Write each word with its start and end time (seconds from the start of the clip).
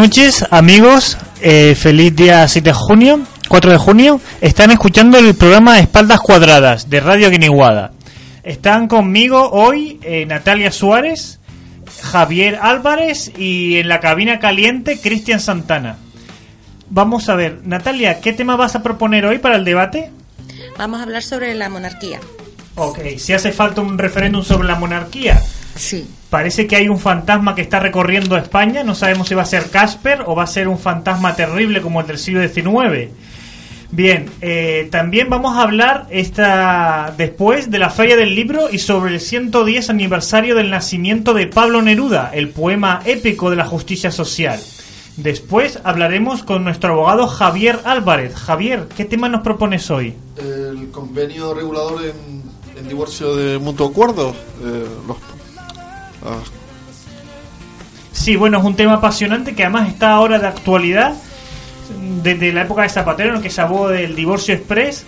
Noches, 0.00 0.46
amigos. 0.50 1.18
Eh, 1.42 1.74
feliz 1.74 2.16
día 2.16 2.48
7 2.48 2.70
de 2.70 2.72
junio, 2.72 3.20
4 3.48 3.72
de 3.72 3.76
junio. 3.76 4.20
Están 4.40 4.70
escuchando 4.70 5.18
el 5.18 5.34
programa 5.34 5.78
Espaldas 5.78 6.20
Cuadradas 6.20 6.88
de 6.88 7.00
Radio 7.00 7.28
Guiniguada. 7.28 7.92
Están 8.42 8.88
conmigo 8.88 9.50
hoy 9.50 10.00
eh, 10.02 10.24
Natalia 10.24 10.72
Suárez, 10.72 11.38
Javier 12.02 12.58
Álvarez 12.62 13.30
y 13.36 13.76
en 13.76 13.88
la 13.88 14.00
cabina 14.00 14.38
caliente 14.38 14.98
Cristian 14.98 15.38
Santana. 15.38 15.98
Vamos 16.88 17.28
a 17.28 17.34
ver, 17.34 17.60
Natalia, 17.64 18.20
¿qué 18.20 18.32
tema 18.32 18.56
vas 18.56 18.76
a 18.76 18.82
proponer 18.82 19.26
hoy 19.26 19.38
para 19.38 19.56
el 19.56 19.66
debate? 19.66 20.10
Vamos 20.78 21.00
a 21.00 21.02
hablar 21.02 21.22
sobre 21.22 21.54
la 21.54 21.68
monarquía. 21.68 22.20
Ok, 22.76 23.00
si 23.18 23.34
hace 23.34 23.52
falta 23.52 23.82
un 23.82 23.98
referéndum 23.98 24.42
sobre 24.44 24.66
la 24.66 24.76
monarquía. 24.76 25.42
Sí. 25.80 26.06
Parece 26.28 26.66
que 26.66 26.76
hay 26.76 26.88
un 26.88 26.98
fantasma 26.98 27.54
que 27.54 27.62
está 27.62 27.80
recorriendo 27.80 28.36
España. 28.36 28.84
No 28.84 28.94
sabemos 28.94 29.28
si 29.28 29.34
va 29.34 29.42
a 29.42 29.46
ser 29.46 29.70
Casper 29.70 30.24
o 30.26 30.34
va 30.34 30.42
a 30.42 30.46
ser 30.46 30.68
un 30.68 30.78
fantasma 30.78 31.34
terrible 31.34 31.80
como 31.80 32.02
el 32.02 32.06
del 32.06 32.18
siglo 32.18 32.46
XIX. 32.46 33.10
Bien, 33.90 34.30
eh, 34.42 34.88
también 34.92 35.30
vamos 35.30 35.56
a 35.56 35.62
hablar 35.62 36.06
esta 36.10 37.14
después 37.16 37.70
de 37.70 37.78
la 37.78 37.88
Feria 37.88 38.16
del 38.16 38.34
Libro 38.34 38.68
y 38.70 38.78
sobre 38.78 39.14
el 39.14 39.20
110 39.20 39.88
aniversario 39.90 40.54
del 40.54 40.70
nacimiento 40.70 41.32
de 41.32 41.46
Pablo 41.46 41.80
Neruda, 41.80 42.30
el 42.32 42.50
poema 42.50 43.00
épico 43.06 43.48
de 43.48 43.56
la 43.56 43.64
justicia 43.64 44.12
social. 44.12 44.60
Después 45.16 45.80
hablaremos 45.82 46.44
con 46.44 46.62
nuestro 46.62 46.92
abogado 46.92 47.26
Javier 47.26 47.80
Álvarez. 47.84 48.34
Javier, 48.34 48.86
¿qué 48.96 49.06
tema 49.06 49.28
nos 49.28 49.40
propones 49.40 49.90
hoy? 49.90 50.14
El 50.36 50.90
convenio 50.90 51.54
regulador 51.54 52.02
en, 52.04 52.88
divorcio 52.88 53.34
de 53.34 53.58
mutuo 53.58 53.88
acuerdo. 53.88 54.34
Eh, 54.62 54.86
los 55.06 55.16
Ah. 56.24 56.38
Sí, 58.12 58.36
bueno, 58.36 58.58
es 58.58 58.64
un 58.64 58.76
tema 58.76 58.94
apasionante 58.94 59.54
que 59.54 59.64
además 59.64 59.88
está 59.88 60.10
ahora 60.10 60.38
de 60.38 60.46
actualidad, 60.46 61.14
desde 62.22 62.52
la 62.52 62.62
época 62.62 62.82
de 62.82 62.88
Zapatero, 62.88 63.30
en 63.30 63.36
el 63.36 63.42
que 63.42 63.50
se 63.50 63.60
habló 63.60 63.88
del 63.88 64.14
divorcio 64.14 64.54
express. 64.54 65.04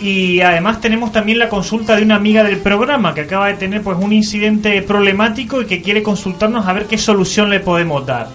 Y 0.00 0.40
además 0.40 0.80
tenemos 0.80 1.10
también 1.10 1.38
la 1.38 1.48
consulta 1.48 1.96
de 1.96 2.02
una 2.02 2.16
amiga 2.16 2.44
del 2.44 2.58
programa 2.58 3.14
que 3.14 3.22
acaba 3.22 3.48
de 3.48 3.54
tener 3.54 3.82
pues 3.82 3.96
un 3.98 4.12
incidente 4.12 4.82
problemático 4.82 5.62
y 5.62 5.66
que 5.66 5.80
quiere 5.80 6.02
consultarnos 6.02 6.66
a 6.66 6.72
ver 6.74 6.86
qué 6.86 6.98
solución 6.98 7.48
le 7.48 7.60
podemos 7.60 8.04
dar. 8.04 8.28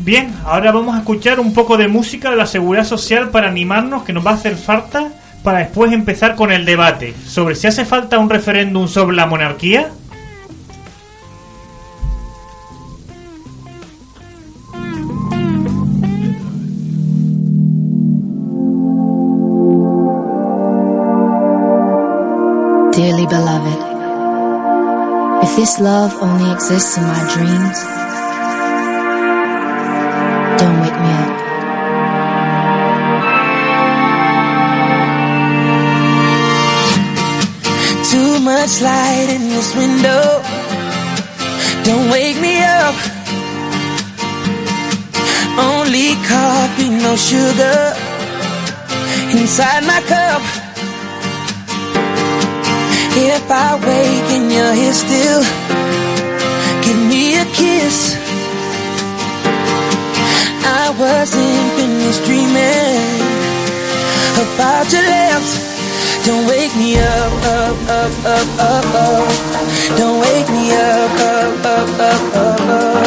Bien, 0.00 0.34
ahora 0.44 0.72
vamos 0.72 0.94
a 0.94 1.00
escuchar 1.00 1.40
un 1.40 1.52
poco 1.52 1.76
de 1.76 1.88
música 1.88 2.30
de 2.30 2.36
la 2.36 2.46
seguridad 2.46 2.84
social 2.84 3.30
para 3.30 3.48
animarnos, 3.48 4.04
que 4.04 4.12
nos 4.12 4.24
va 4.24 4.30
a 4.30 4.34
hacer 4.34 4.56
falta, 4.56 5.08
para 5.42 5.58
después 5.58 5.92
empezar 5.92 6.34
con 6.34 6.52
el 6.52 6.64
debate 6.64 7.14
sobre 7.26 7.54
si 7.54 7.66
hace 7.66 7.84
falta 7.84 8.18
un 8.18 8.30
referéndum 8.30 8.86
sobre 8.86 9.16
la 9.16 9.26
monarquía. 9.26 9.90
This 25.58 25.80
love 25.80 26.14
only 26.22 26.52
exists 26.52 26.96
in 26.96 27.02
my 27.02 27.22
dreams, 27.34 27.78
don't 30.60 30.78
wake 30.84 30.98
me 31.04 31.10
up. 31.22 31.34
Too 38.12 38.38
much 38.38 38.80
light 38.82 39.28
in 39.34 39.48
this 39.48 39.74
window, 39.74 40.22
don't 41.82 42.08
wake 42.08 42.40
me 42.40 42.62
up. 42.62 42.94
Only 45.58 46.14
coffee, 46.30 46.90
no 46.90 47.16
sugar 47.16 47.80
inside 49.34 49.82
my 49.82 50.00
cup. 50.06 50.57
If 53.16 53.50
I 53.50 53.74
wake 53.86 54.30
and 54.36 54.52
you're 54.52 54.74
here 54.74 54.92
still, 54.92 55.42
give 56.84 57.00
me 57.08 57.36
a 57.40 57.44
kiss. 57.46 58.16
I 60.64 60.90
wasn't 60.98 61.72
finished 61.76 62.24
dreaming. 62.24 63.28
about 64.44 64.92
your 64.92 65.02
lips. 65.02 65.68
Don't 66.26 66.46
wake 66.46 66.74
me 66.76 66.98
up, 66.98 67.32
up, 67.56 67.76
up, 67.88 68.12
up, 68.36 68.48
up, 68.60 68.86
up. 68.94 69.28
Don't 69.96 70.20
wake 70.20 70.48
me 70.50 70.72
up, 70.72 71.10
up, 71.32 71.64
up, 71.64 71.88
up, 72.10 72.36
up, 72.36 72.60
up. 72.60 73.06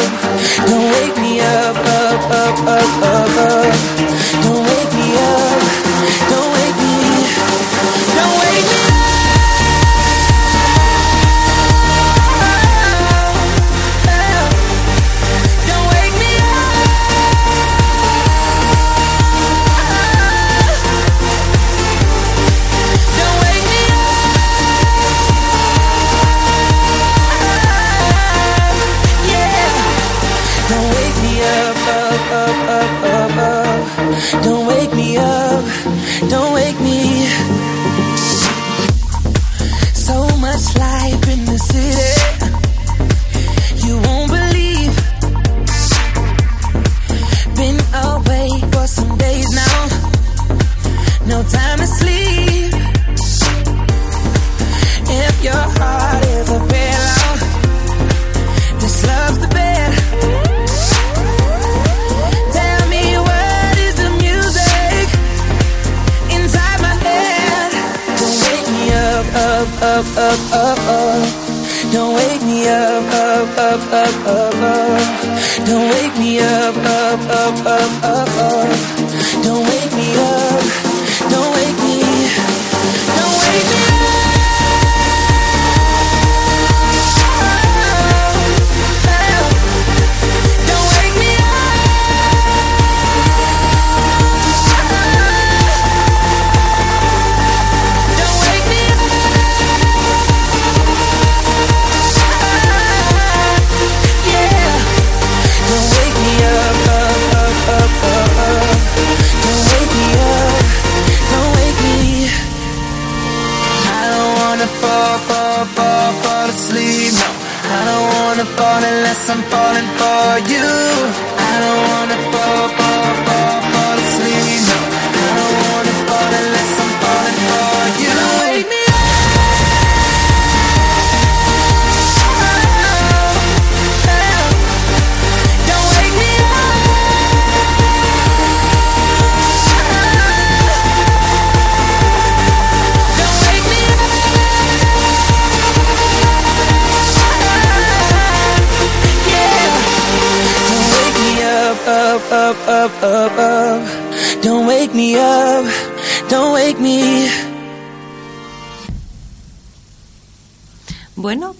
Don't 0.66 0.86
wake 0.94 1.16
me 1.18 1.40
up, 1.40 1.76
up, 1.76 2.22
up, 2.30 2.58
up, 2.66 3.02
up, 3.02 3.36
up. 3.38 4.01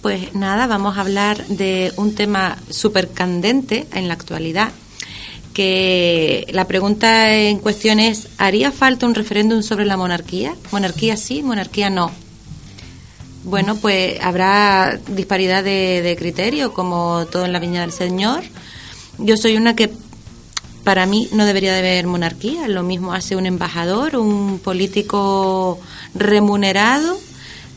Pues 0.03 0.35
nada, 0.35 0.67
vamos 0.67 0.97
a 0.97 1.01
hablar 1.01 1.47
de 1.47 1.93
un 1.95 2.13
tema 2.13 2.57
súper 2.69 3.09
candente 3.11 3.87
en 3.93 4.09
la 4.09 4.13
actualidad, 4.13 4.73
que 5.53 6.45
la 6.51 6.67
pregunta 6.67 7.33
en 7.33 7.59
cuestión 7.59 8.01
es, 8.01 8.27
¿haría 8.37 8.73
falta 8.73 9.05
un 9.05 9.15
referéndum 9.15 9.63
sobre 9.63 9.85
la 9.85 9.95
monarquía? 9.95 10.55
¿Monarquía 10.71 11.15
sí, 11.15 11.41
monarquía 11.41 11.89
no? 11.89 12.11
Bueno, 13.45 13.77
pues 13.77 14.19
habrá 14.19 14.99
disparidad 15.07 15.63
de, 15.63 16.01
de 16.01 16.17
criterio, 16.17 16.73
como 16.73 17.25
todo 17.31 17.45
en 17.45 17.53
la 17.53 17.59
viña 17.59 17.79
del 17.79 17.93
Señor. 17.93 18.43
Yo 19.19 19.37
soy 19.37 19.55
una 19.55 19.73
que 19.73 19.89
para 20.83 21.05
mí 21.05 21.29
no 21.31 21.45
debería 21.45 21.71
de 21.71 21.79
haber 21.79 22.07
monarquía. 22.07 22.67
Lo 22.67 22.83
mismo 22.83 23.13
hace 23.13 23.37
un 23.37 23.45
embajador, 23.45 24.17
un 24.17 24.59
político 24.59 25.79
remunerado 26.13 27.17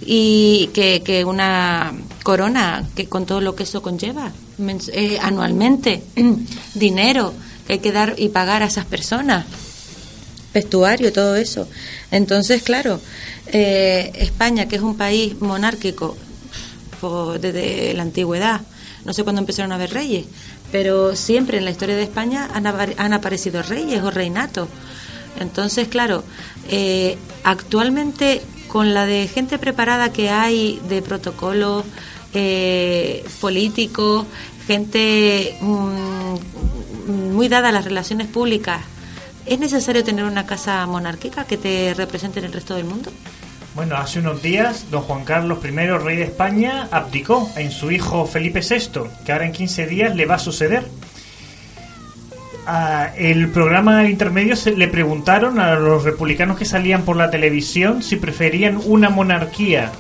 y 0.01 0.71
que, 0.75 1.03
que 1.03 1.25
una 1.25 1.93
corona 2.23 2.87
que 2.95 3.07
con 3.07 3.27
todo 3.27 3.41
lo 3.41 3.55
que 3.55 3.63
eso 3.63 3.83
conlleva 3.83 4.33
eh, 4.93 5.19
anualmente 5.21 6.03
dinero 6.75 7.33
que 7.67 7.75
hay 7.75 7.79
que 7.79 7.93
dar 7.93 8.15
y 8.19 8.29
pagar 8.29 8.63
a 8.63 8.67
esas 8.67 8.85
personas 8.85 9.47
vestuario 10.53 11.13
todo 11.13 11.37
eso. 11.37 11.69
Entonces 12.11 12.63
claro 12.63 13.01
eh, 13.47 14.13
España 14.17 14.69
que 14.69 14.77
es 14.77 14.83
un 14.83 14.97
país 14.97 15.41
monárquico 15.41 16.17
desde 17.41 17.95
la 17.95 18.03
antigüedad 18.03 18.63
no 19.05 19.13
sé 19.13 19.23
cuándo 19.23 19.41
empezaron 19.41 19.71
a 19.71 19.77
haber 19.77 19.93
reyes 19.93 20.27
pero 20.73 21.15
siempre 21.15 21.59
en 21.59 21.65
la 21.65 21.71
historia 21.71 21.97
de 21.97 22.03
España 22.03 22.49
han, 22.53 22.67
han 22.67 23.13
aparecido 23.13 23.63
reyes 23.63 24.03
o 24.03 24.11
reinatos. 24.11 24.69
Entonces, 25.39 25.89
claro, 25.89 26.25
eh, 26.69 27.17
actualmente 27.45 28.43
con 28.77 28.93
la 28.93 29.07
de 29.07 29.27
gente 29.27 29.57
preparada 29.57 30.13
que 30.13 30.29
hay 30.29 30.79
de 30.87 31.01
protocolos 31.01 31.83
eh, 32.35 33.25
políticos, 33.41 34.27
gente 34.67 35.57
mm, 35.63 36.35
muy 37.33 37.49
dada 37.49 37.71
a 37.71 37.73
las 37.73 37.87
relaciones 37.87 38.27
públicas, 38.27 38.83
¿es 39.47 39.59
necesario 39.59 40.05
tener 40.05 40.27
una 40.27 40.45
casa 40.45 40.87
monárquica 40.87 41.47
que 41.47 41.57
te 41.57 41.95
represente 41.95 42.41
en 42.41 42.45
el 42.45 42.53
resto 42.53 42.75
del 42.75 42.85
mundo? 42.85 43.11
Bueno, 43.75 43.97
hace 43.97 44.19
unos 44.19 44.43
días, 44.43 44.91
don 44.91 45.01
Juan 45.01 45.25
Carlos 45.25 45.59
I, 45.65 45.71
rey 45.71 46.19
de 46.19 46.25
España, 46.25 46.87
abdicó 46.91 47.51
en 47.57 47.71
su 47.71 47.91
hijo 47.91 48.27
Felipe 48.27 48.61
VI, 48.61 49.09
que 49.25 49.33
ahora 49.33 49.47
en 49.47 49.53
15 49.53 49.87
días 49.87 50.15
le 50.15 50.27
va 50.27 50.35
a 50.35 50.39
suceder. 50.39 50.85
Ah, 52.69 53.13
el 53.17 53.49
programa 53.51 54.09
intermedio 54.09 54.57
se, 54.57 54.73
le 54.73 54.89
preguntaron 54.89 55.61
a 55.61 55.77
los 55.77 56.03
republicanos 56.03 56.59
que 56.59 56.65
salían 56.65 57.03
por 57.03 57.17
la 57.17 57.31
televisión 57.31 58.03
si 58.03 58.17
preferían 58.17 58.81
una 58.87 59.09
monarquía 59.09 59.93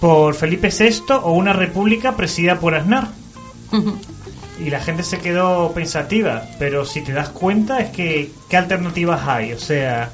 por 0.00 0.34
Felipe 0.34 0.70
VI 0.70 1.12
o 1.22 1.32
una 1.32 1.52
república 1.52 2.16
presidida 2.16 2.58
por 2.58 2.74
Aznar. 2.74 3.08
Y 4.58 4.70
la 4.70 4.80
gente 4.80 5.02
se 5.02 5.18
quedó 5.18 5.72
pensativa, 5.72 6.44
pero 6.58 6.86
si 6.86 7.02
te 7.02 7.12
das 7.12 7.28
cuenta 7.28 7.80
es 7.80 7.90
que 7.90 8.30
¿qué 8.48 8.56
alternativas 8.56 9.28
hay? 9.28 9.52
O 9.52 9.58
sea, 9.58 10.10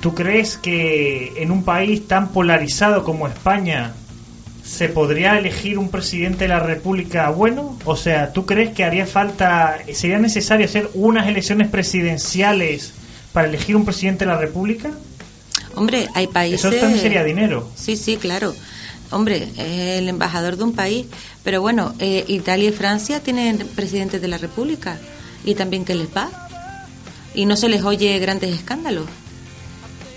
¿tú 0.00 0.14
crees 0.14 0.56
que 0.56 1.34
en 1.38 1.50
un 1.50 1.64
país 1.64 2.06
tan 2.06 2.28
polarizado 2.28 3.02
como 3.02 3.26
España 3.26 3.94
se 4.66 4.88
podría 4.88 5.38
elegir 5.38 5.78
un 5.78 5.90
presidente 5.90 6.44
de 6.44 6.48
la 6.48 6.60
República 6.60 7.30
bueno? 7.30 7.78
O 7.84 7.96
sea, 7.96 8.32
¿tú 8.32 8.44
crees 8.46 8.74
que 8.74 8.84
haría 8.84 9.06
falta, 9.06 9.78
sería 9.92 10.18
necesario 10.18 10.66
hacer 10.66 10.90
unas 10.94 11.28
elecciones 11.28 11.68
presidenciales 11.68 12.92
para 13.32 13.48
elegir 13.48 13.76
un 13.76 13.84
presidente 13.84 14.24
de 14.24 14.32
la 14.32 14.38
República? 14.38 14.90
Hombre, 15.76 16.08
hay 16.14 16.26
países... 16.26 16.64
Eso 16.64 16.80
también 16.80 17.00
sería 17.00 17.22
dinero. 17.22 17.70
Sí, 17.76 17.96
sí, 17.96 18.16
claro. 18.16 18.54
Hombre, 19.10 19.48
es 19.56 19.98
el 19.98 20.08
embajador 20.08 20.56
de 20.56 20.64
un 20.64 20.72
país. 20.72 21.06
Pero 21.44 21.60
bueno, 21.60 21.94
eh, 22.00 22.24
Italia 22.26 22.70
y 22.70 22.72
Francia 22.72 23.20
tienen 23.20 23.58
presidentes 23.76 24.20
de 24.20 24.28
la 24.28 24.38
República. 24.38 24.98
Y 25.44 25.54
también 25.54 25.84
que 25.84 25.94
les 25.94 26.08
va. 26.08 26.30
Y 27.34 27.46
no 27.46 27.56
se 27.56 27.68
les 27.68 27.84
oye 27.84 28.18
grandes 28.18 28.54
escándalos. 28.54 29.06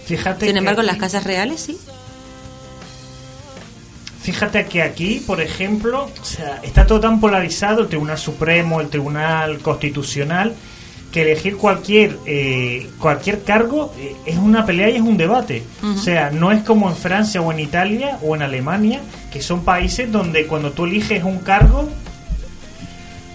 Fíjate 0.05 0.45
Sin 0.45 0.53
que 0.53 0.59
embargo, 0.59 0.81
en 0.81 0.87
las 0.87 0.97
casas 0.97 1.23
reales 1.23 1.61
sí. 1.61 1.77
Fíjate 4.29 4.67
que 4.67 4.83
aquí, 4.83 5.23
por 5.25 5.41
ejemplo, 5.41 6.07
o 6.21 6.23
sea, 6.23 6.59
está 6.61 6.85
todo 6.85 6.99
tan 6.99 7.19
polarizado, 7.19 7.81
el 7.81 7.87
Tribunal 7.87 8.19
Supremo, 8.19 8.79
el 8.79 8.87
Tribunal 8.87 9.57
Constitucional, 9.57 10.53
que 11.11 11.23
elegir 11.23 11.57
cualquier 11.57 12.15
eh, 12.27 12.87
cualquier 12.99 13.41
cargo 13.41 13.91
eh, 13.97 14.15
es 14.27 14.37
una 14.37 14.67
pelea 14.67 14.91
y 14.91 14.97
es 14.97 15.01
un 15.01 15.17
debate. 15.17 15.63
O 15.83 15.97
sea, 15.97 16.29
no 16.29 16.51
es 16.51 16.61
como 16.61 16.87
en 16.91 16.95
Francia 16.95 17.41
o 17.41 17.51
en 17.51 17.59
Italia 17.59 18.19
o 18.21 18.35
en 18.35 18.43
Alemania, 18.43 19.01
que 19.33 19.41
son 19.41 19.65
países 19.65 20.11
donde 20.11 20.45
cuando 20.45 20.73
tú 20.73 20.85
eliges 20.85 21.23
un 21.23 21.39
cargo, 21.39 21.89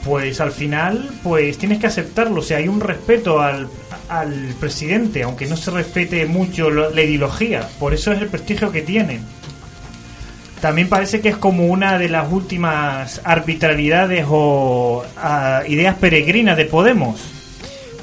pues 0.04 0.40
al 0.40 0.52
final 0.52 1.10
pues 1.24 1.58
tienes 1.58 1.80
que 1.80 1.88
aceptarlo. 1.88 2.38
O 2.38 2.44
sea, 2.44 2.58
hay 2.58 2.68
un 2.68 2.80
respeto 2.80 3.40
al, 3.40 3.68
al 4.08 4.54
presidente, 4.60 5.24
aunque 5.24 5.46
no 5.46 5.56
se 5.56 5.72
respete 5.72 6.24
mucho 6.26 6.70
la 6.70 7.02
ideología. 7.02 7.68
Por 7.80 7.94
eso 7.94 8.12
es 8.12 8.22
el 8.22 8.28
prestigio 8.28 8.70
que 8.70 8.82
tiene. 8.82 9.18
También 10.64 10.88
parece 10.88 11.20
que 11.20 11.28
es 11.28 11.36
como 11.36 11.66
una 11.66 11.98
de 11.98 12.08
las 12.08 12.32
últimas 12.32 13.20
arbitrariedades 13.22 14.24
o 14.30 15.04
ah, 15.18 15.60
ideas 15.68 15.94
peregrinas 15.96 16.56
de 16.56 16.64
Podemos. 16.64 17.20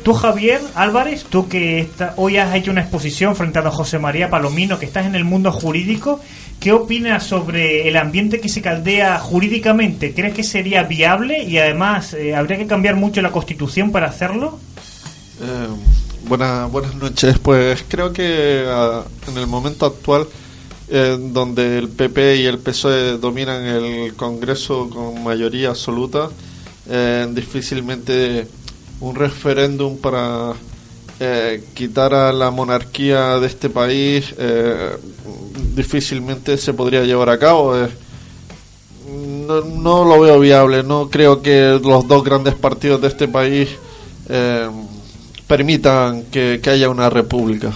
Tú, 0.04 0.14
Javier 0.14 0.62
Álvarez, 0.76 1.24
tú 1.28 1.50
que 1.50 1.90
hoy 2.18 2.38
has 2.38 2.54
hecho 2.54 2.70
una 2.70 2.82
exposición 2.82 3.36
frente 3.36 3.58
a 3.58 3.72
José 3.72 3.98
María 3.98 4.30
Palomino, 4.30 4.78
que 4.78 4.86
estás 4.86 5.08
en 5.08 5.16
el 5.16 5.24
mundo 5.24 5.52
jurídico, 5.52 6.20
¿qué 6.60 6.72
opinas 6.72 7.24
sobre 7.24 7.88
el 7.88 7.98
ambiente 7.98 8.40
que 8.40 8.48
se 8.48 8.62
caldea 8.62 9.18
jurídicamente? 9.18 10.14
¿Crees 10.14 10.36
que 10.36 10.44
sería 10.44 10.84
viable 10.84 11.44
y 11.44 11.58
además 11.58 12.14
eh, 12.14 12.36
habría 12.36 12.60
que 12.60 12.68
cambiar 12.68 12.96
mucho 12.96 13.24
la 13.24 13.32
constitución 13.32 13.92
para 13.92 14.06
hacerlo? 14.10 14.60
Eh, 15.42 15.68
buena- 16.28 16.68
buenas 16.68 16.94
noches. 16.94 17.40
Pues 17.40 17.84
creo 17.88 18.14
que 18.14 18.66
ah, 18.68 19.02
en 19.28 19.38
el 19.40 19.48
momento 19.48 19.88
actual, 19.88 20.28
eh, 20.92 21.18
donde 21.20 21.78
el 21.78 21.90
PP 21.90 22.38
y 22.38 22.46
el 22.46 22.60
PSOE 22.60 23.18
dominan 23.18 23.66
el 23.66 24.14
Congreso 24.16 24.90
con 24.90 25.24
mayoría 25.24 25.70
absoluta, 25.70 26.30
eh, 26.90 27.28
difícilmente 27.32 28.48
un 29.00 29.16
referéndum 29.16 29.98
para 29.98 30.54
eh, 31.20 31.64
quitar 31.74 32.14
a 32.14 32.32
la 32.34 32.52
monarquía 32.52 33.40
de 33.40 33.48
este 33.48 33.70
país 33.70 34.34
eh, 34.38 34.92
difícilmente 35.76 36.58
se 36.58 36.74
podría 36.74 37.04
llevar 37.04 37.30
a 37.30 37.40
cabo. 37.40 37.78
eh. 37.78 37.90
no, 39.08 39.62
no 39.62 40.06
lo 40.06 40.20
veo 40.20 40.40
viable. 40.40 40.84
No 40.84 41.10
creo 41.10 41.42
que 41.42 41.80
los 41.84 42.08
dos 42.08 42.24
grandes 42.24 42.54
partidos 42.56 43.02
de 43.02 43.08
este 43.08 43.28
país 43.28 43.70
eh, 44.30 44.70
permitan 45.48 46.24
que, 46.24 46.60
que 46.62 46.70
haya 46.70 46.90
una 46.90 47.10
república. 47.10 47.74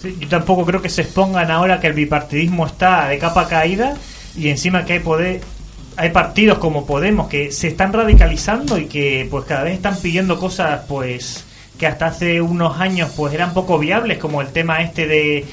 Sí, 0.00 0.16
yo 0.20 0.28
tampoco 0.28 0.64
creo 0.64 0.80
que 0.80 0.88
se 0.88 1.02
expongan 1.02 1.50
ahora 1.50 1.80
que 1.80 1.88
el 1.88 1.92
bipartidismo 1.92 2.66
está 2.66 3.08
de 3.08 3.18
capa 3.18 3.48
caída 3.48 3.94
y 4.36 4.48
encima 4.48 4.84
que 4.84 4.94
hay 4.94 5.00
poder 5.00 5.40
hay 5.96 6.10
partidos 6.10 6.58
como 6.58 6.86
Podemos 6.86 7.28
que 7.28 7.50
se 7.50 7.68
están 7.68 7.92
radicalizando 7.92 8.78
y 8.78 8.86
que 8.86 9.26
pues 9.28 9.44
cada 9.44 9.64
vez 9.64 9.74
están 9.74 9.96
pidiendo 9.96 10.38
cosas 10.38 10.82
pues 10.88 11.44
que 11.76 11.88
hasta 11.88 12.06
hace 12.06 12.40
unos 12.40 12.80
años 12.80 13.10
pues 13.16 13.34
eran 13.34 13.52
poco 13.52 13.78
viables 13.78 14.18
como 14.18 14.40
el 14.40 14.48
tema 14.48 14.80
este 14.82 15.08
de 15.08 15.44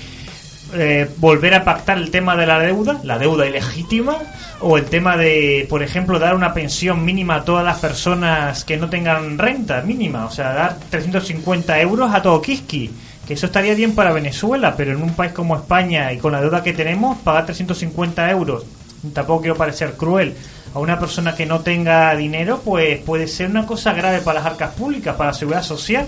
eh, 0.74 1.10
volver 1.18 1.54
a 1.54 1.64
pactar 1.64 1.98
el 1.98 2.12
tema 2.12 2.36
de 2.36 2.48
la 2.48 2.60
deuda, 2.60 3.00
la 3.04 3.20
deuda 3.20 3.46
ilegítima, 3.46 4.18
o 4.60 4.78
el 4.78 4.86
tema 4.86 5.16
de, 5.16 5.68
por 5.70 5.84
ejemplo, 5.84 6.18
dar 6.18 6.36
una 6.36 6.54
pensión 6.54 7.06
mínima 7.06 7.36
a 7.36 7.44
todas 7.44 7.64
las 7.64 7.78
personas 7.80 8.64
que 8.66 8.76
no 8.76 8.90
tengan 8.90 9.38
renta 9.38 9.82
mínima, 9.82 10.26
o 10.26 10.32
sea, 10.32 10.54
dar 10.54 10.80
350 10.90 11.80
euros 11.80 12.14
a 12.14 12.22
todo 12.22 12.42
Kiski, 12.42 12.92
que 13.26 13.34
eso 13.34 13.48
estaría 13.48 13.74
bien 13.74 13.96
para 13.96 14.14
Venezuela, 14.14 14.76
pero 14.76 14.92
en 14.92 15.02
un 15.02 15.14
país 15.14 15.32
como 15.32 15.56
España 15.56 16.14
y 16.14 16.18
con 16.18 16.32
la 16.32 16.42
deuda 16.42 16.64
que 16.64 16.74
tenemos, 16.74 17.18
pagar 17.20 17.46
350 17.46 18.30
euros, 18.32 18.66
tampoco 19.14 19.42
quiero 19.42 19.56
parecer 19.56 19.94
cruel, 19.94 20.36
a 20.74 20.80
una 20.80 21.00
persona 21.00 21.36
que 21.36 21.46
no 21.46 21.62
tenga 21.62 22.16
dinero, 22.16 22.62
pues 22.64 23.00
puede 23.00 23.28
ser 23.28 23.50
una 23.50 23.66
cosa 23.66 23.94
grave 23.94 24.20
para 24.20 24.40
las 24.40 24.52
arcas 24.52 24.74
públicas, 24.74 25.16
para 25.16 25.32
la 25.32 25.34
seguridad 25.34 25.64
social, 25.64 26.06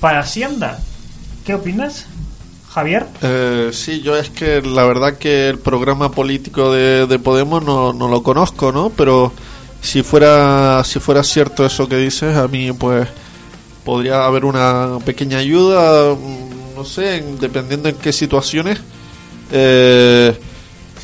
para 0.00 0.20
Hacienda. 0.20 0.78
¿Qué 1.44 1.54
opinas, 1.54 2.06
Javier? 2.70 3.06
Eh, 3.22 3.70
sí, 3.72 4.00
yo 4.00 4.16
es 4.16 4.30
que 4.30 4.62
la 4.62 4.84
verdad 4.84 5.18
que 5.18 5.48
el 5.48 5.58
programa 5.58 6.10
político 6.10 6.72
de, 6.72 7.06
de 7.06 7.18
Podemos 7.18 7.62
no, 7.62 7.92
no 7.92 8.08
lo 8.08 8.22
conozco, 8.22 8.72
¿no? 8.72 8.90
Pero 8.90 9.32
si 9.82 10.02
fuera 10.02 10.82
si 10.84 11.00
fuera 11.00 11.22
cierto 11.22 11.64
eso 11.64 11.88
que 11.88 11.96
dices, 11.96 12.36
a 12.36 12.48
mí 12.48 12.72
pues 12.72 13.08
podría 13.84 14.24
haber 14.26 14.44
una 14.44 14.98
pequeña 15.04 15.38
ayuda, 15.38 16.14
mm, 16.14 16.76
no 16.76 16.84
sé, 16.84 17.16
en- 17.16 17.38
dependiendo 17.38 17.88
en 17.88 17.96
qué 17.96 18.12
situaciones. 18.12 18.78
Eh, 19.52 20.36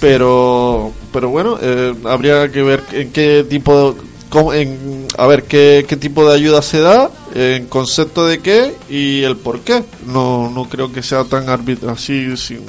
pero 0.00 0.92
pero 1.12 1.30
bueno, 1.30 1.58
eh, 1.60 1.94
habría 2.04 2.50
que 2.50 2.62
ver 2.62 2.82
en 2.92 3.10
qué 3.12 3.44
tipo 3.48 3.92
de, 3.92 4.00
cómo- 4.28 4.52
en, 4.52 5.06
a 5.16 5.26
ver 5.26 5.44
qué, 5.44 5.86
qué 5.88 5.96
tipo 5.96 6.28
de 6.28 6.34
ayuda 6.34 6.60
se 6.60 6.80
da, 6.80 7.10
en 7.34 7.66
concepto 7.66 8.26
de 8.26 8.40
qué 8.40 8.74
y 8.90 9.22
el 9.22 9.36
por 9.36 9.60
qué. 9.60 9.82
No, 10.06 10.50
no 10.50 10.68
creo 10.68 10.92
que 10.92 11.02
sea 11.02 11.24
tan 11.24 11.48
así 11.88 12.36
sin- 12.36 12.60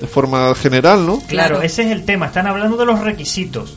de 0.00 0.06
forma 0.06 0.54
general, 0.54 1.04
¿no? 1.04 1.20
Claro. 1.28 1.60
ese 1.60 1.82
es 1.82 1.90
el 1.90 2.04
tema. 2.04 2.26
Están 2.26 2.46
hablando 2.46 2.76
de 2.76 2.86
los 2.86 3.00
requisitos. 3.00 3.74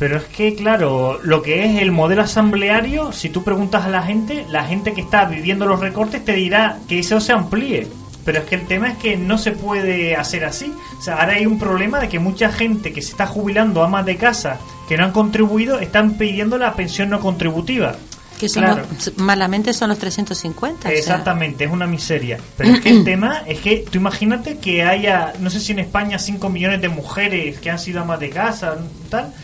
Pero 0.00 0.16
es 0.16 0.24
que, 0.24 0.54
claro, 0.54 1.20
lo 1.22 1.42
que 1.42 1.64
es 1.66 1.82
el 1.82 1.92
modelo 1.92 2.22
asambleario, 2.22 3.12
si 3.12 3.28
tú 3.28 3.44
preguntas 3.44 3.84
a 3.84 3.90
la 3.90 4.02
gente, 4.02 4.46
la 4.48 4.64
gente 4.64 4.94
que 4.94 5.02
está 5.02 5.26
viviendo 5.26 5.66
los 5.66 5.78
recortes 5.78 6.24
te 6.24 6.32
dirá 6.32 6.78
que 6.88 6.98
eso 7.00 7.20
se 7.20 7.32
amplíe. 7.32 7.86
Pero 8.24 8.38
es 8.38 8.44
que 8.44 8.54
el 8.54 8.66
tema 8.66 8.88
es 8.88 8.96
que 8.96 9.18
no 9.18 9.36
se 9.36 9.52
puede 9.52 10.16
hacer 10.16 10.46
así. 10.46 10.72
O 10.98 11.02
sea, 11.02 11.16
ahora 11.16 11.34
hay 11.34 11.44
un 11.44 11.58
problema 11.58 12.00
de 12.00 12.08
que 12.08 12.18
mucha 12.18 12.50
gente 12.50 12.92
que 12.94 13.02
se 13.02 13.10
está 13.10 13.26
jubilando, 13.26 13.82
amas 13.82 14.06
de 14.06 14.16
casa, 14.16 14.58
que 14.88 14.96
no 14.96 15.04
han 15.04 15.12
contribuido, 15.12 15.78
están 15.78 16.14
pidiendo 16.14 16.56
la 16.56 16.74
pensión 16.74 17.10
no 17.10 17.20
contributiva. 17.20 17.94
Que 18.38 18.48
somos, 18.48 18.70
Claro. 18.70 18.86
malamente 19.18 19.74
son 19.74 19.90
los 19.90 19.98
350. 19.98 20.78
o 20.88 20.90
sea, 20.90 20.98
Exactamente, 20.98 21.64
es 21.64 21.70
una 21.70 21.86
miseria. 21.86 22.38
Pero 22.56 22.70
es 22.70 22.80
que 22.80 22.88
el 22.88 23.04
tema 23.04 23.42
es 23.46 23.60
que 23.60 23.84
tú 23.90 23.98
imagínate 23.98 24.56
que 24.56 24.82
haya, 24.82 25.34
no 25.40 25.50
sé 25.50 25.60
si 25.60 25.72
en 25.72 25.80
España 25.80 26.18
5 26.18 26.48
millones 26.48 26.80
de 26.80 26.88
mujeres 26.88 27.58
que 27.60 27.70
han 27.70 27.78
sido 27.78 28.00
amas 28.00 28.18
de 28.18 28.30
casa, 28.30 28.78
tal. 29.10 29.34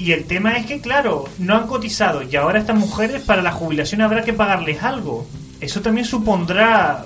Y 0.00 0.12
el 0.12 0.24
tema 0.24 0.56
es 0.56 0.64
que, 0.64 0.80
claro, 0.80 1.26
no 1.38 1.54
han 1.56 1.66
cotizado 1.66 2.22
y 2.22 2.34
ahora 2.34 2.58
estas 2.58 2.76
mujeres 2.76 3.20
para 3.22 3.42
la 3.42 3.52
jubilación 3.52 4.00
habrá 4.00 4.24
que 4.24 4.32
pagarles 4.32 4.82
algo. 4.82 5.26
Eso 5.60 5.82
también 5.82 6.06
supondrá, 6.06 7.04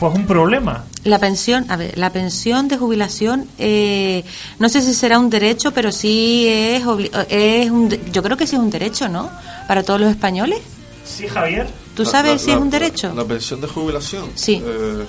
pues, 0.00 0.12
un 0.12 0.26
problema. 0.26 0.84
La 1.04 1.20
pensión, 1.20 1.66
a 1.70 1.76
ver, 1.76 1.96
la 1.96 2.10
pensión 2.10 2.66
de 2.66 2.76
jubilación, 2.76 3.46
eh, 3.58 4.24
no 4.58 4.68
sé 4.68 4.82
si 4.82 4.92
será 4.92 5.20
un 5.20 5.30
derecho, 5.30 5.70
pero 5.70 5.92
sí 5.92 6.48
es, 6.48 6.82
es 7.28 7.70
un, 7.70 7.88
de- 7.88 8.00
yo 8.10 8.24
creo 8.24 8.36
que 8.36 8.48
sí 8.48 8.56
es 8.56 8.60
un 8.62 8.70
derecho, 8.70 9.08
¿no? 9.08 9.30
Para 9.68 9.84
todos 9.84 10.00
los 10.00 10.10
españoles. 10.10 10.58
Sí, 11.04 11.28
Javier. 11.28 11.68
¿Tú 11.94 12.04
sabes 12.04 12.32
la- 12.32 12.38
si 12.40 12.50
es 12.50 12.56
un 12.56 12.70
derecho? 12.70 13.12
La, 13.14 13.24
pensión 13.24 13.60
de 13.60 13.68
jubilación. 13.68 14.30
Sí. 14.34 14.60
Eh, 14.66 15.04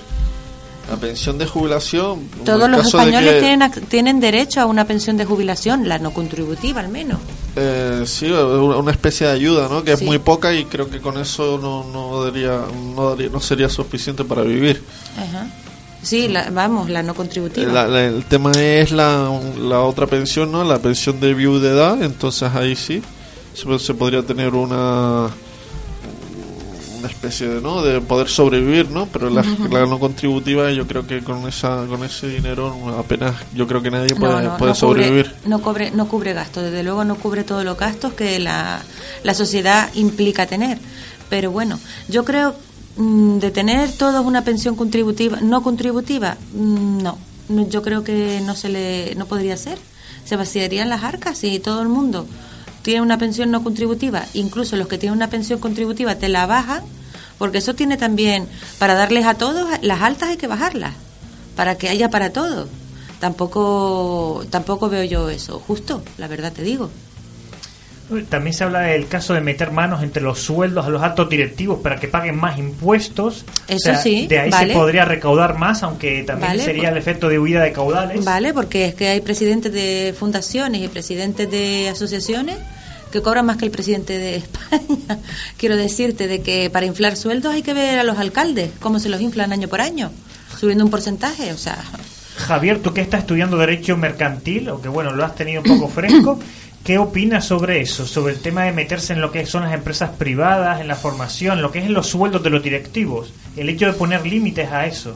la 0.90 0.96
pensión 0.96 1.38
de 1.38 1.46
jubilación. 1.46 2.28
Todos 2.44 2.68
los 2.70 2.86
españoles 2.86 3.34
que- 3.34 3.40
tienen, 3.40 3.70
tienen 3.88 4.20
derecho 4.20 4.60
a 4.60 4.66
una 4.66 4.84
pensión 4.86 5.16
de 5.16 5.24
jubilación, 5.24 5.88
la 5.88 5.98
no 5.98 6.12
contributiva 6.12 6.80
al 6.80 6.88
menos. 6.88 7.18
Eh, 7.56 8.02
sí, 8.06 8.30
una 8.30 8.90
especie 8.90 9.26
de 9.26 9.32
ayuda, 9.32 9.68
¿no? 9.68 9.82
Que 9.84 9.96
Sí. 9.96 10.02
es 10.04 10.08
muy 10.08 10.18
poca 10.18 10.52
y 10.52 10.64
creo 10.64 10.90
que 10.90 11.00
con 11.00 11.16
eso 11.18 11.58
no, 11.58 11.84
no, 11.92 12.22
daría, 12.24 12.60
no, 12.94 13.10
daría- 13.10 13.28
no 13.30 13.40
sería 13.40 13.68
suficiente 13.68 14.24
para 14.24 14.42
vivir. 14.42 14.82
Ajá. 15.16 15.46
Sí, 16.02 16.28
la- 16.28 16.50
vamos, 16.50 16.90
la 16.90 17.02
no 17.02 17.14
contributiva. 17.14 17.72
la- 17.72 17.86
la- 17.88 18.04
el 18.04 18.24
tema 18.24 18.52
es 18.52 18.92
la, 18.92 19.30
la 19.58 19.80
otra 19.80 20.06
pensión, 20.06 20.52
¿no? 20.52 20.62
La 20.64 20.78
pensión 20.78 21.18
de 21.20 21.32
viudedad, 21.32 22.02
entonces 22.02 22.50
ahí 22.54 22.76
sí 22.76 23.02
se, 23.54 23.78
se 23.78 23.94
podría 23.94 24.22
tener 24.22 24.52
una 24.54 25.30
una 27.04 27.12
especie 27.12 27.46
de, 27.46 27.60
¿no? 27.60 27.82
de 27.82 28.00
poder 28.00 28.28
sobrevivir, 28.28 28.90
¿no? 28.90 29.06
Pero 29.06 29.28
la, 29.28 29.44
la 29.70 29.84
no 29.84 29.98
contributiva 29.98 30.72
yo 30.72 30.86
creo 30.86 31.06
que 31.06 31.22
con 31.22 31.46
esa 31.46 31.84
con 31.86 32.02
ese 32.02 32.28
dinero 32.28 32.74
apenas 32.98 33.34
yo 33.54 33.66
creo 33.66 33.82
que 33.82 33.90
nadie 33.90 34.14
puede, 34.14 34.48
puede 34.58 34.74
sobrevivir. 34.74 35.34
no, 35.44 35.60
cubre, 35.60 35.90
no 35.90 36.08
cubre 36.08 36.32
gastos, 36.32 36.64
desde 36.64 36.82
luego 36.82 37.04
no 37.04 37.16
cubre 37.16 37.44
todos 37.44 37.62
los 37.62 37.76
gastos 37.76 38.14
que 38.14 38.38
la, 38.38 38.80
la 39.22 39.34
sociedad 39.34 39.90
implica 39.94 40.46
tener. 40.46 40.78
Pero 41.28 41.50
bueno, 41.50 41.78
yo 42.08 42.24
creo 42.24 42.54
mm, 42.96 43.38
de 43.38 43.50
tener 43.50 43.92
todos 43.92 44.24
una 44.24 44.42
pensión 44.42 44.74
contributiva, 44.74 45.40
no 45.42 45.62
contributiva, 45.62 46.38
mm, 46.54 47.02
no, 47.02 47.18
yo 47.68 47.82
creo 47.82 48.02
que 48.02 48.40
no 48.46 48.54
se 48.54 48.70
le, 48.70 49.14
no 49.16 49.26
podría 49.26 49.58
ser. 49.58 49.78
Se 50.24 50.36
vaciarían 50.36 50.88
las 50.88 51.04
arcas 51.04 51.36
si 51.36 51.58
todo 51.60 51.82
el 51.82 51.88
mundo 51.88 52.26
tiene 52.84 53.00
una 53.00 53.16
pensión 53.16 53.50
no 53.50 53.64
contributiva, 53.64 54.26
incluso 54.34 54.76
los 54.76 54.88
que 54.88 54.98
tienen 54.98 55.16
una 55.16 55.30
pensión 55.30 55.58
contributiva 55.58 56.16
te 56.16 56.28
la 56.28 56.44
bajan, 56.44 56.84
porque 57.38 57.58
eso 57.58 57.74
tiene 57.74 57.96
también, 57.96 58.46
para 58.78 58.92
darles 58.92 59.24
a 59.24 59.34
todos, 59.34 59.66
las 59.80 60.02
altas 60.02 60.28
hay 60.28 60.36
que 60.36 60.46
bajarlas, 60.46 60.92
para 61.56 61.78
que 61.78 61.88
haya 61.88 62.10
para 62.10 62.30
todos. 62.30 62.68
Tampoco, 63.20 64.44
tampoco 64.50 64.90
veo 64.90 65.02
yo 65.02 65.30
eso 65.30 65.58
justo, 65.66 66.02
la 66.18 66.28
verdad 66.28 66.52
te 66.52 66.62
digo. 66.62 66.90
También 68.28 68.52
se 68.54 68.64
habla 68.64 68.80
del 68.80 69.08
caso 69.08 69.32
de 69.32 69.40
meter 69.40 69.70
manos 69.70 70.02
entre 70.02 70.22
los 70.22 70.38
sueldos 70.38 70.84
a 70.84 70.90
los 70.90 71.02
altos 71.02 71.28
directivos 71.28 71.80
para 71.80 71.96
que 71.96 72.06
paguen 72.06 72.36
más 72.36 72.58
impuestos. 72.58 73.44
Eso 73.66 73.94
sí, 74.02 74.26
De 74.26 74.40
ahí 74.40 74.50
vale. 74.50 74.72
se 74.74 74.78
podría 74.78 75.04
recaudar 75.04 75.56
más, 75.58 75.82
aunque 75.82 76.22
también 76.22 76.50
Vale, 76.52 76.64
sería 76.64 76.90
el 76.90 76.98
efecto 76.98 77.28
de 77.28 77.38
huida 77.38 77.62
de 77.62 77.72
caudales. 77.72 78.24
Vale, 78.24 78.52
porque 78.52 78.86
es 78.86 78.94
que 78.94 79.08
hay 79.08 79.20
presidentes 79.20 79.72
de 79.72 80.14
fundaciones 80.18 80.82
y 80.82 80.88
presidentes 80.88 81.50
de 81.50 81.88
asociaciones 81.88 82.58
que 83.10 83.22
cobran 83.22 83.46
más 83.46 83.56
que 83.56 83.64
el 83.64 83.70
presidente 83.70 84.18
de 84.18 84.36
España. 84.38 85.18
Quiero 85.56 85.76
decirte 85.76 86.26
de 86.26 86.42
que 86.42 86.68
para 86.68 86.84
inflar 86.84 87.16
sueldos 87.16 87.54
hay 87.54 87.62
que 87.62 87.72
ver 87.72 87.98
a 87.98 88.04
los 88.04 88.18
alcaldes, 88.18 88.70
cómo 88.80 88.98
se 89.00 89.08
los 89.08 89.20
inflan 89.20 89.52
año 89.52 89.68
por 89.68 89.80
año, 89.80 90.10
subiendo 90.58 90.84
un 90.84 90.90
porcentaje, 90.90 91.52
o 91.52 91.56
sea, 91.56 91.78
Javier, 92.36 92.80
tú 92.80 92.92
que 92.92 93.00
estás 93.00 93.20
estudiando 93.20 93.56
Derecho 93.56 93.96
Mercantil, 93.96 94.68
o 94.68 94.80
que 94.82 94.88
bueno, 94.88 95.12
lo 95.12 95.24
has 95.24 95.34
tenido 95.36 95.62
un 95.62 95.68
poco 95.78 95.88
fresco, 95.88 96.38
¿qué 96.84 96.98
opinas 96.98 97.46
sobre 97.46 97.80
eso? 97.80 98.06
Sobre 98.06 98.34
el 98.34 98.40
tema 98.40 98.64
de 98.64 98.72
meterse 98.72 99.14
en 99.14 99.20
lo 99.20 99.32
que 99.32 99.46
son 99.46 99.62
las 99.64 99.72
empresas 99.74 100.10
privadas, 100.10 100.80
en 100.80 100.86
la 100.88 100.94
formación, 100.96 101.60
lo 101.62 101.72
que 101.72 101.80
es 101.80 101.90
los 101.90 102.06
sueldos 102.06 102.42
de 102.42 102.50
los 102.50 102.62
directivos, 102.62 103.32
el 103.56 103.68
hecho 103.70 103.86
de 103.86 103.94
poner 103.94 104.24
límites 104.26 104.70
a 104.70 104.86
eso. 104.86 105.14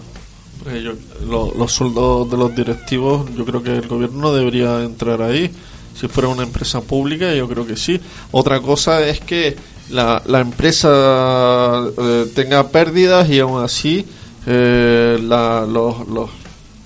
Eh, 0.66 0.82
yo- 0.82 0.94
lo- 1.28 1.54
los 1.56 1.70
sueldos 1.70 2.28
de 2.30 2.36
los 2.36 2.54
directivos, 2.56 3.28
yo 3.36 3.44
creo 3.44 3.62
que 3.62 3.70
el 3.76 3.86
gobierno 3.86 4.32
debería 4.32 4.82
entrar 4.82 5.22
ahí. 5.22 5.50
Si 5.94 6.08
fuera 6.08 6.28
una 6.28 6.42
empresa 6.44 6.80
pública, 6.80 7.32
yo 7.34 7.48
creo 7.48 7.66
que 7.66 7.76
sí. 7.76 8.00
Otra 8.30 8.60
cosa 8.60 9.00
es 9.06 9.20
que 9.20 9.56
la, 9.90 10.22
la 10.26 10.40
empresa 10.40 11.82
eh, 11.98 12.26
tenga 12.34 12.68
pérdidas 12.68 13.28
y 13.30 13.40
aún 13.40 13.62
así 13.62 14.06
eh, 14.46 15.18
la- 15.22 15.66
los, 15.68 16.06
los, 16.08 16.30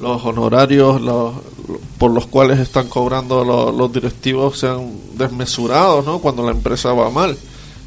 los 0.01 0.25
honorarios 0.25 1.01
los- 1.01 1.35
por 1.99 2.11
los 2.11 2.27
cuales 2.27 2.59
están 2.59 2.89
cobrando 2.89 3.45
los, 3.45 3.93
directivos 3.93 4.59
sean 4.59 4.91
desmesurados, 5.15 6.05
¿no? 6.05 6.19
Cuando 6.19 6.43
la 6.45 6.53
empresa 6.53 6.93
va 6.93 7.11
mal. 7.11 7.37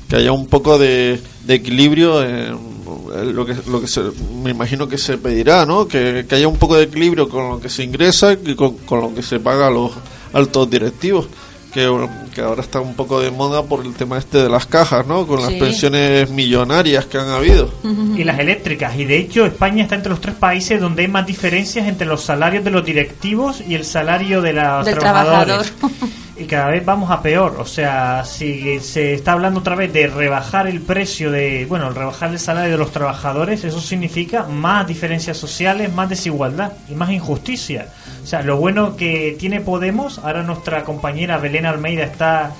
Que 0.09 0.17
haya 0.17 0.31
un 0.31 0.47
poco 0.47 0.77
de, 0.77 1.19
equilibrio 1.47 2.21
lo 2.21 3.45
que 3.45 3.55
lo 3.67 3.81
que 3.81 3.87
se, 3.87 4.01
me 4.43 4.51
imagino 4.51 4.87
que 4.87 4.97
se 4.97 5.17
pedirá 5.17 5.65
no 5.65 5.87
que, 5.87 6.25
que 6.27 6.35
haya 6.35 6.47
un 6.47 6.57
poco 6.57 6.75
de 6.75 6.83
equilibrio 6.83 7.27
con 7.29 7.49
lo 7.49 7.59
que 7.59 7.69
se 7.69 7.83
ingresa 7.83 8.33
y 8.33 8.55
con, 8.55 8.77
con 8.77 9.01
lo 9.01 9.13
que 9.13 9.23
se 9.23 9.39
paga 9.39 9.67
a 9.67 9.71
los 9.71 9.91
altos 10.33 10.69
directivos 10.69 11.27
que, 11.75 12.07
que 12.33 12.41
ahora 12.41 12.61
está 12.61 12.79
un 12.79 12.95
poco 12.95 13.19
de 13.19 13.29
moda 13.31 13.61
por 13.63 13.85
el 13.85 13.93
tema 13.93 14.17
este 14.17 14.39
de 14.41 14.49
las 14.49 14.65
cajas 14.65 15.05
no 15.05 15.27
con 15.27 15.41
las 15.41 15.49
Sí. 15.51 15.59
pensiones 15.59 16.29
millonarias 16.31 17.05
que 17.05 17.17
han 17.19 17.27
habido 17.27 17.69
Y 18.17 18.23
las 18.23 18.39
eléctricas. 18.39 18.97
Y 18.97 19.03
de 19.05 19.17
hecho, 19.17 19.45
España 19.45 19.83
está 19.83 19.95
entre 19.95 20.09
los 20.09 20.21
tres 20.21 20.35
países 20.35 20.79
donde 20.81 21.01
hay 21.03 21.07
más 21.09 21.27
diferencias 21.27 21.87
entre 21.87 22.07
los 22.07 22.23
salarios 22.23 22.63
de 22.63 22.71
los 22.71 22.83
directivos 22.85 23.61
y 23.67 23.75
el 23.75 23.83
salario 23.85 24.41
de 24.41 24.53
los 24.53 24.85
Del 24.85 24.97
trabajadores. 24.97 25.71
trabajador. 25.77 26.09
Y 26.37 26.45
cada 26.45 26.69
vez 26.69 26.83
vamos 26.83 27.11
a 27.11 27.21
peor. 27.21 27.55
O 27.59 27.65
sea, 27.65 28.25
si 28.25 28.79
se 28.81 29.13
está 29.13 29.31
hablando 29.33 29.61
otra 29.61 29.75
vez 29.75 29.93
de 29.93 30.07
rebajar 30.07 30.67
el 30.67 30.81
precio 30.81 31.31
de. 31.31 31.65
Bueno, 31.65 31.89
rebajar 31.91 32.31
el 32.31 32.39
salario 32.39 32.71
de 32.71 32.77
los 32.77 32.91
trabajadores, 32.91 33.63
eso 33.63 33.79
significa 33.79 34.43
más 34.43 34.85
diferencias 34.85 35.37
sociales, 35.37 35.93
más 35.93 36.09
desigualdad 36.09 36.73
y 36.89 36.95
más 36.95 37.09
injusticia. 37.11 37.87
O 38.21 38.27
sea, 38.27 38.41
lo 38.41 38.57
bueno 38.57 38.97
que 38.97 39.37
tiene 39.39 39.61
Podemos, 39.61 40.19
ahora 40.19 40.43
nuestra 40.43 40.83
compañera 40.83 41.37
Belén 41.37 41.65
Almeida 41.65 42.03
está 42.03 42.53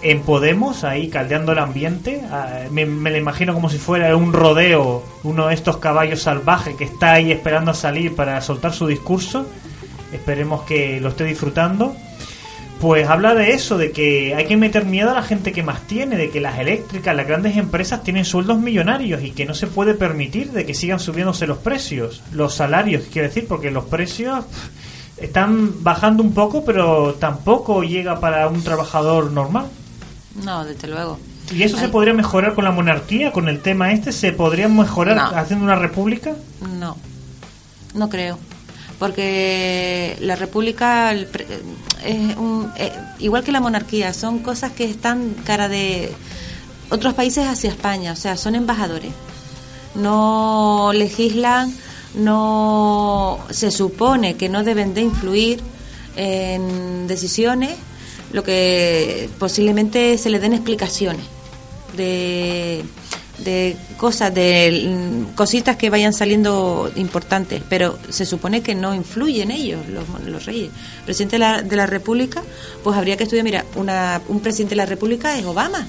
en 0.00 0.22
Podemos, 0.22 0.82
ahí 0.82 1.08
caldeando 1.08 1.52
el 1.52 1.58
ambiente. 1.58 2.22
Ah, 2.30 2.60
Me, 2.70 2.86
me 2.86 3.10
lo 3.10 3.18
imagino 3.18 3.52
como 3.52 3.68
si 3.68 3.76
fuera 3.76 4.16
un 4.16 4.32
rodeo, 4.32 5.04
uno 5.22 5.48
de 5.48 5.54
estos 5.54 5.76
caballos 5.76 6.22
salvajes 6.22 6.76
que 6.76 6.84
está 6.84 7.12
ahí 7.12 7.30
esperando 7.30 7.72
a 7.72 7.74
salir 7.74 8.14
para 8.14 8.40
soltar 8.40 8.72
su 8.72 8.86
discurso. 8.86 9.46
Esperemos 10.12 10.62
que 10.62 11.00
lo 11.00 11.10
esté 11.10 11.24
disfrutando. 11.24 11.94
Pues 12.82 13.08
habla 13.08 13.32
de 13.36 13.52
eso, 13.52 13.78
de 13.78 13.92
que 13.92 14.34
hay 14.34 14.44
que 14.46 14.56
meter 14.56 14.84
miedo 14.86 15.10
a 15.12 15.14
la 15.14 15.22
gente 15.22 15.52
que 15.52 15.62
más 15.62 15.82
tiene, 15.86 16.16
de 16.16 16.30
que 16.30 16.40
las 16.40 16.58
eléctricas, 16.58 17.14
las 17.14 17.28
grandes 17.28 17.56
empresas 17.56 18.02
tienen 18.02 18.24
sueldos 18.24 18.58
millonarios 18.58 19.22
y 19.22 19.30
que 19.30 19.46
no 19.46 19.54
se 19.54 19.68
puede 19.68 19.94
permitir 19.94 20.50
de 20.50 20.66
que 20.66 20.74
sigan 20.74 20.98
subiéndose 20.98 21.46
los 21.46 21.58
precios, 21.58 22.24
los 22.32 22.54
salarios, 22.56 23.04
quiero 23.12 23.28
decir, 23.28 23.46
porque 23.46 23.70
los 23.70 23.84
precios 23.84 24.44
están 25.16 25.84
bajando 25.84 26.24
un 26.24 26.34
poco, 26.34 26.64
pero 26.64 27.14
tampoco 27.14 27.84
llega 27.84 28.18
para 28.18 28.48
un 28.48 28.64
trabajador 28.64 29.30
normal. 29.30 29.66
no, 30.44 30.64
desde 30.64 30.88
luego. 30.88 31.20
¿Y 31.54 31.62
eso 31.62 31.76
se 31.76 31.88
podría 31.88 32.14
mejorar 32.14 32.54
con 32.54 32.64
la 32.64 32.72
monarquía, 32.72 33.30
con 33.30 33.48
el 33.48 33.60
tema 33.60 33.92
este? 33.92 34.10
¿Se 34.10 34.32
podría 34.32 34.66
mejorar 34.68 35.16
No. 35.16 35.38
haciendo 35.38 35.64
una 35.64 35.76
república? 35.76 36.32
No, 36.80 36.96
no 37.94 38.08
creo. 38.08 38.38
Porque 39.02 40.16
la 40.20 40.36
república, 40.36 41.12
pre- 41.32 41.44
es 42.04 42.36
un- 42.36 42.70
eh, 42.76 42.92
igual 43.18 43.42
que 43.42 43.50
la 43.50 43.58
monarquía, 43.58 44.14
son 44.14 44.38
cosas 44.38 44.70
que 44.70 44.84
están 44.84 45.34
cara 45.44 45.68
de 45.68 46.12
otros 46.88 47.12
países 47.12 47.48
hacia 47.48 47.70
España, 47.70 48.12
o 48.12 48.16
sea, 48.16 48.36
son 48.36 48.54
embajadores. 48.54 49.10
No 49.96 50.92
legislan, 50.94 51.74
no 52.14 53.40
se 53.50 53.72
supone 53.72 54.36
que 54.36 54.48
no 54.48 54.62
deben 54.62 54.94
de 54.94 55.00
influir 55.02 55.60
en 56.14 57.08
decisiones, 57.08 57.72
lo 58.30 58.44
que 58.44 59.28
posiblemente 59.40 60.16
se 60.16 60.30
le 60.30 60.38
den 60.38 60.52
explicaciones 60.52 61.26
de, 61.96 62.84
de 63.44 63.76
cosas, 63.96 64.34
de 64.34 64.86
mm, 64.88 65.34
cositas 65.34 65.76
que 65.76 65.90
vayan 65.90 66.12
saliendo 66.12 66.90
importantes, 66.96 67.62
pero 67.68 67.98
se 68.08 68.26
supone 68.26 68.62
que 68.62 68.74
no 68.74 68.94
influyen 68.94 69.50
ellos, 69.50 69.88
los, 69.88 70.04
los 70.26 70.46
reyes. 70.46 70.70
El 71.00 71.04
presidente 71.04 71.36
de 71.36 71.40
la, 71.40 71.62
de 71.62 71.76
la 71.76 71.86
República, 71.86 72.42
pues 72.82 72.96
habría 72.96 73.16
que 73.16 73.24
estudiar, 73.24 73.44
mira, 73.44 73.64
una, 73.74 74.20
un 74.28 74.40
presidente 74.40 74.70
de 74.70 74.76
la 74.76 74.86
República 74.86 75.38
es 75.38 75.44
Obama, 75.44 75.86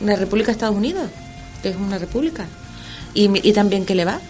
una 0.00 0.16
República 0.16 0.46
de 0.46 0.52
Estados 0.52 0.76
Unidos, 0.76 1.08
que 1.62 1.70
es 1.70 1.76
una 1.76 1.98
república. 1.98 2.46
Y, 3.14 3.48
y 3.48 3.52
también 3.52 3.84
que 3.84 3.94
le 3.94 4.04
va. 4.04 4.20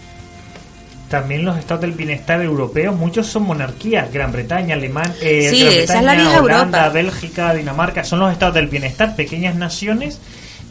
También 1.09 1.43
los 1.43 1.57
estados 1.57 1.81
del 1.81 1.91
bienestar 1.91 2.41
europeos, 2.41 2.95
muchos 2.95 3.27
son 3.27 3.43
monarquías, 3.43 4.11
Gran 4.13 4.31
Bretaña, 4.31 4.75
Alemania, 4.75 5.13
eh, 5.21 5.49
Sí, 5.49 5.59
Gran 5.61 6.05
Bretaña, 6.05 6.41
Holanda, 6.41 6.79
Europa. 6.79 6.89
Bélgica, 6.89 7.53
Dinamarca, 7.53 8.03
son 8.03 8.21
los 8.21 8.31
estados 8.31 8.55
del 8.55 8.67
bienestar, 8.67 9.15
pequeñas 9.15 9.55
naciones 9.55 10.19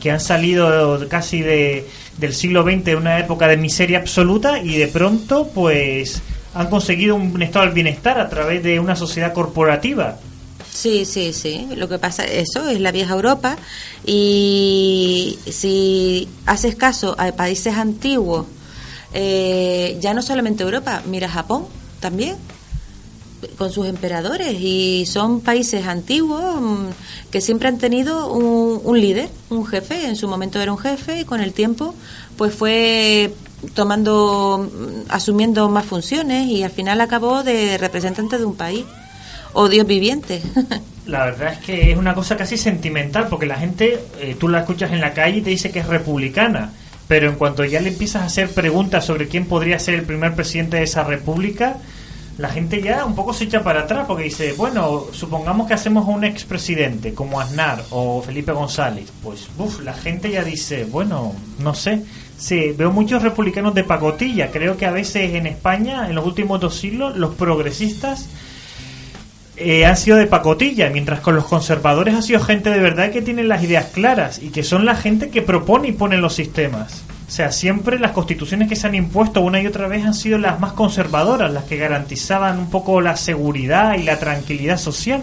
que 0.00 0.10
han 0.10 0.20
salido 0.20 1.06
casi 1.08 1.40
de, 1.40 1.86
del 2.18 2.34
siglo 2.34 2.62
XX 2.62 2.84
de 2.84 2.96
una 2.96 3.18
época 3.18 3.46
de 3.46 3.56
miseria 3.56 3.98
absoluta 3.98 4.58
y 4.58 4.76
de 4.76 4.88
pronto 4.88 5.48
pues 5.54 6.22
han 6.54 6.68
conseguido 6.68 7.14
un 7.14 7.42
estado 7.42 7.66
del 7.66 7.74
bienestar 7.74 8.18
a 8.18 8.28
través 8.28 8.62
de 8.62 8.80
una 8.80 8.96
sociedad 8.96 9.32
corporativa. 9.32 10.18
Sí, 10.72 11.04
sí, 11.04 11.32
sí. 11.32 11.68
Lo 11.76 11.88
que 11.88 11.98
pasa, 11.98 12.24
eso 12.24 12.68
es 12.68 12.80
la 12.80 12.92
vieja 12.92 13.14
Europa. 13.14 13.56
Y 14.06 15.38
si 15.48 16.28
haces 16.46 16.74
caso 16.76 17.14
a 17.18 17.32
países 17.32 17.74
antiguos, 17.74 18.46
eh, 19.12 19.98
ya 20.00 20.14
no 20.14 20.22
solamente 20.22 20.62
Europa, 20.62 21.02
mira 21.06 21.28
Japón 21.28 21.66
también, 21.98 22.36
con 23.56 23.70
sus 23.70 23.86
emperadores. 23.86 24.56
Y 24.60 25.06
son 25.06 25.40
países 25.40 25.86
antiguos 25.86 26.60
mm, 26.60 26.86
que 27.30 27.40
siempre 27.40 27.68
han 27.68 27.78
tenido 27.78 28.32
un, 28.32 28.80
un 28.82 29.00
líder, 29.00 29.28
un 29.50 29.66
jefe. 29.66 30.06
En 30.06 30.16
su 30.16 30.28
momento 30.28 30.60
era 30.60 30.72
un 30.72 30.78
jefe 30.78 31.20
y 31.20 31.24
con 31.24 31.40
el 31.40 31.52
tiempo, 31.52 31.94
pues 32.36 32.54
fue 32.54 33.32
tomando, 33.74 34.70
mm, 34.72 35.10
asumiendo 35.10 35.68
más 35.68 35.84
funciones 35.84 36.48
y 36.48 36.62
al 36.62 36.70
final 36.70 37.00
acabó 37.00 37.42
de 37.42 37.78
representante 37.78 38.38
de 38.38 38.44
un 38.44 38.56
país 38.56 38.84
o 39.52 39.68
Dios 39.68 39.86
viviente. 39.86 40.42
La 41.06 41.24
verdad 41.24 41.54
es 41.54 41.58
que 41.58 41.90
es 41.90 41.98
una 41.98 42.14
cosa 42.14 42.36
casi 42.36 42.56
sentimental, 42.56 43.26
porque 43.28 43.46
la 43.46 43.56
gente, 43.56 43.98
eh, 44.20 44.36
tú 44.38 44.48
la 44.48 44.60
escuchas 44.60 44.92
en 44.92 45.00
la 45.00 45.12
calle 45.12 45.38
y 45.38 45.40
te 45.40 45.50
dice 45.50 45.72
que 45.72 45.80
es 45.80 45.86
republicana, 45.86 46.70
pero 47.08 47.28
en 47.28 47.34
cuanto 47.34 47.64
ya 47.64 47.80
le 47.80 47.88
empiezas 47.88 48.22
a 48.22 48.26
hacer 48.26 48.50
preguntas 48.50 49.06
sobre 49.06 49.26
quién 49.26 49.46
podría 49.46 49.80
ser 49.80 49.94
el 49.94 50.02
primer 50.02 50.36
presidente 50.36 50.76
de 50.76 50.84
esa 50.84 51.02
república, 51.02 51.78
la 52.40 52.48
gente 52.48 52.80
ya 52.80 53.04
un 53.04 53.14
poco 53.14 53.34
se 53.34 53.44
echa 53.44 53.62
para 53.62 53.82
atrás, 53.82 54.06
porque 54.06 54.24
dice, 54.24 54.54
bueno, 54.54 55.04
supongamos 55.12 55.68
que 55.68 55.74
hacemos 55.74 56.08
a 56.08 56.10
un 56.10 56.24
expresidente 56.24 57.12
como 57.12 57.38
Aznar 57.38 57.84
o 57.90 58.22
Felipe 58.22 58.52
González, 58.52 59.12
pues 59.22 59.48
uf, 59.58 59.82
la 59.82 59.92
gente 59.92 60.30
ya 60.30 60.42
dice, 60.42 60.84
bueno, 60.84 61.34
no 61.58 61.74
sé. 61.74 62.02
Sí, 62.38 62.72
veo 62.76 62.90
muchos 62.90 63.22
republicanos 63.22 63.74
de 63.74 63.84
pacotilla. 63.84 64.50
Creo 64.50 64.78
que 64.78 64.86
a 64.86 64.90
veces 64.90 65.34
en 65.34 65.46
España, 65.46 66.08
en 66.08 66.14
los 66.14 66.24
últimos 66.24 66.58
dos 66.58 66.74
siglos, 66.78 67.14
los 67.18 67.34
progresistas 67.34 68.30
eh, 69.58 69.84
han 69.84 69.98
sido 69.98 70.16
de 70.16 70.26
pacotilla, 70.26 70.88
mientras 70.88 71.20
con 71.20 71.36
los 71.36 71.44
conservadores 71.44 72.14
ha 72.14 72.22
sido 72.22 72.40
gente 72.40 72.70
de 72.70 72.80
verdad 72.80 73.10
que 73.10 73.20
tiene 73.20 73.44
las 73.44 73.62
ideas 73.62 73.88
claras 73.92 74.40
y 74.42 74.48
que 74.48 74.62
son 74.62 74.86
la 74.86 74.96
gente 74.96 75.28
que 75.28 75.42
propone 75.42 75.88
y 75.88 75.92
pone 75.92 76.16
los 76.16 76.34
sistemas. 76.34 77.04
O 77.30 77.32
sea, 77.32 77.52
siempre 77.52 78.00
las 78.00 78.10
constituciones 78.10 78.68
que 78.68 78.74
se 78.74 78.88
han 78.88 78.96
impuesto 78.96 79.40
una 79.40 79.62
y 79.62 79.66
otra 79.68 79.86
vez 79.86 80.04
han 80.04 80.14
sido 80.14 80.36
las 80.36 80.58
más 80.58 80.72
conservadoras, 80.72 81.52
las 81.52 81.62
que 81.62 81.76
garantizaban 81.76 82.58
un 82.58 82.70
poco 82.70 83.00
la 83.00 83.16
seguridad 83.16 83.94
y 83.96 84.02
la 84.02 84.18
tranquilidad 84.18 84.76
social. 84.76 85.22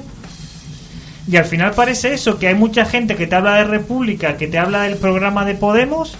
Y 1.29 1.35
al 1.35 1.43
final 1.43 1.73
parece 1.73 2.13
eso, 2.13 2.39
que 2.39 2.47
hay 2.47 2.55
mucha 2.55 2.85
gente 2.85 3.17
que 3.17 3.27
te 3.27 3.35
habla 3.35 3.55
de 3.55 3.65
República, 3.65 4.37
que 4.37 4.47
te 4.47 4.57
habla 4.57 4.83
del 4.83 4.95
programa 4.95 5.43
de 5.43 5.55
Podemos, 5.55 6.15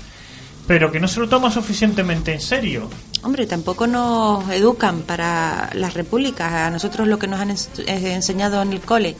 pero 0.67 0.91
que 0.91 0.99
no 0.99 1.07
se 1.07 1.21
lo 1.21 1.29
toma 1.29 1.51
suficientemente 1.51 2.33
en 2.33 2.41
serio. 2.41 2.89
Hombre, 3.23 3.47
tampoco 3.47 3.87
nos 3.87 4.49
educan 4.49 5.03
para 5.03 5.69
las 5.73 5.93
repúblicas. 5.93 6.51
A 6.51 6.69
nosotros 6.69 7.07
lo 7.07 7.17
que 7.17 7.27
nos 7.27 7.39
han 7.39 7.51
eh, 7.51 8.13
enseñado 8.13 8.61
en 8.61 8.73
el 8.73 8.81
cole 8.81 9.15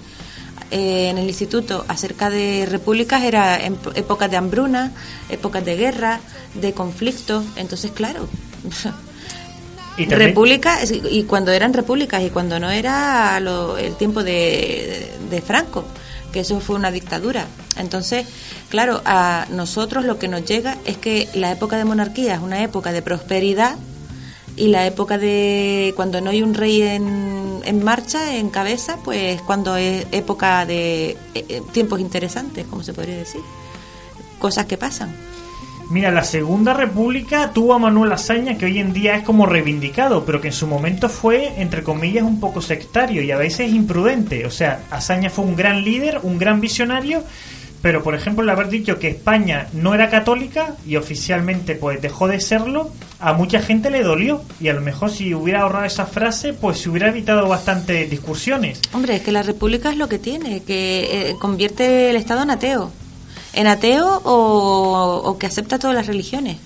eh, 0.71 1.09
en 1.09 1.17
el 1.17 1.27
instituto 1.27 1.85
acerca 1.87 2.29
de 2.29 2.65
repúblicas 2.69 3.23
era 3.23 3.63
en 3.63 3.75
p- 3.75 3.97
épocas 3.99 4.29
de 4.31 4.37
hambruna, 4.37 4.91
épocas 5.29 5.63
de 5.63 5.75
guerra, 5.75 6.19
de 6.55 6.73
conflictos. 6.73 7.45
Entonces, 7.55 7.91
claro, 7.91 8.27
Y 9.97 10.05
también- 10.05 10.29
república 10.29 10.81
es- 10.81 10.93
y 11.11 11.23
cuando 11.23 11.51
eran 11.51 11.73
repúblicas 11.73 12.21
y 12.23 12.29
cuando 12.29 12.59
no 12.59 12.69
era 12.69 13.39
lo- 13.39 13.77
el 13.77 13.95
tiempo 13.95 14.23
de, 14.23 15.11
de 15.29 15.41
Franco, 15.41 15.85
que 16.31 16.41
eso 16.41 16.59
fue 16.59 16.75
una 16.75 16.91
dictadura. 16.91 17.45
Entonces, 17.77 18.27
claro, 18.69 19.01
a 19.05 19.47
nosotros 19.49 20.05
lo 20.05 20.19
que 20.19 20.27
nos 20.27 20.45
llega 20.45 20.77
es 20.85 20.97
que 20.97 21.27
la 21.33 21.51
época 21.51 21.77
de 21.77 21.85
monarquía 21.85 22.35
es 22.35 22.41
una 22.41 22.61
época 22.63 22.91
de 22.91 23.01
prosperidad 23.01 23.75
y 24.55 24.67
la 24.67 24.85
época 24.85 25.17
de 25.17 25.93
cuando 25.95 26.19
no 26.21 26.29
hay 26.31 26.41
un 26.43 26.53
rey 26.53 26.81
en, 26.81 27.46
en 27.65 27.83
marcha, 27.83 28.35
en 28.35 28.49
cabeza, 28.49 28.97
pues 29.03 29.41
cuando 29.41 29.75
es 29.75 30.05
época 30.11 30.65
de 30.65 31.09
eh, 31.09 31.17
eh, 31.33 31.61
tiempos 31.71 31.99
interesantes, 31.99 32.65
como 32.67 32.83
se 32.83 32.93
podría 32.93 33.17
decir. 33.17 33.41
Cosas 34.39 34.65
que 34.65 34.77
pasan. 34.77 35.15
Mira, 35.89 36.11
la 36.11 36.23
Segunda 36.23 36.73
República 36.73 37.53
tuvo 37.53 37.73
a 37.73 37.79
Manuel 37.79 38.11
Azaña, 38.11 38.57
que 38.57 38.65
hoy 38.65 38.77
en 38.77 38.91
día 38.91 39.15
es 39.15 39.23
como 39.23 39.45
reivindicado, 39.45 40.25
pero 40.25 40.41
que 40.41 40.49
en 40.49 40.53
su 40.53 40.67
momento 40.67 41.07
fue, 41.07 41.61
entre 41.61 41.81
comillas, 41.81 42.23
un 42.23 42.41
poco 42.41 42.61
sectario 42.61 43.21
y 43.21 43.31
a 43.31 43.37
veces 43.37 43.71
imprudente. 43.71 44.45
O 44.45 44.51
sea, 44.51 44.81
Azaña 44.91 45.29
fue 45.29 45.45
un 45.45 45.55
gran 45.55 45.85
líder, 45.85 46.19
un 46.23 46.37
gran 46.37 46.59
visionario, 46.59 47.23
pero 47.87 48.03
por 48.03 48.15
ejemplo, 48.15 48.43
el 48.43 48.49
haber 48.49 48.67
dicho 48.67 48.99
que 48.99 49.07
España 49.07 49.69
no 49.71 49.93
era 49.93 50.09
católica 50.09 50.75
y 50.85 50.97
oficialmente 50.97 51.73
pues 51.73 52.01
dejó 52.01 52.27
de 52.27 52.41
serlo, 52.41 52.91
a 53.17 53.31
mucha 53.31 53.61
gente 53.61 53.89
le 53.89 54.03
dolió. 54.03 54.41
Y 54.59 54.67
a 54.67 54.73
lo 54.73 54.81
mejor 54.81 55.09
si 55.09 55.33
hubiera 55.33 55.61
ahorrado 55.61 55.85
esa 55.85 56.05
frase, 56.05 56.51
pues 56.51 56.79
se 56.79 56.89
hubiera 56.89 57.07
evitado 57.07 57.47
bastantes 57.47 58.09
discusiones. 58.09 58.81
Hombre, 58.91 59.15
es 59.15 59.21
que 59.21 59.31
la 59.31 59.41
república 59.41 59.89
es 59.89 59.95
lo 59.95 60.09
que 60.09 60.19
tiene, 60.19 60.63
que 60.63 61.29
eh, 61.29 61.35
convierte 61.39 62.09
el 62.09 62.17
Estado 62.17 62.43
en 62.43 62.49
ateo. 62.49 62.91
En 63.53 63.67
ateo 63.67 64.21
o, 64.25 65.21
o 65.23 65.37
que 65.37 65.45
acepta 65.45 65.79
todas 65.79 65.95
las 65.95 66.07
religiones. 66.07 66.57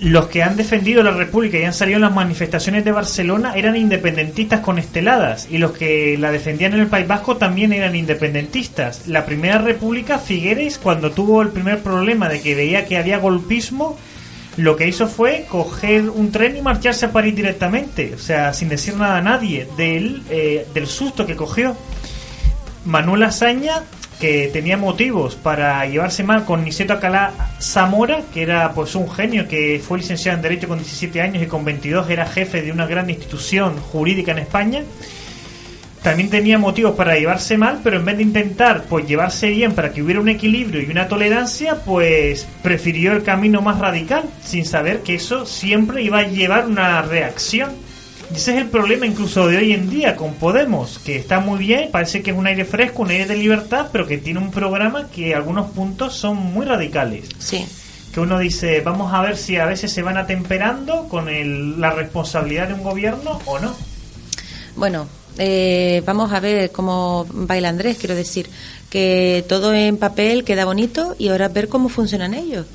Los 0.00 0.26
que 0.26 0.42
han 0.42 0.56
defendido 0.56 1.04
la 1.04 1.12
República 1.12 1.56
y 1.56 1.64
han 1.64 1.72
salido 1.72 1.96
en 1.96 2.02
las 2.02 2.14
manifestaciones 2.14 2.84
de 2.84 2.90
Barcelona 2.90 3.54
eran 3.54 3.76
independentistas 3.76 4.60
con 4.60 4.78
esteladas 4.78 5.46
y 5.48 5.58
los 5.58 5.72
que 5.72 6.18
la 6.18 6.32
defendían 6.32 6.74
en 6.74 6.80
el 6.80 6.88
País 6.88 7.06
Vasco 7.06 7.36
también 7.36 7.72
eran 7.72 7.94
independentistas. 7.94 9.06
La 9.06 9.24
Primera 9.24 9.58
República, 9.58 10.18
Figueres, 10.18 10.78
cuando 10.78 11.12
tuvo 11.12 11.42
el 11.42 11.50
primer 11.50 11.78
problema 11.78 12.28
de 12.28 12.40
que 12.40 12.56
veía 12.56 12.86
que 12.86 12.98
había 12.98 13.18
golpismo, 13.18 13.96
lo 14.56 14.76
que 14.76 14.88
hizo 14.88 15.06
fue 15.06 15.46
coger 15.48 16.10
un 16.10 16.32
tren 16.32 16.56
y 16.56 16.62
marcharse 16.62 17.06
a 17.06 17.12
París 17.12 17.36
directamente, 17.36 18.14
o 18.14 18.18
sea, 18.18 18.52
sin 18.52 18.68
decir 18.68 18.96
nada 18.96 19.18
a 19.18 19.22
nadie, 19.22 19.68
del, 19.76 20.22
eh, 20.28 20.66
del 20.74 20.86
susto 20.88 21.24
que 21.24 21.36
cogió. 21.36 21.76
Manuel 22.84 23.22
Azaña, 23.22 23.82
que 24.24 24.48
tenía 24.50 24.78
motivos 24.78 25.34
para 25.34 25.84
llevarse 25.84 26.22
mal 26.22 26.46
con 26.46 26.64
Niceto 26.64 26.94
Acalá 26.94 27.34
Zamora, 27.60 28.22
que 28.32 28.40
era 28.40 28.72
pues 28.72 28.94
un 28.94 29.10
genio 29.10 29.46
que 29.46 29.82
fue 29.86 29.98
licenciado 29.98 30.36
en 30.36 30.42
Derecho 30.42 30.66
con 30.66 30.78
17 30.78 31.20
años 31.20 31.42
y 31.42 31.46
con 31.46 31.62
22 31.62 32.08
era 32.08 32.24
jefe 32.24 32.62
de 32.62 32.72
una 32.72 32.86
gran 32.86 33.10
institución 33.10 33.76
jurídica 33.76 34.32
en 34.32 34.38
España. 34.38 34.82
También 36.02 36.30
tenía 36.30 36.56
motivos 36.56 36.94
para 36.94 37.18
llevarse 37.18 37.58
mal, 37.58 37.80
pero 37.84 37.98
en 37.98 38.06
vez 38.06 38.16
de 38.16 38.22
intentar 38.22 38.84
pues 38.84 39.06
llevarse 39.06 39.50
bien 39.50 39.74
para 39.74 39.92
que 39.92 40.02
hubiera 40.02 40.22
un 40.22 40.30
equilibrio 40.30 40.80
y 40.80 40.90
una 40.90 41.06
tolerancia, 41.06 41.84
pues 41.84 42.48
prefirió 42.62 43.12
el 43.12 43.24
camino 43.24 43.60
más 43.60 43.78
radical, 43.78 44.24
sin 44.42 44.64
saber 44.64 45.00
que 45.00 45.16
eso 45.16 45.44
siempre 45.44 46.02
iba 46.02 46.20
a 46.20 46.28
llevar 46.28 46.64
una 46.64 47.02
reacción. 47.02 47.83
Y 48.34 48.36
ese 48.36 48.50
es 48.56 48.62
el 48.62 48.68
problema 48.68 49.06
incluso 49.06 49.46
de 49.46 49.58
hoy 49.58 49.72
en 49.72 49.88
día 49.88 50.16
con 50.16 50.34
Podemos, 50.34 50.98
que 50.98 51.14
está 51.14 51.38
muy 51.38 51.56
bien, 51.60 51.90
parece 51.92 52.20
que 52.20 52.32
es 52.32 52.36
un 52.36 52.48
aire 52.48 52.64
fresco, 52.64 53.02
un 53.02 53.10
aire 53.10 53.26
de 53.26 53.36
libertad, 53.36 53.86
pero 53.92 54.08
que 54.08 54.18
tiene 54.18 54.40
un 54.40 54.50
programa 54.50 55.08
que 55.08 55.36
algunos 55.36 55.70
puntos 55.70 56.14
son 56.16 56.36
muy 56.38 56.66
radicales. 56.66 57.26
Sí. 57.38 57.64
Que 58.12 58.18
uno 58.18 58.36
dice, 58.40 58.80
vamos 58.80 59.14
a 59.14 59.20
ver 59.20 59.36
si 59.36 59.56
a 59.56 59.66
veces 59.66 59.92
se 59.92 60.02
van 60.02 60.16
atemperando 60.18 61.06
con 61.08 61.28
el- 61.28 61.80
la 61.80 61.90
responsabilidad 61.92 62.66
de 62.66 62.74
un 62.74 62.82
gobierno 62.82 63.38
o 63.44 63.60
no. 63.60 63.72
Bueno, 64.74 65.06
eh, 65.38 66.02
vamos 66.04 66.32
a 66.32 66.40
ver 66.40 66.72
cómo 66.72 67.26
baila 67.30 67.68
Andrés, 67.68 67.98
quiero 68.00 68.16
decir, 68.16 68.48
que 68.90 69.44
todo 69.48 69.72
en 69.72 69.96
papel 69.96 70.42
queda 70.42 70.64
bonito 70.64 71.14
y 71.20 71.28
ahora 71.28 71.46
ver 71.48 71.68
cómo 71.68 71.88
funcionan 71.88 72.34
ellos. 72.34 72.66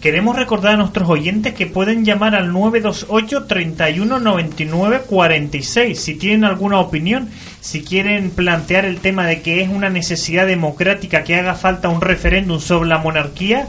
Queremos 0.00 0.34
recordar 0.34 0.74
a 0.74 0.76
nuestros 0.78 1.10
oyentes 1.10 1.52
que 1.52 1.66
pueden 1.66 2.06
llamar 2.06 2.34
al 2.34 2.54
928 2.54 3.44
31 3.44 4.18
99 4.18 5.02
46 5.06 6.00
si 6.00 6.14
tienen 6.14 6.44
alguna 6.44 6.80
opinión, 6.80 7.28
si 7.60 7.82
quieren 7.82 8.30
plantear 8.30 8.86
el 8.86 9.00
tema 9.00 9.26
de 9.26 9.42
que 9.42 9.60
es 9.60 9.68
una 9.68 9.90
necesidad 9.90 10.46
democrática 10.46 11.22
que 11.22 11.34
haga 11.34 11.54
falta 11.54 11.90
un 11.90 12.00
referéndum 12.00 12.60
sobre 12.60 12.88
la 12.88 12.96
monarquía 12.96 13.68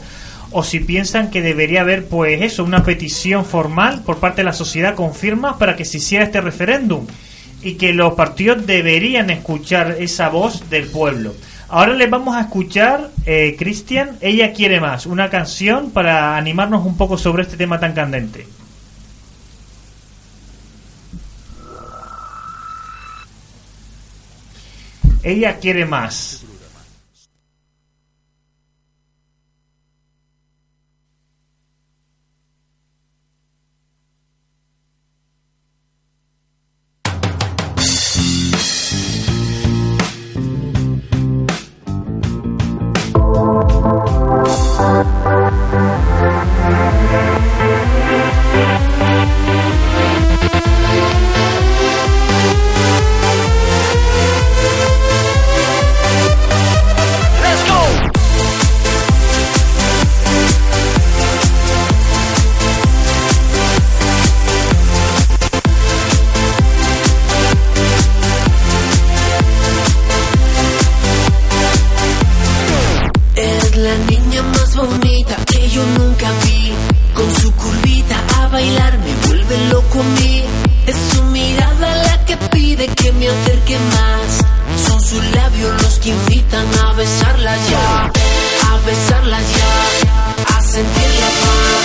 o 0.51 0.63
si 0.63 0.79
piensan 0.79 1.31
que 1.31 1.41
debería 1.41 1.81
haber 1.81 2.05
pues 2.05 2.41
eso, 2.41 2.63
una 2.63 2.85
petición 2.85 3.43
formal 3.43 4.01
por 4.05 4.19
parte 4.19 4.39
de 4.39 4.45
la 4.45 4.53
sociedad 4.53 4.95
con 4.95 5.13
firmas 5.13 5.57
para 5.57 5.75
que 5.75 5.83
se 5.83 5.97
hiciera 5.97 6.23
este 6.23 6.39
referéndum 6.39 7.07
y 7.61 7.73
que 7.73 7.91
los 7.91 8.13
partidos 8.13 8.65
deberían 8.65 9.31
escuchar 9.31 9.97
esa 9.99 10.29
voz 10.29 10.69
del 10.69 10.87
pueblo. 10.87 11.33
Ahora 11.73 11.93
les 11.93 12.09
vamos 12.09 12.35
a 12.35 12.41
escuchar, 12.41 13.11
eh, 13.25 13.55
Cristian, 13.57 14.17
Ella 14.19 14.51
quiere 14.51 14.81
más, 14.81 15.05
una 15.05 15.29
canción 15.29 15.91
para 15.91 16.35
animarnos 16.35 16.85
un 16.85 16.97
poco 16.97 17.17
sobre 17.17 17.43
este 17.43 17.55
tema 17.55 17.79
tan 17.79 17.93
candente. 17.93 18.45
Ella 25.23 25.59
quiere 25.59 25.85
más. 25.85 26.43
me 83.21 83.29
acerque 83.29 83.77
más. 83.77 84.29
Son 84.87 84.99
sus 84.99 85.23
labios 85.35 85.81
los 85.83 85.99
que 85.99 86.09
invitan 86.09 86.65
a 86.83 86.93
besarla 86.93 87.55
ya, 87.69 88.11
a 88.71 88.77
besarla 88.85 89.39
ya, 89.57 90.55
a 90.55 90.61
sentirla 90.61 91.29
más. 91.45 91.83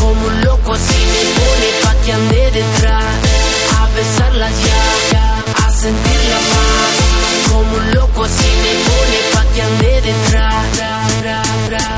Como 0.00 0.26
un 0.26 0.40
loco 0.40 0.72
así 0.72 1.00
me 1.12 1.22
pone 1.36 1.68
pa' 1.82 1.96
que 2.02 2.12
ande 2.12 2.50
detrás. 2.60 3.14
A 3.78 3.84
besarla 3.96 4.48
ya, 4.66 5.64
a 5.64 5.70
sentirla 5.70 6.38
más. 6.54 6.92
Como 7.50 7.76
un 7.76 7.94
loco 7.94 8.24
así 8.24 8.50
me 8.64 8.72
pone 8.88 9.18
pa' 9.34 9.46
que 9.52 9.62
ande 9.62 9.92
detrás. 10.08 10.64
Ra, 10.78 10.92
ra, 11.22 11.42
ra, 11.70 11.90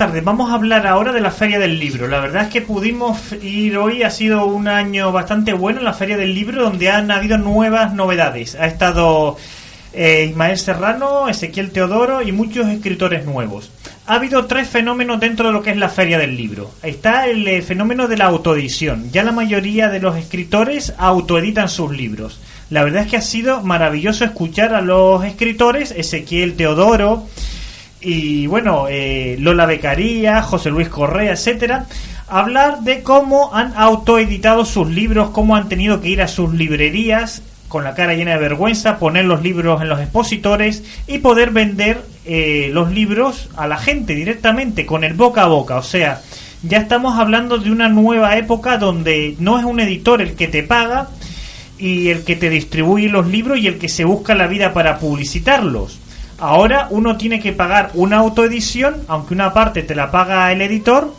Vamos 0.00 0.50
a 0.50 0.54
hablar 0.54 0.86
ahora 0.86 1.12
de 1.12 1.20
la 1.20 1.30
Feria 1.30 1.58
del 1.58 1.78
Libro. 1.78 2.08
La 2.08 2.20
verdad 2.20 2.44
es 2.44 2.48
que 2.48 2.62
pudimos 2.62 3.34
ir 3.42 3.76
hoy, 3.76 4.02
ha 4.02 4.10
sido 4.10 4.46
un 4.46 4.66
año 4.66 5.12
bastante 5.12 5.52
bueno 5.52 5.80
en 5.80 5.84
la 5.84 5.92
Feria 5.92 6.16
del 6.16 6.34
Libro, 6.34 6.62
donde 6.62 6.88
han 6.88 7.10
habido 7.10 7.36
nuevas 7.36 7.92
novedades. 7.92 8.54
Ha 8.54 8.66
estado 8.66 9.36
eh, 9.92 10.28
Ismael 10.30 10.56
Serrano, 10.56 11.28
Ezequiel 11.28 11.70
Teodoro 11.70 12.22
y 12.22 12.32
muchos 12.32 12.66
escritores 12.68 13.26
nuevos. 13.26 13.70
Ha 14.06 14.14
habido 14.14 14.46
tres 14.46 14.68
fenómenos 14.68 15.20
dentro 15.20 15.48
de 15.48 15.52
lo 15.52 15.62
que 15.62 15.72
es 15.72 15.76
la 15.76 15.90
Feria 15.90 16.16
del 16.16 16.34
Libro. 16.34 16.70
Está 16.82 17.26
el 17.26 17.46
eh, 17.46 17.60
fenómeno 17.60 18.08
de 18.08 18.16
la 18.16 18.24
autoedición. 18.24 19.10
Ya 19.12 19.22
la 19.22 19.32
mayoría 19.32 19.90
de 19.90 20.00
los 20.00 20.16
escritores 20.16 20.94
autoeditan 20.96 21.68
sus 21.68 21.94
libros. 21.94 22.40
La 22.70 22.84
verdad 22.84 23.02
es 23.02 23.10
que 23.10 23.18
ha 23.18 23.22
sido 23.22 23.60
maravilloso 23.60 24.24
escuchar 24.24 24.72
a 24.72 24.80
los 24.80 25.22
escritores, 25.26 25.90
Ezequiel 25.94 26.54
Teodoro, 26.54 27.26
y 28.00 28.46
bueno, 28.46 28.86
eh, 28.88 29.36
Lola 29.38 29.66
Becaría, 29.66 30.42
José 30.42 30.70
Luis 30.70 30.88
Correa, 30.88 31.32
etcétera, 31.32 31.86
hablar 32.28 32.80
de 32.80 33.02
cómo 33.02 33.54
han 33.54 33.74
autoeditado 33.76 34.64
sus 34.64 34.88
libros, 34.88 35.30
cómo 35.30 35.56
han 35.56 35.68
tenido 35.68 36.00
que 36.00 36.08
ir 36.08 36.22
a 36.22 36.28
sus 36.28 36.52
librerías 36.54 37.42
con 37.68 37.84
la 37.84 37.94
cara 37.94 38.14
llena 38.14 38.32
de 38.32 38.38
vergüenza, 38.38 38.98
poner 38.98 39.26
los 39.26 39.42
libros 39.42 39.80
en 39.80 39.88
los 39.88 40.00
expositores 40.00 40.82
y 41.06 41.18
poder 41.18 41.50
vender 41.50 42.02
eh, 42.26 42.68
los 42.72 42.90
libros 42.90 43.48
a 43.56 43.66
la 43.66 43.76
gente 43.76 44.14
directamente 44.14 44.86
con 44.86 45.04
el 45.04 45.14
boca 45.14 45.44
a 45.44 45.46
boca. 45.46 45.76
O 45.76 45.82
sea, 45.82 46.20
ya 46.62 46.78
estamos 46.78 47.18
hablando 47.18 47.58
de 47.58 47.70
una 47.70 47.88
nueva 47.88 48.36
época 48.36 48.76
donde 48.76 49.36
no 49.38 49.58
es 49.58 49.64
un 49.64 49.78
editor 49.78 50.20
el 50.20 50.34
que 50.34 50.48
te 50.48 50.62
paga 50.62 51.10
y 51.78 52.08
el 52.08 52.24
que 52.24 52.36
te 52.36 52.50
distribuye 52.50 53.08
los 53.08 53.28
libros 53.28 53.58
y 53.58 53.68
el 53.68 53.78
que 53.78 53.88
se 53.88 54.04
busca 54.04 54.34
la 54.34 54.48
vida 54.48 54.72
para 54.72 54.98
publicitarlos. 54.98 56.00
Ahora 56.40 56.86
uno 56.90 57.16
tiene 57.16 57.38
que 57.40 57.52
pagar 57.52 57.90
una 57.94 58.16
autoedición, 58.18 58.96
aunque 59.08 59.34
una 59.34 59.52
parte 59.52 59.82
te 59.82 59.94
la 59.94 60.10
paga 60.10 60.50
el 60.52 60.62
editor. 60.62 61.14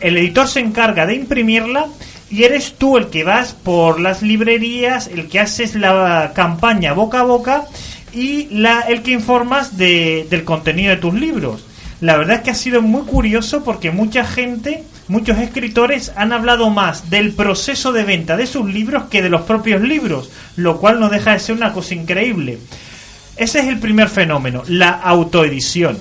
El 0.00 0.16
editor 0.18 0.48
se 0.48 0.60
encarga 0.60 1.06
de 1.06 1.14
imprimirla 1.14 1.86
y 2.30 2.42
eres 2.42 2.74
tú 2.76 2.96
el 2.96 3.06
que 3.06 3.22
vas 3.24 3.52
por 3.52 4.00
las 4.00 4.20
librerías, 4.22 5.06
el 5.06 5.28
que 5.28 5.40
haces 5.40 5.74
la 5.76 6.32
campaña 6.34 6.92
boca 6.92 7.20
a 7.20 7.24
boca 7.24 7.64
y 8.12 8.48
el 8.88 9.02
que 9.02 9.12
informas 9.12 9.76
de- 9.78 10.26
del 10.28 10.44
contenido 10.44 10.90
de 10.90 10.96
tus 11.00 11.14
libros. 11.14 11.64
La 12.00 12.16
verdad 12.16 12.36
es 12.36 12.42
que 12.42 12.50
ha 12.50 12.54
sido 12.54 12.82
muy 12.82 13.02
curioso 13.02 13.62
porque 13.64 13.90
mucha 13.92 14.24
gente, 14.26 14.82
muchos 15.08 15.38
escritores 15.38 16.12
han 16.16 16.32
hablado 16.32 16.68
más 16.70 17.08
del 17.08 17.32
proceso 17.32 17.92
de 17.92 18.04
venta 18.04 18.36
de 18.36 18.46
sus 18.46 18.66
libros 18.66 19.04
que 19.04 19.22
de 19.22 19.30
los 19.30 19.42
propios 19.42 19.80
libros, 19.80 20.30
lo 20.56 20.78
cual 20.78 20.98
no 21.00 21.08
deja 21.08 21.32
de 21.32 21.38
ser 21.38 21.54
una 21.54 21.72
cosa 21.72 21.94
increíble. 21.94 22.58
Ese 23.36 23.58
es 23.60 23.66
el 23.66 23.80
primer 23.80 24.08
fenómeno, 24.08 24.62
la 24.68 24.90
autoedición, 24.90 25.98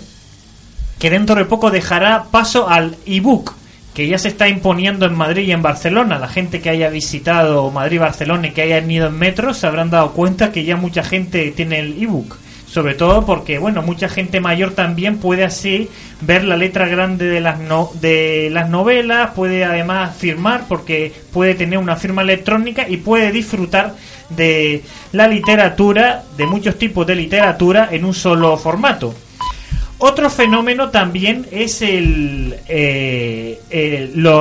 que 1.00 1.10
dentro 1.10 1.36
de 1.36 1.46
poco 1.46 1.72
dejará 1.72 2.26
paso 2.26 2.70
al 2.70 2.96
ebook, 3.06 3.56
que 3.94 4.08
ya 4.08 4.18
se 4.18 4.28
está 4.28 4.48
imponiendo 4.48 5.06
en 5.06 5.16
Madrid 5.16 5.48
y 5.48 5.52
en 5.52 5.62
Barcelona. 5.62 6.20
La 6.20 6.28
gente 6.28 6.62
que 6.62 6.70
haya 6.70 6.90
visitado 6.90 7.72
Madrid 7.72 7.96
y 7.96 8.00
Barcelona 8.00 8.48
y 8.48 8.52
que 8.52 8.62
hayan 8.62 8.90
ido 8.90 9.08
en 9.08 9.18
metro 9.18 9.54
se 9.54 9.66
habrán 9.66 9.90
dado 9.90 10.12
cuenta 10.14 10.52
que 10.52 10.64
ya 10.64 10.76
mucha 10.76 11.04
gente 11.04 11.52
tiene 11.52 11.80
el 11.80 12.02
ebook. 12.02 12.38
Sobre 12.74 12.96
todo 12.96 13.24
porque, 13.24 13.60
bueno, 13.60 13.84
mucha 13.84 14.10
gente 14.10 14.42
mayor 14.42 14.72
también 14.72 15.20
puede 15.20 15.44
así 15.44 15.90
ver 16.22 16.44
la 16.44 16.58
letra 16.58 16.88
grande 16.88 17.28
de 17.28 17.40
las, 17.40 17.60
de 18.02 18.50
las 18.52 18.68
novelas, 18.68 19.30
puede 19.36 19.64
además 19.64 20.16
firmar 20.16 20.64
porque 20.68 21.14
puede 21.32 21.54
tener 21.54 21.78
una 21.78 21.98
firma 21.98 22.24
electrónica 22.24 22.90
y 22.90 22.98
puede 22.98 23.32
disfrutar 23.32 23.94
de 24.30 24.82
la 25.12 25.28
literatura, 25.28 26.24
de 26.36 26.48
muchos 26.48 26.80
tipos 26.80 27.06
de 27.06 27.14
literatura 27.14 27.90
en 27.92 28.06
un 28.06 28.16
solo 28.16 28.58
formato. 28.58 29.14
Otro 30.00 30.32
fenómeno 30.32 30.90
también 30.90 31.46
es 31.52 31.84
el, 31.84 32.56
eh, 32.68 33.60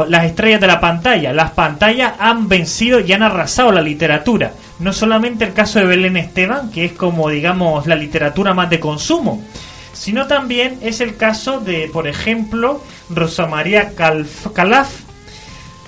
las 0.08 0.24
estrellas 0.24 0.60
de 0.62 0.66
la 0.66 0.80
pantalla. 0.80 1.34
Las 1.34 1.50
pantallas 1.50 2.14
han 2.18 2.48
vencido 2.48 2.98
y 2.98 3.12
han 3.12 3.22
arrasado 3.22 3.72
la 3.72 3.82
literatura. 3.82 4.52
No 4.82 4.92
solamente 4.92 5.44
el 5.44 5.52
caso 5.52 5.78
de 5.78 5.86
Belén 5.86 6.16
Esteban, 6.16 6.70
que 6.70 6.84
es 6.84 6.92
como 6.92 7.28
digamos 7.30 7.86
la 7.86 7.94
literatura 7.94 8.52
más 8.52 8.68
de 8.68 8.80
consumo, 8.80 9.42
sino 9.92 10.26
también 10.26 10.78
es 10.82 11.00
el 11.00 11.16
caso 11.16 11.60
de, 11.60 11.88
por 11.92 12.08
ejemplo, 12.08 12.82
Rosa 13.08 13.46
María 13.46 13.92
Calf- 13.96 14.52
Calaf. 14.52 14.90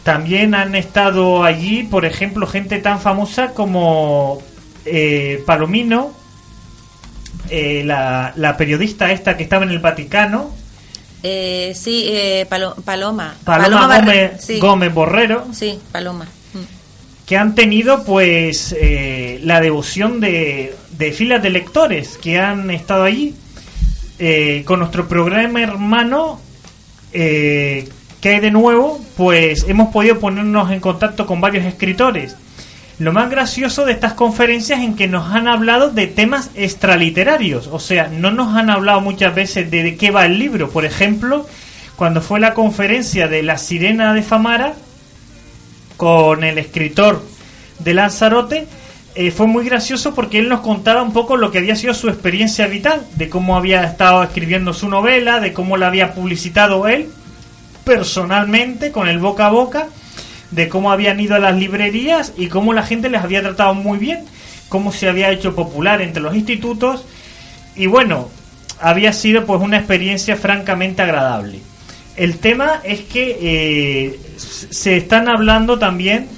También 0.05 0.55
han 0.55 0.75
estado 0.75 1.43
allí, 1.45 1.83
por 1.83 2.05
ejemplo, 2.05 2.47
gente 2.47 2.79
tan 2.79 3.01
famosa 3.01 3.53
como 3.53 4.41
eh, 4.85 5.43
Palomino, 5.47 6.13
eh, 7.51 7.83
la, 7.85 8.33
la 8.37 8.57
periodista 8.57 9.11
esta 9.11 9.37
que 9.37 9.43
estaba 9.45 9.65
en 9.65 9.71
el 9.71 9.79
Vaticano, 9.81 10.51
Eh, 11.27 11.73
sí, 11.75 12.05
eh, 12.11 12.45
Palo- 12.51 12.75
Paloma. 12.85 13.35
Paloma, 13.45 13.97
Gómez, 13.99 14.45
sí. 14.45 14.61
Gómez 14.61 14.93
Borrero, 14.93 15.47
Sí, 15.55 15.81
Paloma. 15.91 16.27
Que 17.27 17.37
han 17.37 17.55
tenido 17.55 18.05
pues 18.05 18.75
eh, 18.79 19.41
la 19.43 19.61
devoción 19.61 20.21
de, 20.21 20.75
filas 21.15 21.43
de 21.43 21.51
lectores 21.51 22.19
que 22.19 22.39
han 22.39 22.71
estado 22.71 23.05
allí 23.05 23.35
Eh, 24.21 24.63
con 24.65 24.79
nuestro 24.79 25.09
programa 25.09 25.61
hermano 25.61 26.39
eh, 27.13 27.89
que 28.21 28.29
hay 28.29 28.39
de 28.39 28.53
nuevo 28.53 29.01
pues 29.17 29.67
hemos 29.67 29.93
podido 29.93 30.21
ponernos 30.21 30.71
en 30.71 30.79
contacto 30.79 31.27
con 31.27 31.41
varios 31.41 31.67
escritores. 31.67 32.37
Lo 33.01 33.13
más 33.13 33.29
gracioso 33.29 33.85
de 33.85 33.91
estas 33.91 34.13
conferencias 34.15 34.79
en 34.81 34.95
que 34.95 35.09
nos 35.09 35.35
han 35.35 35.49
hablado 35.49 35.91
de 35.91 36.07
temas 36.07 36.51
extraliterarios, 36.55 37.67
o 37.67 37.81
sea, 37.81 38.07
no 38.07 38.31
nos 38.31 38.55
han 38.57 38.71
hablado 38.71 39.01
muchas 39.01 39.35
veces 39.35 39.69
de, 39.69 39.83
de 39.83 39.97
qué 39.97 40.13
va 40.13 40.27
el 40.27 40.39
libro. 40.39 40.71
Por 40.71 40.85
ejemplo, 40.85 41.45
cuando 41.97 42.21
fue 42.21 42.39
la 42.39 42.55
conferencia 42.55 43.27
de 43.27 43.43
La 43.43 43.59
Sirena 43.59 44.15
de 44.15 44.23
Famara, 44.23 44.75
con 45.97 46.45
el 46.45 46.59
escritor 46.59 47.23
de 47.79 47.95
Lanzarote, 47.95 48.67
eh, 49.17 49.31
fue 49.31 49.47
muy 49.47 49.65
gracioso 49.65 50.15
porque 50.15 50.39
él 50.39 50.49
nos 50.49 50.61
contaba 50.61 51.03
un 51.03 51.13
poco 51.13 51.37
lo 51.37 51.53
que 51.53 51.59
había 51.59 51.77
sido 51.77 51.95
su 51.95 52.09
experiencia 52.09 52.67
vital, 52.67 53.07
de 53.15 53.29
cómo 53.29 53.57
había 53.57 53.85
estado 53.85 54.23
escribiendo 54.23 54.73
su 54.73 54.89
novela, 54.89 55.41
de 55.41 55.53
cómo 55.53 55.77
la 55.77 55.87
había 55.87 56.15
publicitado 56.15 56.89
él 56.89 57.09
personalmente, 57.85 58.91
con 58.91 59.09
el 59.09 59.19
boca 59.19 59.47
a 59.47 59.51
boca, 59.51 59.89
de 60.51 60.69
cómo 60.69 60.91
habían 60.91 61.21
ido 61.21 61.35
a 61.35 61.39
las 61.39 61.57
librerías 61.57 62.33
y 62.37 62.49
cómo 62.49 62.73
la 62.73 62.83
gente 62.83 63.11
les 63.11 63.23
había 63.23 63.43
tratado 63.43 63.75
muy 63.75 63.99
bien, 63.99 64.25
cómo 64.69 64.91
se 64.91 65.09
había 65.09 65.31
hecho 65.31 65.55
popular 65.55 66.01
entre 66.01 66.23
los 66.23 66.35
institutos 66.35 67.05
y 67.77 67.87
bueno, 67.87 68.29
había 68.81 69.13
sido 69.13 69.45
pues 69.47 69.61
una 69.61 69.79
experiencia 69.79 70.37
francamente 70.37 71.03
agradable. 71.03 71.61
El 72.17 72.39
tema 72.39 72.81
es 72.85 73.01
que 73.01 73.39
eh, 73.41 74.21
se 74.37 74.97
están 74.97 75.29
hablando 75.29 75.79
también 75.79 76.29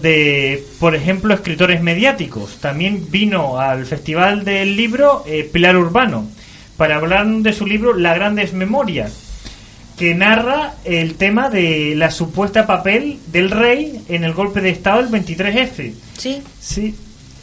de, 0.00 0.64
por 0.78 0.94
ejemplo, 0.94 1.34
escritores 1.34 1.82
mediáticos. 1.82 2.58
También 2.58 3.10
vino 3.10 3.58
al 3.58 3.86
Festival 3.86 4.44
del 4.44 4.76
Libro 4.76 5.24
eh, 5.26 5.48
Pilar 5.50 5.76
Urbano 5.76 6.28
para 6.76 6.96
hablar 6.96 7.26
de 7.26 7.52
su 7.52 7.66
libro 7.66 7.94
La 7.94 8.14
Grandes 8.14 8.52
Memorias, 8.52 9.12
que 9.98 10.14
narra 10.14 10.74
el 10.84 11.14
tema 11.14 11.48
de 11.48 11.94
la 11.96 12.10
supuesta 12.10 12.66
papel 12.66 13.18
del 13.28 13.50
rey 13.50 14.02
en 14.08 14.24
el 14.24 14.34
golpe 14.34 14.60
de 14.60 14.70
Estado 14.70 15.02
del 15.02 15.24
23F. 15.24 15.92
Sí, 16.18 16.42
Sí. 16.60 16.94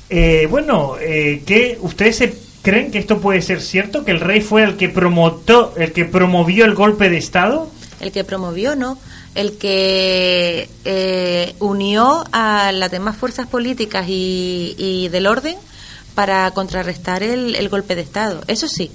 Eh, 0.09 0.47
bueno, 0.47 0.95
eh, 0.99 1.41
¿qué, 1.45 1.77
¿ustedes 1.81 2.17
se 2.17 2.33
creen 2.63 2.89
que 2.89 2.97
esto 2.97 3.19
puede 3.19 3.41
ser 3.43 3.61
cierto? 3.61 4.03
¿Que 4.03 4.11
el 4.11 4.19
rey 4.19 4.41
fue 4.41 4.63
el 4.63 4.75
que, 4.77 4.89
promotó, 4.89 5.73
el 5.77 5.91
que 5.93 6.05
promovió 6.05 6.65
el 6.65 6.73
golpe 6.73 7.09
de 7.09 7.17
Estado? 7.17 7.69
el 7.99 8.11
que 8.11 8.23
promovió, 8.25 8.75
¿no? 8.75 8.97
el 9.33 9.57
que 9.57 10.67
eh, 10.83 11.55
unió 11.59 12.23
a 12.33 12.71
las 12.73 12.91
demás 12.91 13.15
fuerzas 13.15 13.47
políticas 13.47 14.05
y, 14.09 14.75
y 14.77 15.07
del 15.07 15.25
orden 15.27 15.55
para 16.13 16.51
contrarrestar 16.51 17.23
el, 17.23 17.55
el 17.55 17.69
golpe 17.69 17.95
de 17.95 18.01
Estado. 18.01 18.41
Eso 18.47 18.67
sí. 18.67 18.91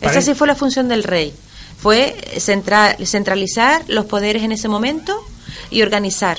Esa 0.00 0.20
sí 0.22 0.34
fue 0.34 0.46
la 0.46 0.54
función 0.54 0.88
del 0.88 1.02
rey. 1.02 1.34
Fue 1.80 2.16
centra- 2.38 2.96
centralizar 3.04 3.82
los 3.88 4.04
poderes 4.06 4.42
en 4.44 4.52
ese 4.52 4.68
momento 4.68 5.14
y 5.70 5.82
organizar. 5.82 6.38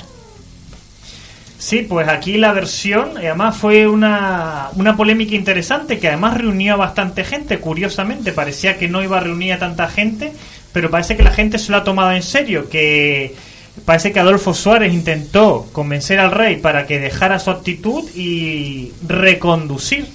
Sí, 1.60 1.82
pues 1.82 2.08
aquí 2.08 2.38
la 2.38 2.54
versión, 2.54 3.22
y 3.22 3.26
además 3.26 3.54
fue 3.54 3.86
una, 3.86 4.70
una 4.76 4.96
polémica 4.96 5.34
interesante 5.34 5.98
que 5.98 6.08
además 6.08 6.38
reunió 6.38 6.72
a 6.72 6.76
bastante 6.76 7.22
gente, 7.22 7.58
curiosamente, 7.58 8.32
parecía 8.32 8.78
que 8.78 8.88
no 8.88 9.02
iba 9.02 9.18
a 9.18 9.20
reunir 9.20 9.52
a 9.52 9.58
tanta 9.58 9.86
gente, 9.86 10.32
pero 10.72 10.90
parece 10.90 11.18
que 11.18 11.22
la 11.22 11.32
gente 11.32 11.58
se 11.58 11.70
lo 11.70 11.76
ha 11.76 11.84
tomado 11.84 12.12
en 12.12 12.22
serio, 12.22 12.70
que 12.70 13.34
parece 13.84 14.10
que 14.10 14.20
Adolfo 14.20 14.54
Suárez 14.54 14.94
intentó 14.94 15.68
convencer 15.70 16.18
al 16.18 16.30
rey 16.30 16.56
para 16.56 16.86
que 16.86 16.98
dejara 16.98 17.38
su 17.38 17.50
actitud 17.50 18.08
y 18.16 18.92
reconducir 19.06 20.06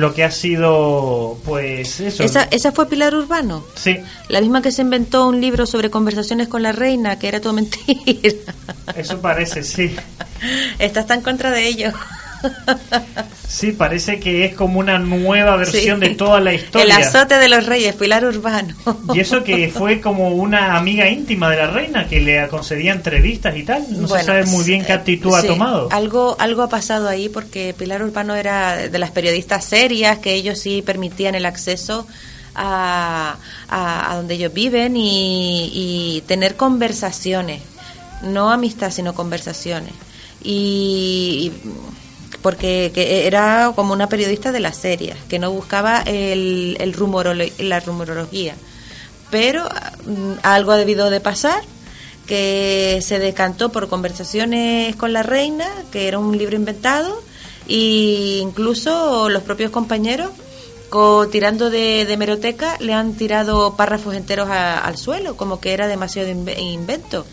lo 0.00 0.14
que 0.14 0.24
ha 0.24 0.30
sido, 0.30 1.38
pues 1.44 2.00
eso. 2.00 2.22
Esa, 2.22 2.44
esa 2.44 2.72
fue 2.72 2.88
Pilar 2.88 3.14
Urbano. 3.14 3.64
Sí, 3.76 3.98
La 4.28 4.40
misma 4.40 4.62
que 4.62 4.72
se 4.72 4.82
inventó 4.82 5.28
un 5.28 5.40
libro 5.40 5.66
sobre 5.66 5.90
conversaciones 5.90 6.48
con 6.48 6.62
la 6.62 6.72
reina, 6.72 7.18
que 7.18 7.28
era 7.28 7.40
todo 7.40 7.52
mentira. 7.52 8.54
eso 8.96 9.20
parece, 9.20 9.62
sí. 9.62 9.94
Esta 10.78 11.00
está 11.00 11.14
en 11.14 11.20
contra 11.20 11.50
de 11.50 11.68
ello. 11.68 11.92
Sí, 13.48 13.72
parece 13.72 14.20
que 14.20 14.44
es 14.44 14.54
como 14.54 14.78
una 14.78 14.98
nueva 14.98 15.56
versión 15.56 16.00
Sí. 16.00 16.08
de 16.08 16.14
toda 16.14 16.38
la 16.40 16.54
historia. 16.54 16.84
El 16.84 17.02
azote 17.02 17.34
de 17.38 17.48
los 17.48 17.66
reyes, 17.66 17.94
Pilar 17.96 18.24
Urbano. 18.24 18.74
Y 19.12 19.18
eso 19.18 19.42
que 19.42 19.68
fue 19.68 20.00
como 20.00 20.28
una 20.28 20.76
amiga 20.76 21.08
íntima 21.08 21.50
de 21.50 21.56
la 21.56 21.66
reina 21.66 22.06
que 22.06 22.20
le 22.20 22.46
concedía 22.48 22.92
entrevistas 22.92 23.56
y 23.56 23.64
tal. 23.64 23.84
No 24.00 24.06
se 24.06 24.22
sabe 24.22 24.44
muy 24.46 24.64
bien 24.64 24.84
qué 24.84 24.92
eh, 24.92 24.94
actitud 24.94 25.34
ha 25.34 25.42
tomado. 25.42 25.88
Algo, 25.90 26.36
algo 26.38 26.62
ha 26.62 26.68
pasado 26.68 27.08
ahí 27.08 27.28
porque 27.28 27.74
Pilar 27.76 28.02
Urbano 28.04 28.36
era 28.36 28.76
de 28.88 28.98
las 28.98 29.10
periodistas 29.10 29.64
serias 29.64 30.18
que 30.18 30.32
ellos 30.34 30.58
sí 30.60 30.80
permitían 30.86 31.34
el 31.34 31.44
acceso 31.44 32.06
a, 32.54 33.36
a- 33.68 34.12
a 34.12 34.16
donde 34.16 34.34
ellos 34.34 34.52
viven 34.54 34.96
y, 34.96 35.70
y 35.74 36.20
tener 36.22 36.54
conversaciones, 36.56 37.62
no 38.22 38.50
amistad, 38.50 38.92
sino 38.92 39.12
conversaciones. 39.12 39.92
Y, 40.42 41.52
y- 41.52 41.70
porque 42.42 42.90
que 42.94 43.26
era 43.26 43.72
como 43.76 43.92
una 43.92 44.08
periodista 44.08 44.52
de 44.52 44.60
las 44.60 44.76
serias, 44.76 45.18
que 45.28 45.38
no 45.38 45.50
buscaba 45.50 46.02
el, 46.02 46.76
el 46.80 46.94
rumorolo- 46.94 47.52
la 47.58 47.80
rumorología. 47.80 48.54
Pero 49.30 49.64
mm, 50.06 50.32
algo 50.42 50.72
ha 50.72 50.76
debido 50.76 51.10
de 51.10 51.20
pasar 51.20 51.62
que 52.26 53.00
se 53.02 53.18
decantó 53.18 53.70
por 53.70 53.88
conversaciones 53.88 54.94
con 54.96 55.12
la 55.12 55.22
reina, 55.22 55.68
que 55.90 56.08
era 56.08 56.18
un 56.18 56.36
libro 56.38 56.56
inventado, 56.56 57.22
e 57.68 58.38
incluso 58.40 59.28
los 59.28 59.42
propios 59.42 59.70
compañeros, 59.70 60.30
co- 60.90 61.28
tirando 61.28 61.70
de, 61.70 62.04
de 62.04 62.16
meroteca, 62.16 62.76
le 62.80 62.92
han 62.92 63.14
tirado 63.14 63.74
párrafos 63.76 64.14
enteros 64.14 64.48
a- 64.50 64.78
al 64.78 64.96
suelo, 64.98 65.36
como 65.36 65.60
que 65.60 65.72
era 65.72 65.86
demasiado 65.86 66.28
inve- 66.28 66.58
invento. 66.58 67.24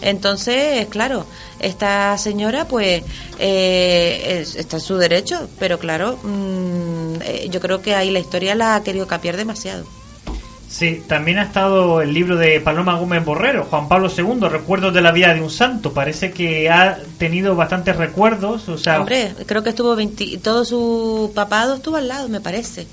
Entonces, 0.00 0.88
claro, 0.88 1.26
esta 1.60 2.18
señora, 2.18 2.66
pues, 2.66 3.04
eh, 3.38 4.38
es- 4.40 4.56
está 4.56 4.76
en 4.78 4.82
su 4.82 4.96
derecho, 4.96 5.48
pero 5.60 5.78
claro, 5.78 6.18
mm, 6.22 7.14
eh, 7.22 7.48
yo 7.50 7.60
creo 7.60 7.80
que 7.82 7.94
ahí 7.94 8.10
la 8.10 8.18
historia 8.18 8.54
la 8.56 8.74
ha 8.74 8.82
querido 8.82 9.06
capiar 9.06 9.36
demasiado. 9.36 9.84
Sí, 10.68 11.02
también 11.06 11.38
ha 11.38 11.42
estado 11.42 12.00
el 12.00 12.14
libro 12.14 12.36
de 12.36 12.58
Paloma 12.60 12.94
Gómez 12.98 13.22
Borrero, 13.24 13.64
Juan 13.68 13.88
Pablo 13.88 14.08
II, 14.10 14.48
Recuerdos 14.48 14.94
de 14.94 15.02
la 15.02 15.12
vida 15.12 15.34
de 15.34 15.42
un 15.42 15.50
santo. 15.50 15.92
Parece 15.92 16.30
que 16.32 16.70
ha 16.70 16.98
tenido 17.18 17.54
bastantes 17.54 17.94
recuerdos, 17.96 18.70
o 18.70 18.78
sea, 18.78 18.98
Hombre, 19.00 19.34
creo 19.44 19.62
que 19.62 19.68
estuvo 19.68 19.94
20, 19.94 20.38
todo 20.38 20.64
su 20.64 21.30
papado 21.34 21.74
estuvo 21.74 21.96
al 21.96 22.08
lado, 22.08 22.28
me 22.30 22.40
parece. 22.40 22.86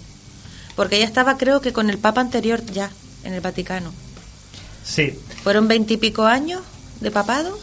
Porque 0.80 0.96
ella 0.96 1.08
estaba, 1.08 1.38
creo 1.38 1.60
que 1.60 1.74
con 1.74 1.90
el 1.90 1.98
papa 1.98 2.22
anterior 2.22 2.64
ya, 2.68 2.90
en 3.26 3.34
el 3.34 3.42
Vaticano. 3.42 3.92
sí, 4.82 5.20
Fueron 5.44 5.68
veintipico 5.68 6.24
años 6.24 6.62
de 7.02 7.12
papado, 7.12 7.60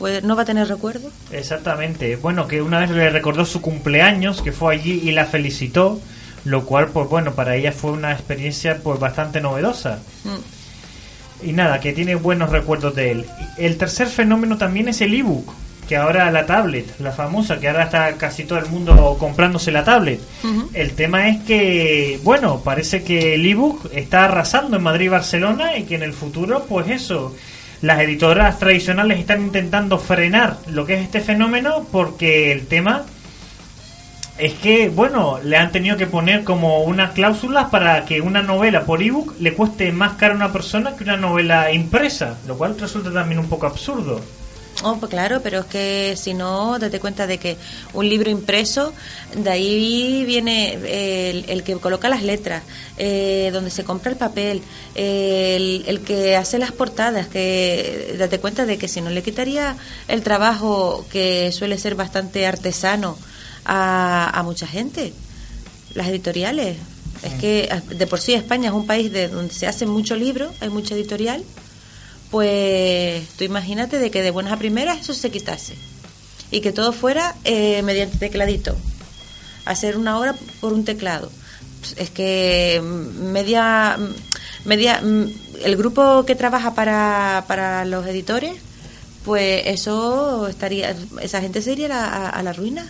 pues 0.00 0.24
no 0.24 0.34
va 0.34 0.42
a 0.42 0.46
tener 0.46 0.66
recuerdo. 0.66 1.12
exactamente. 1.30 2.16
Bueno, 2.16 2.48
que 2.48 2.62
una 2.62 2.80
vez 2.80 2.90
le 2.90 3.08
recordó 3.10 3.44
su 3.44 3.60
cumpleaños, 3.60 4.42
que 4.42 4.50
fue 4.50 4.74
allí 4.74 5.00
y 5.04 5.12
la 5.12 5.26
felicitó, 5.26 6.00
lo 6.44 6.66
cual, 6.66 6.88
pues 6.88 7.08
bueno, 7.08 7.34
para 7.36 7.54
ella 7.54 7.70
fue 7.70 7.92
una 7.92 8.10
experiencia 8.10 8.80
pues 8.82 8.98
bastante 8.98 9.40
novedosa. 9.40 10.00
Mm. 10.24 11.46
Y 11.46 11.52
nada, 11.52 11.78
que 11.78 11.92
tiene 11.92 12.16
buenos 12.16 12.50
recuerdos 12.50 12.96
de 12.96 13.12
él. 13.12 13.26
El 13.58 13.76
tercer 13.78 14.08
fenómeno 14.08 14.58
también 14.58 14.88
es 14.88 15.00
el 15.02 15.14
ebook, 15.14 15.52
que 15.88 15.96
ahora 15.96 16.30
la 16.30 16.46
tablet, 16.46 16.98
la 17.00 17.12
famosa, 17.12 17.58
que 17.60 17.68
ahora 17.68 17.84
está 17.84 18.12
casi 18.16 18.44
todo 18.44 18.58
el 18.58 18.66
mundo 18.66 19.16
comprándose 19.18 19.70
la 19.70 19.84
tablet. 19.84 20.20
El 20.74 20.92
tema 20.92 21.28
es 21.28 21.42
que, 21.44 22.20
bueno, 22.22 22.60
parece 22.64 23.02
que 23.02 23.34
el 23.34 23.46
ebook 23.46 23.90
está 23.92 24.24
arrasando 24.24 24.76
en 24.76 24.82
Madrid 24.82 25.06
y 25.06 25.08
Barcelona 25.08 25.76
y 25.76 25.84
que 25.84 25.94
en 25.94 26.02
el 26.02 26.12
futuro, 26.12 26.66
pues 26.68 26.88
eso, 26.90 27.34
las 27.82 28.00
editoras 28.00 28.58
tradicionales 28.58 29.18
están 29.18 29.42
intentando 29.42 29.98
frenar 29.98 30.58
lo 30.68 30.86
que 30.86 30.94
es 30.94 31.02
este 31.02 31.20
fenómeno 31.20 31.86
porque 31.90 32.52
el 32.52 32.66
tema 32.66 33.04
es 34.38 34.52
que, 34.54 34.90
bueno, 34.90 35.38
le 35.42 35.56
han 35.56 35.72
tenido 35.72 35.96
que 35.96 36.06
poner 36.06 36.44
como 36.44 36.82
unas 36.82 37.12
cláusulas 37.12 37.70
para 37.70 38.04
que 38.04 38.20
una 38.20 38.42
novela 38.42 38.84
por 38.84 39.02
ebook 39.02 39.34
le 39.40 39.54
cueste 39.54 39.92
más 39.92 40.14
caro 40.14 40.34
a 40.34 40.36
una 40.36 40.52
persona 40.52 40.94
que 40.94 41.04
una 41.04 41.16
novela 41.16 41.72
impresa, 41.72 42.36
lo 42.46 42.58
cual 42.58 42.78
resulta 42.78 43.10
también 43.10 43.38
un 43.38 43.48
poco 43.48 43.66
absurdo. 43.66 44.20
Oh, 44.84 44.96
pues 44.98 45.10
claro, 45.10 45.40
pero 45.42 45.60
es 45.60 45.66
que 45.66 46.16
si 46.16 46.34
no, 46.34 46.78
date 46.78 47.00
cuenta 47.00 47.26
de 47.26 47.38
que 47.38 47.56
un 47.94 48.08
libro 48.08 48.30
impreso, 48.30 48.92
de 49.34 49.50
ahí 49.50 50.24
viene 50.26 50.74
el, 51.30 51.48
el 51.48 51.62
que 51.62 51.76
coloca 51.76 52.10
las 52.10 52.22
letras, 52.22 52.62
eh, 52.98 53.50
donde 53.52 53.70
se 53.70 53.84
compra 53.84 54.12
el 54.12 54.18
papel, 54.18 54.62
el, 54.94 55.82
el 55.86 56.00
que 56.00 56.36
hace 56.36 56.58
las 56.58 56.72
portadas, 56.72 57.26
que 57.26 58.16
date 58.18 58.38
cuenta 58.38 58.66
de 58.66 58.76
que 58.76 58.86
si 58.86 59.00
no 59.00 59.08
le 59.08 59.22
quitaría 59.22 59.76
el 60.08 60.22
trabajo 60.22 61.06
que 61.10 61.50
suele 61.52 61.78
ser 61.78 61.94
bastante 61.94 62.46
artesano 62.46 63.16
a, 63.64 64.38
a 64.38 64.42
mucha 64.42 64.66
gente, 64.66 65.14
las 65.94 66.08
editoriales. 66.08 66.76
Es 67.22 67.32
que 67.40 67.70
de 67.88 68.06
por 68.06 68.20
sí 68.20 68.34
España 68.34 68.68
es 68.68 68.74
un 68.74 68.86
país 68.86 69.10
de 69.10 69.28
donde 69.28 69.52
se 69.52 69.66
hacen 69.66 69.88
muchos 69.88 70.18
libros, 70.18 70.52
hay 70.60 70.68
mucha 70.68 70.94
editorial 70.94 71.42
pues 72.30 73.28
tú 73.36 73.44
imagínate 73.44 73.98
de 73.98 74.10
que 74.10 74.22
de 74.22 74.30
buenas 74.30 74.52
a 74.52 74.58
primeras 74.58 75.00
eso 75.00 75.14
se 75.14 75.30
quitase 75.30 75.74
y 76.50 76.60
que 76.60 76.72
todo 76.72 76.92
fuera 76.92 77.34
eh, 77.44 77.82
mediante 77.82 78.18
tecladito, 78.18 78.76
hacer 79.64 79.96
una 79.96 80.18
obra 80.18 80.34
por 80.60 80.72
un 80.72 80.84
teclado. 80.84 81.30
Es 81.96 82.10
que 82.10 82.80
mm, 82.82 83.32
media, 83.32 83.96
mm, 83.98 84.68
media, 84.68 85.00
mm, 85.00 85.26
el 85.64 85.76
grupo 85.76 86.24
que 86.24 86.34
trabaja 86.34 86.74
para, 86.74 87.44
para 87.46 87.84
los 87.84 88.06
editores, 88.06 88.54
pues 89.24 89.62
eso 89.66 90.46
estaría, 90.46 90.94
esa 91.20 91.40
gente 91.40 91.62
se 91.62 91.72
iría 91.72 92.28
a 92.28 92.42
la 92.42 92.52
ruina, 92.52 92.86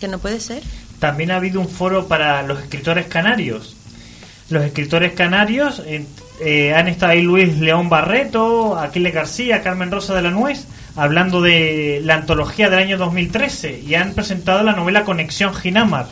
que 0.00 0.08
no 0.08 0.18
puede 0.18 0.40
ser. 0.40 0.62
También 0.98 1.30
ha 1.30 1.36
habido 1.36 1.60
un 1.60 1.68
foro 1.68 2.08
para 2.08 2.42
los 2.42 2.60
escritores 2.60 3.06
canarios. 3.06 3.76
Los 4.50 4.64
escritores 4.64 5.12
canarios 5.12 5.80
eh, 6.44 6.74
han 6.74 6.88
estado 6.88 7.12
ahí 7.12 7.22
Luis 7.22 7.58
León 7.58 7.88
Barreto, 7.88 8.78
Aquiles 8.78 9.14
García, 9.14 9.62
Carmen 9.62 9.90
Rosa 9.90 10.14
de 10.14 10.22
la 10.22 10.30
Nuez, 10.30 10.66
hablando 10.96 11.40
de 11.40 12.00
la 12.04 12.14
antología 12.14 12.68
del 12.68 12.80
año 12.80 12.98
2013 12.98 13.80
y 13.86 13.94
han 13.94 14.12
presentado 14.14 14.62
la 14.62 14.72
novela 14.72 15.04
Conexión 15.04 15.54
Ginamar. 15.54 16.06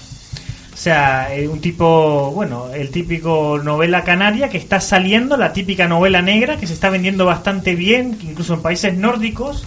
O 0.72 0.76
sea, 0.76 1.34
eh, 1.34 1.46
un 1.48 1.60
tipo, 1.60 2.30
bueno, 2.32 2.70
el 2.72 2.90
típico 2.90 3.60
novela 3.62 4.02
canaria 4.02 4.48
que 4.48 4.56
está 4.56 4.80
saliendo, 4.80 5.36
la 5.36 5.52
típica 5.52 5.86
novela 5.88 6.22
negra 6.22 6.56
que 6.56 6.66
se 6.66 6.72
está 6.72 6.88
vendiendo 6.88 7.26
bastante 7.26 7.74
bien, 7.74 8.16
incluso 8.22 8.54
en 8.54 8.62
países 8.62 8.96
nórdicos, 8.96 9.66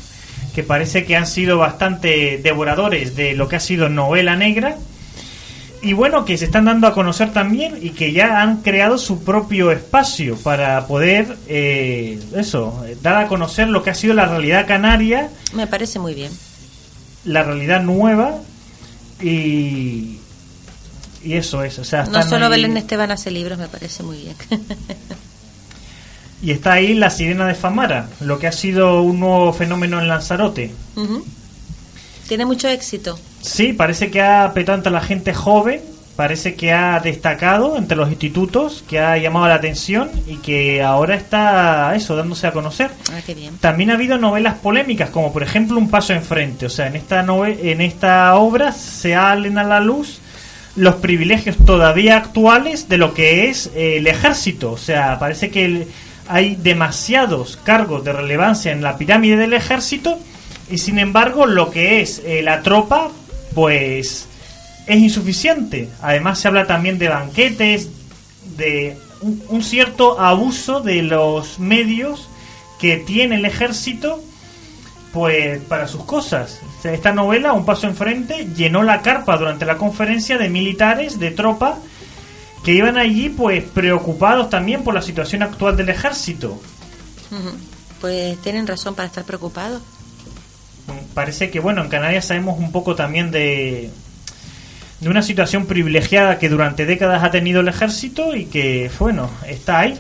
que 0.55 0.63
parece 0.63 1.05
que 1.05 1.15
han 1.15 1.27
sido 1.27 1.57
bastante 1.57 2.39
devoradores 2.41 3.15
de 3.15 3.33
lo 3.33 3.47
que 3.47 3.57
ha 3.57 3.59
sido 3.59 3.89
novela 3.89 4.35
negra. 4.35 4.77
Y 5.83 5.91
bueno, 5.93 6.23
que 6.23 6.37
se 6.37 6.45
están 6.45 6.63
dando 6.65 6.87
a 6.87 6.93
conocer 6.93 7.33
también 7.33 7.77
y 7.81 7.89
que 7.89 8.13
ya 8.13 8.41
han 8.41 8.61
creado 8.61 8.97
su 8.97 9.21
propio 9.23 9.69
espacio 9.71 10.37
para 10.37 10.87
poder, 10.87 11.37
eh, 11.47 12.19
eso, 12.37 12.83
dar 13.01 13.17
a 13.17 13.27
conocer 13.27 13.67
lo 13.67 13.83
que 13.83 13.89
ha 13.89 13.93
sido 13.95 14.13
la 14.13 14.25
realidad 14.25 14.65
canaria, 14.65 15.29
Me 15.53 15.67
parece 15.67 15.99
muy 15.99 16.13
bien. 16.13 16.31
la 17.25 17.43
realidad 17.43 17.81
nueva 17.83 18.35
y, 19.21 20.19
y 21.23 21.33
eso 21.33 21.63
es. 21.63 21.77
O 21.79 21.83
sea, 21.83 22.05
No 22.05 22.23
solo 22.23 22.45
ahí- 22.45 22.51
Belén 22.51 22.77
Esteban 22.77 23.11
hace 23.11 23.29
libros, 23.31 23.57
me 23.59 23.67
parece 23.67 24.03
muy 24.03 24.17
bien. 24.17 24.35
Y 26.41 26.51
está 26.51 26.73
ahí 26.73 26.93
la 26.93 27.09
sirena 27.09 27.47
de 27.47 27.55
Famara, 27.55 28.09
lo 28.19 28.37
que 28.37 28.47
ha 28.47 28.51
sido 28.51 29.01
un 29.01 29.21
nuevo 29.21 29.53
fenómeno 29.53 30.01
en 30.01 30.09
Lanzarote. 30.09 30.73
Tiene 32.27 32.45
mucho 32.45 32.67
éxito. 32.67 33.17
Sí, 33.43 33.73
parece 33.73 34.09
que 34.09 34.21
ha 34.21 34.51
petado 34.53 34.77
entre 34.77 34.91
la 34.91 35.01
gente 35.01 35.33
joven 35.33 35.81
parece 36.15 36.53
que 36.53 36.71
ha 36.71 36.99
destacado 36.99 37.75
entre 37.75 37.97
los 37.97 38.07
institutos, 38.09 38.83
que 38.87 38.99
ha 38.99 39.17
llamado 39.17 39.47
la 39.47 39.55
atención 39.55 40.11
y 40.27 40.35
que 40.35 40.83
ahora 40.83 41.15
está 41.15 41.95
eso 41.95 42.15
dándose 42.15 42.45
a 42.45 42.51
conocer. 42.51 42.91
Ah, 43.11 43.19
qué 43.25 43.33
bien. 43.33 43.57
También 43.57 43.89
ha 43.89 43.95
habido 43.95 44.19
novelas 44.19 44.53
polémicas, 44.59 45.09
como 45.09 45.33
por 45.33 45.41
ejemplo 45.41 45.75
Un 45.79 45.89
paso 45.89 46.13
enfrente. 46.13 46.67
O 46.67 46.69
sea, 46.69 46.85
en 46.85 46.95
esta 46.97 47.25
nove- 47.25 47.57
en 47.63 47.81
esta 47.81 48.35
obra 48.35 48.71
se 48.73 49.13
salen 49.13 49.57
a 49.57 49.63
la 49.63 49.79
luz 49.79 50.19
los 50.75 50.95
privilegios 50.97 51.57
todavía 51.65 52.15
actuales 52.17 52.87
de 52.89 52.97
lo 52.99 53.15
que 53.15 53.49
es 53.49 53.71
eh, 53.75 53.97
el 53.97 54.05
ejército. 54.05 54.71
O 54.73 54.77
sea, 54.77 55.17
parece 55.17 55.49
que 55.49 55.65
el- 55.65 55.87
hay 56.27 56.55
demasiados 56.55 57.57
cargos 57.63 58.03
de 58.03 58.13
relevancia 58.13 58.71
en 58.71 58.83
la 58.83 58.97
pirámide 58.99 59.35
del 59.35 59.53
ejército 59.53 60.19
y 60.69 60.77
sin 60.77 60.99
embargo 60.99 61.47
lo 61.47 61.71
que 61.71 62.01
es 62.01 62.21
eh, 62.23 62.41
la 62.43 62.61
tropa, 62.61 63.09
pues 63.53 64.27
es 64.87 64.97
insuficiente. 64.97 65.89
Además 66.01 66.39
se 66.39 66.47
habla 66.47 66.67
también 66.67 66.97
de 66.97 67.09
banquetes, 67.09 67.89
de 68.57 68.97
un, 69.21 69.63
cierto 69.63 70.19
abuso 70.19 70.81
de 70.81 71.01
los 71.01 71.59
medios 71.59 72.27
que 72.79 72.97
tiene 72.97 73.35
el 73.35 73.45
ejército 73.45 74.21
pues 75.13 75.61
para 75.63 75.87
sus 75.87 76.03
cosas. 76.03 76.59
Esta 76.83 77.13
novela, 77.13 77.53
Un 77.53 77.65
paso 77.65 77.87
enfrente, 77.87 78.47
llenó 78.55 78.83
la 78.83 79.01
carpa 79.01 79.37
durante 79.37 79.65
la 79.65 79.77
conferencia 79.77 80.37
de 80.37 80.49
militares, 80.49 81.19
de 81.19 81.31
tropa, 81.31 81.77
que 82.63 82.73
iban 82.73 82.97
allí 82.97 83.29
pues 83.29 83.63
preocupados 83.63 84.49
también 84.49 84.83
por 84.83 84.93
la 84.93 85.01
situación 85.01 85.43
actual 85.43 85.77
del 85.77 85.89
ejército. 85.89 86.59
Pues 88.01 88.37
tienen 88.41 88.67
razón 88.67 88.95
para 88.95 89.07
estar 89.07 89.23
preocupados. 89.23 89.81
Parece 91.13 91.49
que 91.49 91.59
bueno, 91.59 91.81
en 91.83 91.89
Canarias 91.89 92.25
sabemos 92.25 92.59
un 92.59 92.71
poco 92.71 92.95
también 92.95 93.31
de 93.31 93.89
de 95.03 95.09
una 95.09 95.21
situación 95.21 95.65
privilegiada 95.65 96.39
que 96.39 96.49
durante 96.49 96.85
décadas 96.85 97.23
ha 97.23 97.31
tenido 97.31 97.59
el 97.59 97.67
ejército 97.67 98.35
y 98.35 98.45
que 98.45 98.89
bueno, 98.99 99.29
está 99.47 99.79
ahí. 99.79 99.99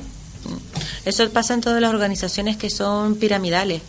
Eso 1.05 1.29
pasa 1.31 1.53
en 1.53 1.61
todas 1.61 1.81
las 1.81 1.93
organizaciones 1.93 2.57
que 2.57 2.69
son 2.69 3.15
piramidales. 3.15 3.81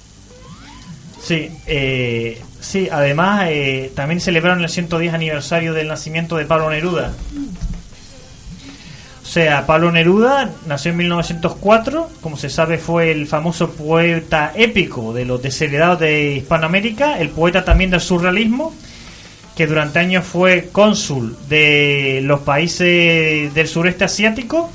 Sí, 1.22 1.50
eh, 1.66 2.42
sí, 2.60 2.88
además 2.90 3.46
eh, 3.48 3.92
también 3.94 4.20
celebraron 4.20 4.62
el 4.62 4.68
110 4.68 5.14
aniversario 5.14 5.72
del 5.72 5.88
nacimiento 5.88 6.36
de 6.36 6.44
Pablo 6.44 6.68
Neruda. 6.68 7.12
Sea, 9.34 9.66
Pablo 9.66 9.90
Neruda 9.90 10.52
nació 10.64 10.92
en 10.92 10.98
1904, 10.98 12.08
como 12.20 12.36
se 12.36 12.48
sabe 12.48 12.78
fue 12.78 13.10
el 13.10 13.26
famoso 13.26 13.72
poeta 13.72 14.52
épico 14.54 15.12
de 15.12 15.24
los 15.24 15.42
desheredados 15.42 15.98
de 15.98 16.36
Hispanoamérica, 16.36 17.18
el 17.18 17.30
poeta 17.30 17.64
también 17.64 17.90
del 17.90 18.00
surrealismo, 18.00 18.72
que 19.56 19.66
durante 19.66 19.98
años 19.98 20.24
fue 20.24 20.68
cónsul 20.70 21.36
de 21.48 22.20
los 22.22 22.42
países 22.42 23.52
del 23.52 23.66
sureste 23.66 24.04
asiático 24.04 24.70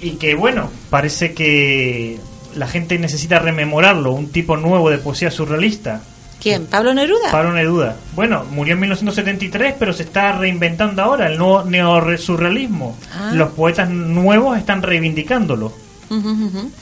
y 0.00 0.16
que 0.16 0.34
bueno, 0.34 0.68
parece 0.90 1.34
que 1.34 2.18
la 2.56 2.66
gente 2.66 2.98
necesita 2.98 3.38
rememorarlo, 3.38 4.10
un 4.10 4.32
tipo 4.32 4.56
nuevo 4.56 4.90
de 4.90 4.98
poesía 4.98 5.30
surrealista. 5.30 6.02
¿Quién? 6.40 6.66
¿Pablo 6.66 6.94
Neruda? 6.94 7.32
Pablo 7.32 7.52
Neruda. 7.52 7.96
Bueno, 8.14 8.44
murió 8.50 8.74
en 8.74 8.80
1973, 8.80 9.74
pero 9.78 9.92
se 9.92 10.04
está 10.04 10.32
reinventando 10.32 11.02
ahora 11.02 11.26
el 11.26 11.36
nuevo 11.36 11.64
neosurrealismo. 11.64 12.96
Ah. 13.12 13.32
Los 13.34 13.50
poetas 13.50 13.90
nuevos 13.90 14.56
están 14.56 14.82
reivindicándolo. 14.82 15.72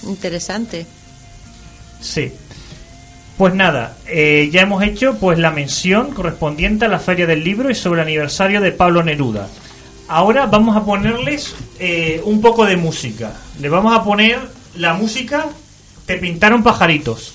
Interesante. 0.04 0.86
Sí. 2.00 2.32
Pues 3.36 3.54
nada, 3.54 3.96
eh, 4.06 4.48
ya 4.50 4.62
hemos 4.62 4.82
hecho 4.82 5.16
pues 5.18 5.38
la 5.38 5.50
mención 5.50 6.12
correspondiente 6.12 6.86
a 6.86 6.88
la 6.88 6.98
Feria 6.98 7.26
del 7.26 7.44
Libro 7.44 7.70
y 7.70 7.74
sobre 7.74 8.00
el 8.00 8.06
aniversario 8.06 8.60
de 8.60 8.72
Pablo 8.72 9.02
Neruda. 9.02 9.48
Ahora 10.08 10.46
vamos 10.46 10.76
a 10.76 10.84
ponerles 10.84 11.54
eh, 11.78 12.22
un 12.24 12.40
poco 12.40 12.64
de 12.64 12.76
música. 12.76 13.34
Le 13.60 13.68
vamos 13.68 13.94
a 13.94 14.04
poner 14.04 14.38
la 14.76 14.94
música 14.94 15.46
Te 16.06 16.18
pintaron 16.18 16.62
pajaritos. 16.62 17.34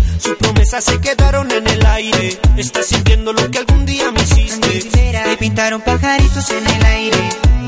Sus 0.21 0.35
promesas 0.35 0.83
se 0.83 1.01
quedaron 1.01 1.49
en 1.49 1.67
el 1.67 1.83
aire. 1.83 2.39
Estás 2.55 2.85
sintiendo 2.85 3.33
lo 3.33 3.49
que 3.49 3.57
algún 3.57 3.87
día 3.87 4.11
me 4.11 4.21
hiciste. 4.21 4.81
Te 4.91 5.37
pintaron 5.37 5.81
pajaritos 5.81 6.47
en 6.51 6.67
el 6.67 6.85
aire. 6.85 7.50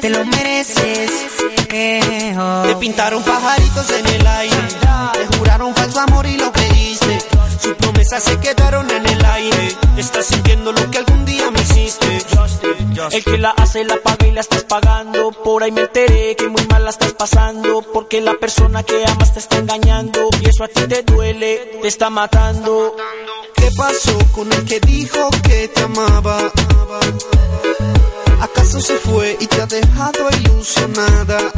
Te 0.00 0.08
lo 0.08 0.24
mereces. 0.24 1.10
eh, 1.72 2.34
oh. 2.38 2.62
Te 2.66 2.76
pintaron 2.76 3.22
pajaritos 3.22 3.90
en 3.90 4.06
el 4.06 4.26
aire, 4.26 4.56
te 5.12 5.36
juraron 5.36 5.74
falso 5.74 6.00
amor 6.00 6.26
y 6.26 6.36
lo 6.38 6.50
creíste. 6.52 7.18
Sus 7.60 7.74
promesas 7.74 8.22
se 8.22 8.38
quedaron 8.38 8.90
en 8.90 9.06
el 9.06 9.24
aire. 9.24 9.76
Estás 9.98 10.26
sintiendo 10.26 10.72
lo 10.72 10.90
que 10.90 10.98
algún 10.98 11.24
día 11.24 11.50
me 11.50 11.60
hiciste. 11.60 12.18
El 13.12 13.24
que 13.24 13.38
la 13.38 13.50
hace 13.50 13.84
la 13.84 13.96
paga 13.96 14.26
y 14.26 14.32
la 14.32 14.40
estás 14.40 14.64
pagando 14.64 15.32
Por 15.32 15.62
ahí 15.62 15.72
me 15.72 15.82
enteré 15.82 16.36
que 16.36 16.48
muy 16.48 16.64
mal 16.66 16.84
la 16.84 16.90
estás 16.90 17.12
pasando 17.14 17.82
Porque 17.94 18.20
la 18.20 18.34
persona 18.34 18.82
que 18.82 19.04
amas 19.06 19.32
te 19.32 19.40
está 19.40 19.56
engañando 19.56 20.28
Y 20.40 20.48
eso 20.48 20.64
a 20.64 20.68
ti 20.68 20.82
te 20.86 21.02
duele, 21.02 21.78
te 21.80 21.88
está 21.88 22.10
matando 22.10 22.94
¿Qué 23.54 23.70
pasó 23.76 24.16
con 24.32 24.52
el 24.52 24.64
que 24.64 24.80
dijo 24.80 25.28
que 25.42 25.68
te 25.68 25.82
amaba? 25.82 26.52
¿Acaso 28.40 28.80
se 28.80 28.96
fue 28.96 29.36
y 29.40 29.46
te 29.46 29.60
ha 29.60 29.66
dejado 29.66 30.30
ilusionada? 30.30 31.52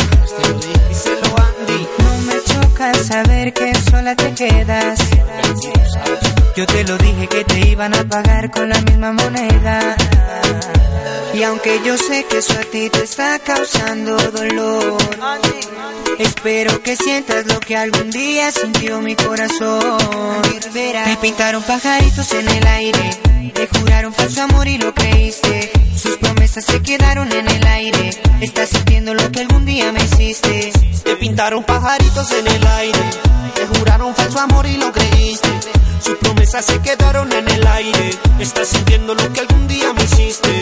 Díselo. 0.88 1.32
Me 2.26 2.42
choca 2.44 2.94
saber 2.94 3.52
que 3.52 3.74
sola 3.90 4.14
te 4.14 4.32
quedas. 4.34 4.98
Yo 6.56 6.66
te 6.66 6.84
lo 6.84 6.98
dije 6.98 7.26
que 7.28 7.44
te 7.44 7.68
iban 7.68 7.94
a 7.94 8.04
pagar 8.04 8.50
con 8.50 8.68
la 8.68 8.80
misma 8.82 9.12
moneda. 9.12 9.96
Y 11.34 11.42
aunque 11.44 11.80
yo 11.84 11.96
sé 11.96 12.26
que 12.28 12.38
eso 12.38 12.52
a 12.52 12.64
ti 12.64 12.90
te 12.90 13.04
está 13.04 13.38
causando 13.38 14.16
dolor, 14.16 14.98
espero 16.18 16.82
que 16.82 16.94
sientas 16.94 17.46
lo 17.46 17.58
que 17.58 17.74
algún 17.74 18.10
día 18.10 18.50
sintió 18.50 19.00
mi 19.00 19.16
corazón. 19.16 20.42
Te 20.72 21.16
pintaron 21.22 21.62
pajaritos 21.62 22.32
en 22.32 22.48
el 22.48 22.66
aire, 22.66 23.10
te 23.54 23.66
juraron 23.66 24.12
falso 24.12 24.42
amor 24.42 24.68
y 24.68 24.76
lo 24.76 24.92
creíste. 24.92 25.70
Sus 25.96 26.16
promesas 26.18 26.64
se 26.66 26.82
quedaron 26.82 27.32
en 27.32 27.48
el 27.48 27.66
aire. 27.66 28.10
Estás 28.40 28.68
sintiendo 28.68 29.14
lo 29.14 29.30
que 29.32 29.40
algún 29.40 29.64
día 29.64 29.90
me 29.92 30.04
hiciste. 30.04 30.72
Te 31.04 31.16
pintaron 31.16 31.64
pajaritos 31.64 32.11
en 32.14 32.46
el 32.46 32.66
aire, 32.66 32.98
te 33.54 33.66
juraron 33.66 34.14
falso 34.14 34.38
amor 34.38 34.66
y 34.66 34.76
lo 34.76 34.92
creíste. 34.92 35.48
Sus 36.04 36.16
promesas 36.18 36.62
se 36.66 36.78
quedaron 36.80 37.32
en 37.32 37.48
el 37.48 37.66
aire. 37.66 38.10
Estás 38.38 38.68
sintiendo 38.68 39.14
lo 39.14 39.32
que 39.32 39.40
algún 39.40 39.66
día 39.66 39.94
me 39.94 40.04
hiciste. 40.04 40.60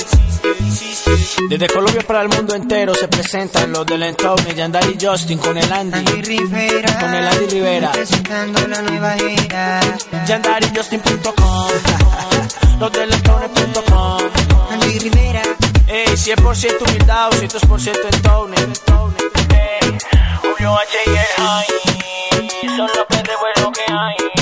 Desde 1.48 1.66
Colombia 1.66 2.02
para 2.06 2.22
el 2.22 2.28
mundo 2.28 2.54
entero 2.54 2.94
se 2.94 3.08
presentan 3.08 3.72
los 3.72 3.84
del 3.84 4.04
entorno 4.04 4.48
Yandari 4.52 4.96
y 4.98 5.04
Justin 5.04 5.38
con 5.38 5.58
el 5.58 5.72
Andy 5.72 5.98
Andy 5.98 6.22
Rivera, 6.22 6.98
Con 7.00 7.14
el 7.14 7.26
Andy 7.26 7.46
Rivera 7.46 7.92
presentando 7.92 8.68
la 8.68 8.82
nueva 8.82 9.16
era. 9.16 9.80
YandariJustin.com 10.28 11.70
Los 12.78 12.92
del 12.92 13.12
entorno.com 13.12 14.22
Andy 14.70 14.98
Rivera, 15.00 15.42
Ey, 15.88 16.06
100% 16.14 16.88
humildad, 16.88 17.30
200% 17.32 17.98
entorno 18.14 18.54
Julio 20.42 20.76
H 20.76 20.98
y 21.06 21.10
el 21.10 21.26
High 21.36 21.66
Son 22.76 22.90
los 22.96 23.08
de 23.08 23.36
bueno 23.36 23.72
que 23.72 23.92
hay 23.92 24.39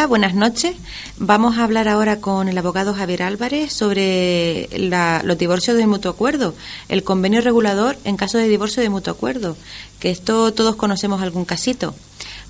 Hola, 0.00 0.06
buenas 0.06 0.34
noches. 0.34 0.76
Vamos 1.18 1.58
a 1.58 1.64
hablar 1.64 1.86
ahora 1.86 2.22
con 2.22 2.48
el 2.48 2.56
abogado 2.56 2.94
Javier 2.94 3.22
Álvarez 3.22 3.70
sobre 3.70 4.66
la- 4.72 5.20
los 5.26 5.36
divorcios 5.36 5.76
de 5.76 5.86
mutuo 5.86 6.10
acuerdo, 6.12 6.54
el 6.88 7.04
convenio 7.04 7.42
regulador 7.42 7.98
en 8.04 8.16
caso 8.16 8.38
de 8.38 8.48
divorcio 8.48 8.82
de 8.82 8.88
mutuo 8.88 9.12
acuerdo, 9.12 9.58
que 9.98 10.10
esto 10.10 10.54
todos 10.54 10.76
conocemos 10.76 11.20
algún 11.20 11.44
casito. 11.44 11.94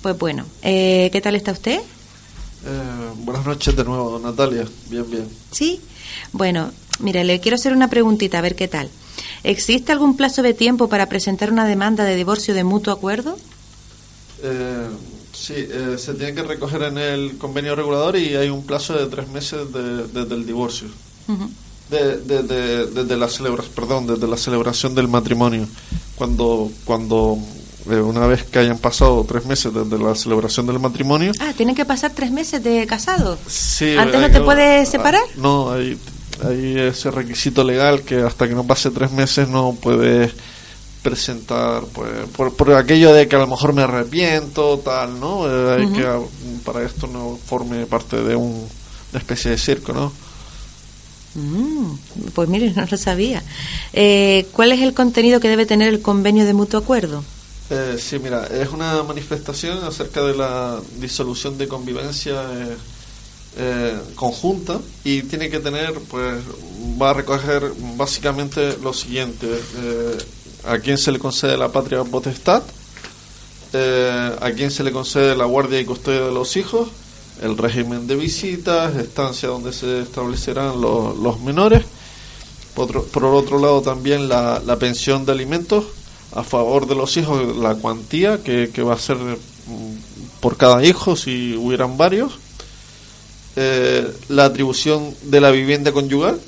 Pues 0.01 0.17
bueno, 0.17 0.45
eh, 0.61 1.09
¿qué 1.11 1.19
tal 1.19 1.35
está 1.35 1.51
usted? 1.51 1.81
Eh, 1.81 3.11
buenas 3.17 3.45
noches 3.45 3.75
de 3.75 3.83
nuevo, 3.83 4.17
Natalia. 4.17 4.65
Bien, 4.89 5.11
bien. 5.11 5.27
Sí. 5.51 5.81
Bueno, 6.31 6.71
mire, 6.99 7.25
le 7.25 7.41
quiero 7.41 7.55
hacer 7.55 7.73
una 7.73 7.89
preguntita, 7.89 8.37
a 8.37 8.41
ver 8.41 8.55
qué 8.55 8.69
tal. 8.69 8.89
¿Existe 9.43 9.91
algún 9.91 10.15
plazo 10.15 10.41
de 10.41 10.53
tiempo 10.53 10.87
para 10.87 11.07
presentar 11.09 11.51
una 11.51 11.65
demanda 11.65 12.05
de 12.05 12.15
divorcio 12.15 12.53
de 12.53 12.63
mutuo 12.63 12.93
acuerdo? 12.93 13.37
Eh, 14.41 14.87
sí, 15.41 15.53
eh, 15.57 15.95
se 15.97 16.13
tiene 16.13 16.33
que 16.35 16.43
recoger 16.43 16.83
en 16.83 16.97
el 16.97 17.37
convenio 17.37 17.75
regulador 17.75 18.15
y 18.17 18.35
hay 18.35 18.49
un 18.49 18.63
plazo 18.65 18.93
de 18.93 19.07
tres 19.07 19.27
meses 19.29 19.71
de- 19.73 20.07
desde 20.07 20.35
el 20.35 20.45
divorcio. 20.45 20.87
Ujú. 21.27 21.49
De- 21.89 22.17
de- 22.19 22.43
de- 22.43 22.85
desde 22.87 23.17
la 23.17 23.27
celebra, 23.27 23.63
perdón, 23.75 24.07
desde 24.07 24.27
la 24.27 24.37
celebración 24.37 24.95
del 24.95 25.07
matrimonio. 25.07 25.67
Cuando, 26.15 26.71
cuando 26.85 27.37
eh, 27.89 27.95
una 27.95 28.27
vez 28.27 28.43
que 28.43 28.59
hayan 28.59 28.77
pasado 28.77 29.25
tres 29.27 29.45
meses 29.45 29.73
desde 29.73 29.97
la 29.97 30.13
celebración 30.15 30.67
del 30.67 30.79
matrimonio, 30.79 31.31
Ah, 31.39 31.51
tienen 31.57 31.75
que 31.75 31.83
pasar 31.83 32.11
tres 32.13 32.31
meses 32.31 32.63
de 32.63 32.85
casado. 32.85 33.37
Sí, 33.47 33.95
¿Antes 33.97 34.21
no 34.21 34.29
te 34.31 34.39
puedes 34.41 34.87
ah, 34.87 34.91
separar? 34.91 35.23
No, 35.35 35.71
hay, 35.71 35.97
hay 36.47 36.77
ese 36.77 37.09
requisito 37.11 37.63
legal 37.63 38.03
que 38.03 38.17
hasta 38.21 38.47
que 38.47 38.53
no 38.53 38.63
pase 38.65 38.91
tres 38.91 39.11
meses 39.11 39.47
no 39.49 39.75
puedes 39.81 40.31
presentar, 41.01 41.83
pues, 41.93 42.11
por, 42.35 42.55
por 42.55 42.73
aquello 42.73 43.13
de 43.13 43.27
que 43.27 43.35
a 43.35 43.39
lo 43.39 43.47
mejor 43.47 43.73
me 43.73 43.81
arrepiento, 43.83 44.79
tal, 44.79 45.19
¿no? 45.19 45.47
Eh, 45.47 45.75
hay 45.81 45.87
Ujú. 45.87 45.93
que, 45.93 46.05
ah, 46.05 46.19
para 46.63 46.83
esto 46.85 47.07
no 47.07 47.37
forme 47.43 47.85
parte 47.87 48.17
de 48.23 48.35
un, 48.35 48.71
una 49.11 49.19
especie 49.19 49.51
de 49.51 49.57
circo, 49.57 49.93
¿no? 49.93 50.13
Mm, 51.33 51.95
pues 52.33 52.49
mire, 52.49 52.71
no 52.73 52.85
lo 52.85 52.97
sabía. 52.97 53.45
Eh, 53.93 54.49
¿Cuál 54.51 54.71
es 54.73 54.81
el 54.81 54.93
contenido 54.93 55.39
que 55.39 55.49
debe 55.49 55.65
tener 55.65 55.87
el 55.89 56.01
convenio 56.01 56.45
de 56.45 56.53
mutuo 56.53 56.79
acuerdo? 56.79 57.25
Eh, 57.69 57.97
sí, 57.99 58.19
mira, 58.19 58.47
es 58.47 58.69
una 58.69 59.01
manifestación 59.03 59.83
acerca 59.83 60.21
de 60.23 60.35
la 60.35 60.81
disolución 60.99 61.57
de 61.57 61.67
convivencia 61.69 62.33
eh, 62.53 62.77
eh, 63.55 64.01
conjunta 64.15 64.81
y 65.03 65.23
tiene 65.23 65.49
que 65.49 65.59
tener, 65.59 65.93
pues, 66.09 66.43
va 67.01 67.11
a 67.11 67.13
recoger 67.13 67.73
básicamente 67.95 68.77
lo 68.77 68.93
siguiente: 68.93 69.47
eh, 69.75 70.17
a 70.65 70.79
quién 70.79 70.97
se 70.97 71.11
le 71.11 71.19
concede 71.19 71.57
la 71.57 71.71
patria 71.71 72.03
potestad, 72.03 72.63
eh, 73.73 74.35
a 74.39 74.51
quién 74.51 74.71
se 74.71 74.83
le 74.83 74.91
concede 74.91 75.35
la 75.35 75.45
guardia 75.45 75.79
y 75.79 75.85
custodia 75.85 76.21
de 76.21 76.31
los 76.31 76.57
hijos, 76.57 76.89
el 77.41 77.57
régimen 77.57 78.07
de 78.07 78.15
visitas, 78.15 78.95
estancia 78.95 79.49
donde 79.49 79.73
se 79.73 80.01
establecerán 80.01 80.81
los, 80.81 81.17
los 81.17 81.39
menores. 81.39 81.83
Por 82.75 82.85
otro, 82.85 83.03
por 83.03 83.25
otro 83.25 83.59
lado, 83.59 83.81
también 83.81 84.29
la, 84.29 84.61
la 84.65 84.77
pensión 84.77 85.25
de 85.25 85.31
alimentos 85.31 85.85
a 86.33 86.43
favor 86.43 86.87
de 86.87 86.95
los 86.95 87.17
hijos, 87.17 87.57
la 87.57 87.75
cuantía 87.75 88.41
que, 88.43 88.69
que 88.73 88.83
va 88.83 88.93
a 88.93 88.99
ser 88.99 89.17
mm, 89.17 90.39
por 90.39 90.57
cada 90.57 90.83
hijo 90.83 91.15
si 91.15 91.55
hubieran 91.55 91.97
varios. 91.97 92.33
Eh, 93.57 94.09
la 94.29 94.45
atribución 94.45 95.13
de 95.23 95.41
la 95.41 95.51
vivienda 95.51 95.91
conyugal 95.91 96.39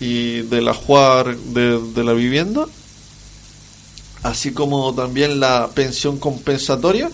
y 0.00 0.40
del 0.42 0.66
ajuar 0.66 1.36
de, 1.36 1.80
de 1.80 2.04
la 2.04 2.12
vivienda, 2.14 2.66
así 4.22 4.52
como 4.52 4.94
también 4.94 5.40
la 5.40 5.68
pensión 5.74 6.18
compensatoria 6.18 7.10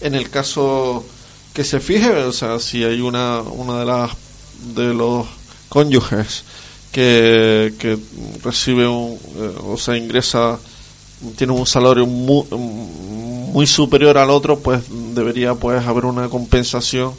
en 0.00 0.14
el 0.14 0.30
caso 0.30 1.04
que 1.52 1.64
se 1.64 1.80
fije, 1.80 2.10
o 2.10 2.32
sea, 2.32 2.58
si 2.58 2.84
hay 2.84 3.00
una, 3.00 3.40
una 3.40 3.80
de 3.80 3.86
las 3.86 4.10
de 4.74 4.94
los 4.94 5.26
cónyuges 5.68 6.44
que, 6.92 7.74
que 7.78 7.98
recibe 8.42 8.86
un, 8.86 9.18
eh, 9.36 9.54
o 9.64 9.76
sea, 9.76 9.96
ingresa, 9.96 10.58
tiene 11.36 11.52
un 11.52 11.66
salario 11.66 12.06
muy, 12.06 12.44
muy 12.50 13.66
superior 13.66 14.18
al 14.18 14.30
otro, 14.30 14.58
pues 14.58 14.82
debería 15.14 15.54
pues 15.54 15.84
haber 15.86 16.04
una 16.04 16.28
compensación 16.28 17.14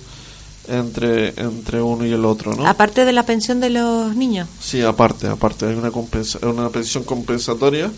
entre 0.68 1.30
entre 1.42 1.82
uno 1.82 2.06
y 2.06 2.12
el 2.12 2.24
otro, 2.26 2.54
¿no? 2.56 2.68
Aparte 2.68 3.04
de 3.06 3.12
la 3.14 3.26
pensión 3.26 3.60
de 3.60 3.70
los 3.72 4.16
niños. 4.16 4.48
Sí, 4.60 4.82
aparte, 4.82 5.28
aparte 5.28 5.66
hay 5.66 5.76
una 5.76 5.92
compensa 5.92 6.40
una 6.48 6.70
pensión 6.70 7.04
compensatoria 7.04 7.92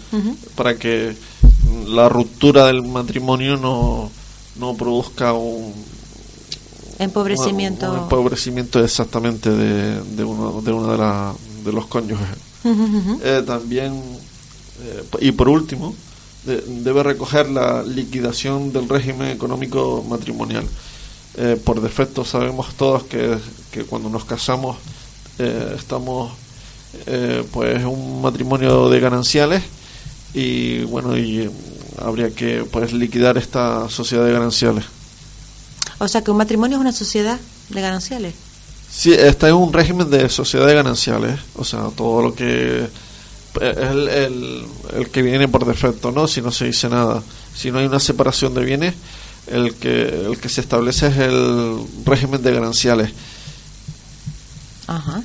para 0.56 0.76
que 0.78 1.16
la 1.88 2.08
ruptura 2.10 2.68
del 2.68 2.82
matrimonio 2.84 3.58
no 3.58 4.10
no 4.56 4.76
produzca 4.76 5.34
un 5.34 5.74
Empobrecimiento. 7.00 7.92
un 7.92 7.98
empobrecimiento 8.00 8.84
exactamente 8.84 9.50
de, 9.50 10.02
de 10.16 10.24
uno 10.24 10.62
de 10.62 10.72
una 10.72 10.92
de, 10.94 10.98
la- 10.98 11.34
de 11.66 11.72
los 11.74 11.88
cónyuges. 11.88 12.28
Eh, 13.24 13.44
también 13.46 13.94
eh, 14.82 15.04
y 15.22 15.32
por 15.32 15.50
último 15.50 15.94
de- 16.46 16.62
debe 16.84 17.04
recoger 17.04 17.50
la 17.50 17.84
liquidación 17.84 18.72
del 18.72 18.88
régimen 18.88 19.30
económico 19.30 20.04
matrimonial. 20.08 20.66
Eh, 21.36 21.60
por 21.64 21.82
defecto 21.82 22.24
sabemos 22.24 22.76
todos 22.76 23.04
que, 23.04 23.38
que 23.72 23.86
cuando 23.86 24.08
nos 24.08 24.24
casamos 24.24 24.78
eh, 25.40 25.76
estamos 25.76 26.32
eh, 27.08 27.44
pues 27.52 27.84
un 27.86 28.22
matrimonio 28.22 28.88
de 28.88 29.00
gananciales 29.00 29.64
y 30.34 30.84
bueno 30.84 31.18
y 31.18 31.40
eh, 31.40 31.52
habría 31.98 32.30
que 32.30 32.66
pues 32.72 32.94
liquidar 32.94 33.38
esta 33.38 33.90
sociedad 33.90 34.26
de 34.26 34.32
gananciales. 34.32 34.86
O 35.98 36.08
sea 36.08 36.24
que 36.24 36.30
un 36.30 36.38
matrimonio 36.38 36.78
es 36.78 36.82
una 36.82 36.92
sociedad 36.92 37.40
de 37.70 37.82
gananciales. 37.82 38.36
Sí, 38.92 39.12
está 39.12 39.50
en 39.50 39.56
un 39.56 39.74
régimen 39.74 40.10
de 40.12 40.30
sociedad 40.30 40.68
de 40.68 40.76
gananciales, 40.76 41.40
o 41.56 41.64
sea, 41.64 41.90
todo 41.96 42.22
lo 42.22 42.36
que 42.36 42.84
es 42.84 43.78
el, 43.78 44.08
el, 44.08 44.66
el 44.96 45.10
que 45.10 45.24
viene 45.24 45.48
por 45.48 45.66
defecto, 45.66 46.12
¿no? 46.12 46.28
Si 46.28 46.42
no 46.42 46.52
se 46.52 46.66
dice 46.66 46.90
nada, 46.90 47.24
si 47.56 47.72
no 47.72 47.80
hay 47.80 47.88
una 47.88 48.00
separación 48.00 48.54
de 48.54 48.64
bienes, 48.64 48.94
el 49.48 49.76
que 49.76 50.26
el 50.28 50.38
que 50.40 50.50
se 50.50 50.62
establece 50.62 51.08
es 51.08 51.18
el 51.18 51.78
régimen 52.06 52.42
de 52.42 52.54
gananciales. 52.54 53.12
Ajá. 54.88 55.22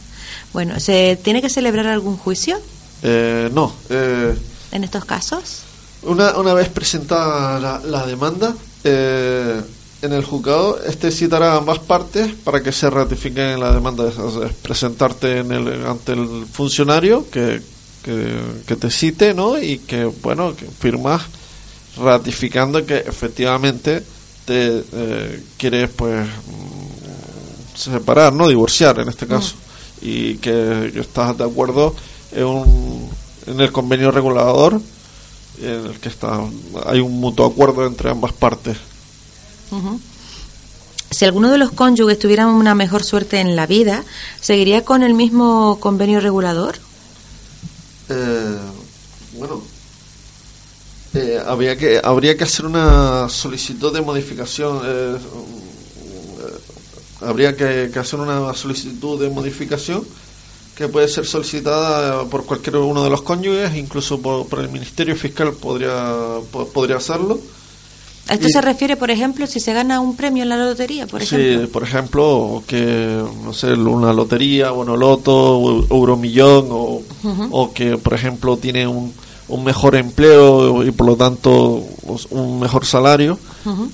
Bueno, 0.52 0.78
¿se 0.80 1.18
tiene 1.22 1.42
que 1.42 1.50
celebrar 1.50 1.86
algún 1.86 2.16
juicio 2.16 2.58
Eh, 3.02 3.48
no, 3.52 3.72
eh, 3.90 4.34
en 4.72 4.84
estos 4.84 5.04
casos? 5.04 5.62
una, 6.02 6.36
una 6.36 6.54
vez 6.54 6.68
presentada 6.68 7.58
la, 7.60 7.80
la 7.84 8.06
demanda 8.06 8.54
eh, 8.84 9.60
en 10.02 10.12
el 10.12 10.24
juzgado, 10.24 10.80
este 10.86 11.10
citará 11.10 11.52
a 11.52 11.56
ambas 11.56 11.80
partes 11.80 12.32
para 12.44 12.62
que 12.62 12.70
se 12.72 12.88
ratifiquen 12.88 13.58
la 13.60 13.72
demanda. 13.72 14.08
Es 14.08 14.14
presentarte 14.62 15.38
en 15.38 15.52
el, 15.52 15.84
ante 15.86 16.12
el 16.12 16.46
funcionario 16.52 17.28
que, 17.30 17.60
que, 18.02 18.40
que 18.66 18.76
te 18.76 18.90
cite, 18.90 19.34
¿no? 19.34 19.60
Y 19.60 19.78
que, 19.78 20.04
bueno, 20.04 20.54
que 20.54 20.66
firmas 20.66 21.22
ratificando 21.96 22.84
que 22.84 22.98
efectivamente 22.98 24.02
te 24.44 24.84
eh, 24.92 25.42
quieres, 25.56 25.90
pues, 25.90 26.26
mm, 26.26 27.76
separar, 27.76 28.32
¿no? 28.32 28.48
Divorciar 28.48 28.98
en 29.00 29.08
este 29.08 29.26
caso. 29.26 29.54
Y 30.00 30.36
que, 30.36 30.90
que 30.92 31.00
estás 31.00 31.36
de 31.36 31.44
acuerdo 31.44 31.94
en, 32.32 32.44
un, 32.44 33.10
en 33.46 33.60
el 33.60 33.72
convenio 33.72 34.10
regulador 34.10 34.80
en 35.60 35.86
el 35.86 36.00
que 36.00 36.08
está 36.08 36.40
hay 36.86 37.00
un 37.00 37.18
mutuo 37.20 37.46
acuerdo 37.46 37.86
entre 37.86 38.10
ambas 38.10 38.32
partes. 38.32 38.76
Si 41.10 41.24
alguno 41.24 41.50
de 41.50 41.58
los 41.58 41.72
cónyuges 41.72 42.18
tuviera 42.18 42.46
una 42.46 42.74
mejor 42.74 43.02
suerte 43.02 43.40
en 43.40 43.56
la 43.56 43.66
vida, 43.66 44.04
¿seguiría 44.40 44.84
con 44.84 45.02
el 45.02 45.14
mismo 45.14 45.78
convenio 45.80 46.20
regulador? 46.20 46.76
Eh, 48.08 48.58
bueno, 49.38 49.62
eh, 51.18 51.38
habría 51.46 51.76
que 51.76 52.00
habría 52.02 52.36
que 52.36 52.44
hacer 52.44 52.66
una 52.66 53.28
solicitud 53.28 53.92
de 53.92 54.00
modificación. 54.00 54.80
eh, 54.84 55.16
eh, 55.16 55.18
habría 57.20 57.56
que, 57.56 57.90
que 57.92 57.98
hacer 57.98 58.20
una 58.20 58.54
solicitud 58.54 59.20
de 59.20 59.28
modificación 59.30 60.04
que 60.76 60.86
puede 60.86 61.08
ser 61.08 61.26
solicitada 61.26 62.24
por 62.26 62.44
cualquier 62.46 62.76
uno 62.76 63.02
de 63.02 63.10
los 63.10 63.22
cónyuges, 63.22 63.74
incluso 63.76 64.20
por, 64.20 64.46
por 64.46 64.60
el 64.60 64.68
Ministerio 64.68 65.16
Fiscal 65.16 65.52
podría 65.54 66.14
po- 66.52 66.68
podría 66.68 66.98
hacerlo. 66.98 67.40
¿A 68.28 68.34
esto 68.34 68.46
Y- 68.46 68.52
se 68.52 68.60
refiere, 68.60 68.96
por 68.96 69.10
ejemplo, 69.10 69.46
si 69.48 69.58
se 69.58 69.72
gana 69.72 69.98
un 70.00 70.14
premio 70.14 70.44
en 70.44 70.50
la 70.50 70.56
lotería, 70.56 71.06
por 71.08 71.20
ejemplo? 71.22 71.60
Sí, 71.62 71.66
por 71.66 71.82
ejemplo, 71.82 72.62
que, 72.68 73.20
no 73.42 73.52
sé, 73.52 73.72
una 73.72 74.12
lotería, 74.12 74.70
bueno, 74.70 74.96
loto, 74.96 75.84
euromillón, 75.90 76.68
o, 76.70 77.02
o 77.50 77.72
que, 77.72 77.96
por 77.98 78.14
ejemplo, 78.14 78.56
tiene 78.58 78.86
un, 78.86 79.12
un 79.48 79.64
mejor 79.64 79.94
empleo 79.96 80.84
y 80.84 80.90
por 80.90 81.06
lo 81.06 81.16
tanto 81.16 81.82
un 82.30 82.60
mejor 82.60 82.84
salario, 82.84 83.38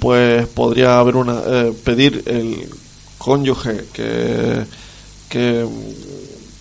pues 0.00 0.46
podría 0.48 0.98
haber 0.98 1.16
una, 1.16 1.40
eh, 1.46 1.72
pedir 1.84 2.22
el 2.26 2.68
cónyuge 3.18 3.84
que, 3.92 4.64
que, 5.28 5.66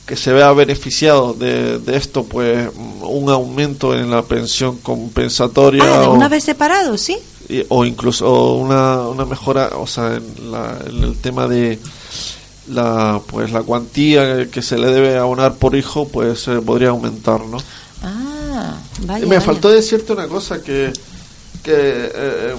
que 0.06 0.16
se 0.16 0.32
vea 0.34 0.52
beneficiado 0.54 1.34
de, 1.34 1.80
de 1.80 1.96
esto, 1.98 2.24
pues 2.24 2.70
un 3.02 3.30
aumento 3.30 3.94
en 3.96 4.10
la 4.12 4.22
pensión 4.22 4.78
compensatoria. 4.78 5.84
Ah, 5.84 6.10
o- 6.10 6.14
una 6.14 6.28
vez 6.30 6.44
separado, 6.44 6.98
¿sí? 6.98 7.18
y- 7.50 7.64
o 7.70 7.84
incluso 7.86 8.54
una, 8.54 9.02
una 9.10 9.26
mejora, 9.26 9.72
o 9.78 9.86
sea, 9.88 10.16
en, 10.16 10.52
la- 10.52 10.78
en 10.88 11.04
el 11.04 11.18
tema 11.18 11.48
de 11.48 11.80
la 12.70 13.20
pues 13.28 13.52
la 13.52 13.62
cuantía 13.62 14.50
que 14.50 14.62
se 14.62 14.78
le 14.78 14.88
debe 14.92 15.18
abonar 15.18 15.56
por 15.56 15.76
hijo, 15.76 16.08
pues 16.08 16.48
eh, 16.48 16.62
podría 16.66 16.90
aumentar, 16.90 17.42
¿no? 17.46 17.58
Vaya. 19.06 19.26
Me 19.26 19.36
vaya. 19.36 19.42
faltó 19.42 19.70
decirte 19.70 20.14
una 20.14 20.28
cosa 20.28 20.62
que, 20.62 20.92
que 21.64 21.74
eh, 22.16 22.56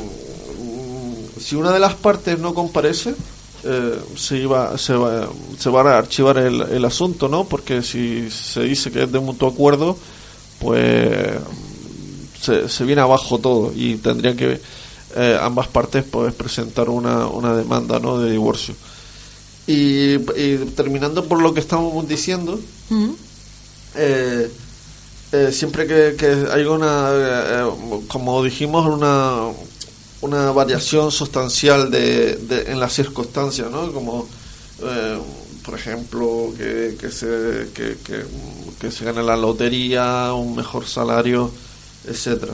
mm, 0.59 1.41
si 1.41 1.57
una 1.57 1.73
de 1.73 1.79
las 1.79 1.95
partes 1.95 2.39
no 2.39 2.55
comparece, 2.55 3.15
eh, 3.65 3.99
se 4.17 4.37
iba 4.37 4.77
se 4.77 4.95
va, 4.95 5.29
se 5.59 5.71
va 5.71 5.83
a 5.83 5.99
archivar 5.99 6.39
el, 6.39 6.61
el 6.61 6.85
asunto, 6.85 7.29
¿no? 7.29 7.45
Porque 7.45 7.83
si 7.83 8.31
se 8.31 8.61
dice 8.63 8.91
que 8.91 9.05
es 9.05 9.13
de 9.13 9.21
mutuo 9.21 9.49
acuerdo, 9.49 9.97
pues 10.59 11.39
se, 12.41 12.69
se 12.69 12.85
viene 12.85 13.01
abajo 13.01 13.39
todo 13.39 13.73
y 13.75 13.97
tendrían 13.97 14.37
que 14.37 14.61
eh, 15.17 15.39
ambas 15.41 15.69
partes 15.69 16.05
pues 16.05 16.35
presentar 16.35 16.89
una, 16.91 17.27
una 17.27 17.55
demanda, 17.55 17.99
¿no? 18.01 18.19
De 18.19 18.31
divorcio. 18.31 18.75
Y, 19.67 20.15
y 20.17 20.73
terminando 20.77 21.25
por 21.25 21.41
lo 21.41 21.55
que 21.55 21.61
estábamos 21.61 22.07
diciendo, 22.07 22.61
eh, 23.95 24.51
eh, 25.35 25.51
siempre 25.53 25.87
que, 25.87 26.15
que 26.17 26.47
hay 26.53 26.65
una, 26.65 27.11
eh, 27.13 27.67
eh, 27.67 28.01
como 28.09 28.43
dijimos, 28.45 28.87
una, 28.87 29.49
una 30.21 30.53
variación 30.53 31.11
sustancial 31.11 31.91
de, 31.91 32.37
de- 32.37 32.71
en 32.73 32.79
las 32.79 32.93
circunstancias, 32.93 33.71
¿no? 33.71 33.93
Como, 33.93 34.27
eh, 34.83 35.19
por 35.65 35.75
ejemplo, 35.79 36.53
que, 36.57 36.97
que, 37.01 37.11
se, 37.11 37.69
que, 37.75 37.97
que, 38.79 38.91
se 38.91 39.05
gane 39.05 39.23
la 39.23 39.37
lotería, 39.37 40.33
un 40.35 40.55
mejor 40.55 40.87
salario, 40.87 41.51
etcétera. 42.07 42.53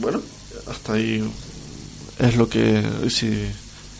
Bueno, 0.00 0.20
hasta 0.66 0.94
ahí 0.94 1.22
es 2.18 2.36
lo 2.36 2.48
que 2.48 2.82
sí, 3.10 3.30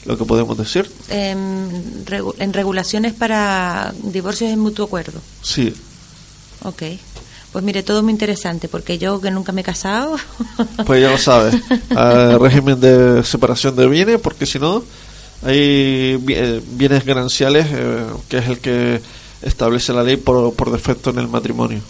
lo 0.05 0.17
que 0.19 0.25
podemos 0.25 0.57
decir. 0.59 0.91
Em, 1.09 1.69
regu- 2.05 2.35
en 2.39 2.53
regulaciones 2.53 3.15
para 3.15 3.93
divorcios 4.03 4.51
en 4.51 4.59
mutuo 4.61 4.85
acuerdo. 4.87 5.21
Sí, 5.43 5.73
Ok. 6.65 6.83
Pues 7.53 7.65
mire, 7.65 7.83
todo 7.83 8.03
muy 8.03 8.13
interesante, 8.13 8.69
porque 8.69 8.99
yo 8.99 9.21
que 9.21 9.31
nunca 9.31 9.53
me 9.53 9.63
he 9.63 9.65
casado. 9.65 10.17
Pues 10.87 11.01
ya 11.01 11.11
lo 11.11 11.19
sabes, 11.19 11.55
eh, 11.91 12.39
régimen 12.41 12.79
de 12.81 13.25
separación 13.25 13.75
de 13.77 13.87
bienes, 13.89 14.21
porque 14.21 14.45
si 14.47 14.59
no, 14.59 14.83
hay 15.43 16.17
bi- 16.21 16.35
eh, 16.35 16.63
bienes 16.73 17.05
gananciales, 17.05 17.67
eh, 17.71 18.05
que 18.29 18.39
es 18.39 18.49
el 18.49 18.59
que 18.59 19.01
establece 19.43 19.93
la 19.93 20.03
ley 20.03 20.17
por, 20.17 20.53
por 20.55 20.71
defecto 20.71 21.11
en 21.11 21.19
el 21.19 21.29
matrimonio. 21.29 21.81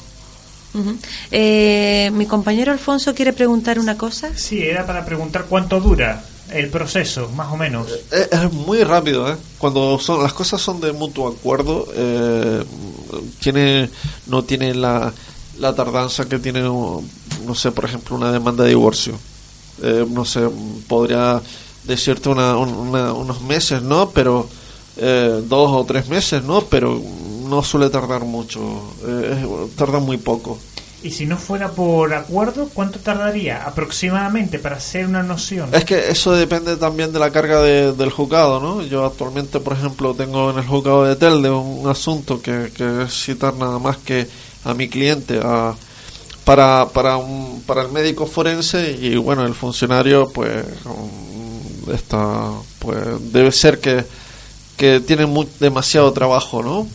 Ujú. 0.74 0.96
Eh, 1.30 2.10
mi 2.14 2.26
compañero 2.26 2.72
Alfonso 2.72 3.14
quiere 3.14 3.32
preguntar 3.32 3.78
una 3.78 3.96
cosa. 3.96 4.30
Sí, 4.36 4.60
era 4.62 4.86
para 4.86 5.04
preguntar 5.04 5.46
cuánto 5.48 5.80
dura 5.80 6.22
el 6.52 6.68
proceso, 6.68 7.30
más 7.34 7.50
o 7.52 7.56
menos. 7.56 7.88
Es, 8.12 8.28
es 8.30 8.52
muy 8.52 8.84
rápido, 8.84 9.30
¿eh? 9.30 9.36
Cuando 9.58 9.98
son 9.98 10.22
las 10.22 10.32
cosas 10.34 10.60
son 10.60 10.80
de 10.80 10.92
mutuo 10.92 11.28
acuerdo, 11.28 11.88
eh, 11.94 12.62
tiene 13.40 13.90
no 14.26 14.44
tiene 14.44 14.74
la, 14.74 15.12
la 15.58 15.74
tardanza 15.74 16.28
que 16.28 16.38
tiene, 16.38 16.60
no 16.62 17.02
sé, 17.54 17.72
por 17.72 17.84
ejemplo, 17.84 18.16
una 18.16 18.32
demanda 18.32 18.64
de 18.64 18.70
divorcio. 18.70 19.14
Eh, 19.82 20.06
no 20.08 20.24
sé, 20.24 20.40
podría 20.88 21.40
decirte 21.84 22.28
una, 22.28 22.56
un- 22.56 22.74
una- 22.74 23.12
unos 23.12 23.40
meses, 23.42 23.82
¿no? 23.82 24.10
Pero 24.10 24.48
eh, 24.96 25.42
dos 25.48 25.70
o 25.72 25.84
tres 25.84 26.08
meses, 26.08 26.42
¿no? 26.42 26.62
Pero 26.62 27.00
no 27.48 27.62
suele 27.62 27.88
tardar 27.90 28.24
mucho, 28.24 28.60
eh, 29.06 29.46
tarda 29.76 29.98
muy 30.00 30.16
poco. 30.18 30.58
Y 31.00 31.10
si 31.12 31.26
no 31.26 31.36
fuera 31.36 31.70
por 31.70 32.12
acuerdo, 32.12 32.68
¿cuánto 32.74 32.98
tardaría 32.98 33.62
aproximadamente 33.64 34.58
para 34.58 34.76
hacer 34.76 35.06
una 35.06 35.22
noción? 35.22 35.72
Es 35.72 35.84
que 35.84 36.10
eso 36.10 36.32
depende 36.32 36.76
también 36.76 37.12
de 37.12 37.20
la 37.20 37.30
carga 37.30 37.62
de- 37.62 37.92
del 37.92 38.10
juzgado, 38.10 38.58
¿no? 38.60 38.82
Yo 38.82 39.04
actualmente, 39.04 39.60
por 39.60 39.74
ejemplo, 39.74 40.12
tengo 40.14 40.50
en 40.50 40.58
el 40.58 40.66
juzgado 40.66 41.04
de 41.04 41.14
Telde 41.14 41.50
un 41.50 41.88
asunto 41.88 42.42
que, 42.42 42.72
que 42.74 43.02
es 43.04 43.12
citar 43.24 43.54
nada 43.54 43.78
más 43.78 43.96
que 43.98 44.26
a 44.64 44.74
mi 44.74 44.88
cliente 44.88 45.38
a, 45.40 45.72
para, 46.44 46.88
para, 46.92 47.16
un, 47.16 47.62
para 47.64 47.82
el 47.82 47.92
médico 47.92 48.26
forense 48.26 48.90
y 49.00 49.16
bueno, 49.16 49.46
el 49.46 49.54
funcionario 49.54 50.28
pues 50.30 50.64
um, 50.84 51.92
está, 51.94 52.50
pues 52.80 52.98
debe 53.32 53.52
ser 53.52 53.78
que, 53.78 54.04
que 54.76 54.98
tiene 55.00 55.26
mu- 55.26 55.46
demasiado 55.60 56.12
trabajo, 56.12 56.60
¿no? 56.62 56.88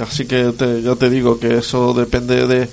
Así 0.00 0.26
que 0.26 0.52
te, 0.52 0.82
yo 0.82 0.96
te 0.96 1.10
digo 1.10 1.38
que 1.38 1.58
eso 1.58 1.92
depende 1.94 2.46
de, 2.46 2.68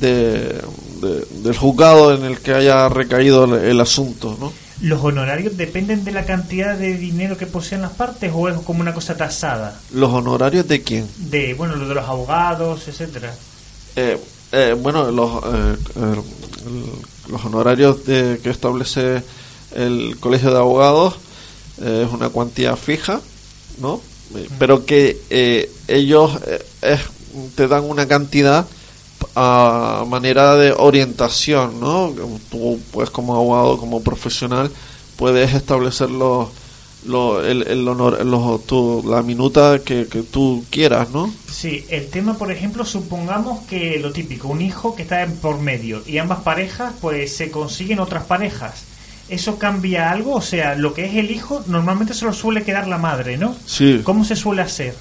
de- 0.00 0.60
de- 1.00 1.26
del 1.42 1.56
juzgado 1.56 2.14
en 2.14 2.24
el 2.24 2.38
que 2.38 2.54
haya 2.54 2.88
recaído 2.88 3.44
el, 3.44 3.64
el 3.64 3.80
asunto, 3.80 4.36
¿no? 4.40 4.52
¿Los 4.80 5.02
honorarios 5.04 5.56
dependen 5.56 6.04
de 6.04 6.10
la 6.12 6.24
cantidad 6.26 6.76
de 6.76 6.96
dinero 6.98 7.36
que 7.36 7.46
poseen 7.46 7.80
las 7.82 7.92
partes 7.92 8.32
o 8.34 8.48
es 8.48 8.56
como 8.58 8.80
una 8.80 8.92
cosa 8.92 9.16
tasada? 9.16 9.78
¿Los 9.92 10.10
honorarios 10.12 10.66
de 10.66 10.82
quién? 10.82 11.08
De, 11.16 11.54
bueno, 11.54 11.76
lo 11.76 11.86
de 11.88 11.94
los 11.94 12.04
abogados, 12.08 12.86
etcétera. 12.88 13.32
Eh, 13.96 14.18
eh, 14.52 14.76
bueno, 14.78 15.10
los, 15.12 15.30
eh, 15.44 15.76
los 17.30 17.44
honorarios 17.44 18.04
de, 18.04 18.40
que 18.42 18.50
establece 18.50 19.22
el 19.74 20.16
Colegio 20.20 20.50
de 20.50 20.58
Abogados 20.58 21.14
es 21.82 22.10
una 22.12 22.28
cuantía 22.28 22.76
fija, 22.76 23.20
¿no? 23.78 24.00
Pero 24.58 24.84
que 24.84 25.20
eh, 25.30 25.70
ellos 25.88 26.32
eh, 26.82 26.98
te 27.54 27.68
dan 27.68 27.84
una 27.84 28.06
cantidad 28.08 28.66
a 29.36 30.04
manera 30.08 30.54
de 30.56 30.72
orientación, 30.72 31.80
¿no? 31.80 32.14
Tú, 32.50 32.78
pues, 32.92 33.10
como 33.10 33.34
abogado, 33.34 33.78
como 33.78 34.02
profesional, 34.02 34.70
puedes 35.16 35.54
establecer 35.54 36.10
los, 36.10 36.48
los- 37.06 37.44
el, 37.44 37.66
el 37.66 37.86
honor, 37.88 38.24
los, 38.24 38.64
tu- 38.66 39.02
la 39.06 39.22
minuta 39.22 39.80
que, 39.84 40.06
que 40.06 40.22
tú 40.22 40.64
quieras, 40.70 41.10
¿no? 41.10 41.32
Sí, 41.50 41.84
el 41.88 42.08
tema, 42.10 42.36
por 42.38 42.50
ejemplo, 42.52 42.84
supongamos 42.84 43.62
que 43.66 43.98
lo 43.98 44.12
típico, 44.12 44.48
un 44.48 44.60
hijo 44.60 44.94
que 44.94 45.02
está 45.02 45.22
en 45.22 45.36
por 45.36 45.58
medio 45.58 46.02
y 46.06 46.18
ambas 46.18 46.40
parejas 46.40 46.92
pues 47.00 47.34
se 47.36 47.50
consiguen 47.50 48.00
otras 48.00 48.24
parejas. 48.24 48.84
¿Eso 49.28 49.58
cambia 49.58 50.10
algo? 50.10 50.34
O 50.34 50.42
sea, 50.42 50.74
lo 50.74 50.92
que 50.92 51.06
es 51.06 51.14
el 51.14 51.30
hijo 51.30 51.62
normalmente 51.66 52.12
se 52.14 52.24
lo 52.24 52.32
suele 52.32 52.62
quedar 52.62 52.86
la 52.86 52.98
madre, 52.98 53.38
¿no? 53.38 53.56
Sí. 53.66 54.00
¿Cómo 54.04 54.24
se 54.24 54.36
suele 54.36 54.62
hacer? 54.62 54.94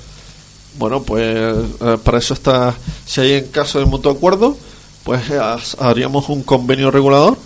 Bueno, 0.78 1.04
pues 1.04 1.24
eh, 1.26 1.98
para 2.04 2.18
eso 2.18 2.34
está, 2.34 2.74
si 3.06 3.22
hay 3.22 3.34
en 3.34 3.48
caso 3.48 3.80
de 3.80 3.86
mutuo 3.86 4.12
acuerdo, 4.12 4.58
pues 5.04 5.30
eh, 5.30 5.40
haríamos 5.80 6.30
un 6.30 6.42
convenio 6.44 6.90
regulador 6.90 7.38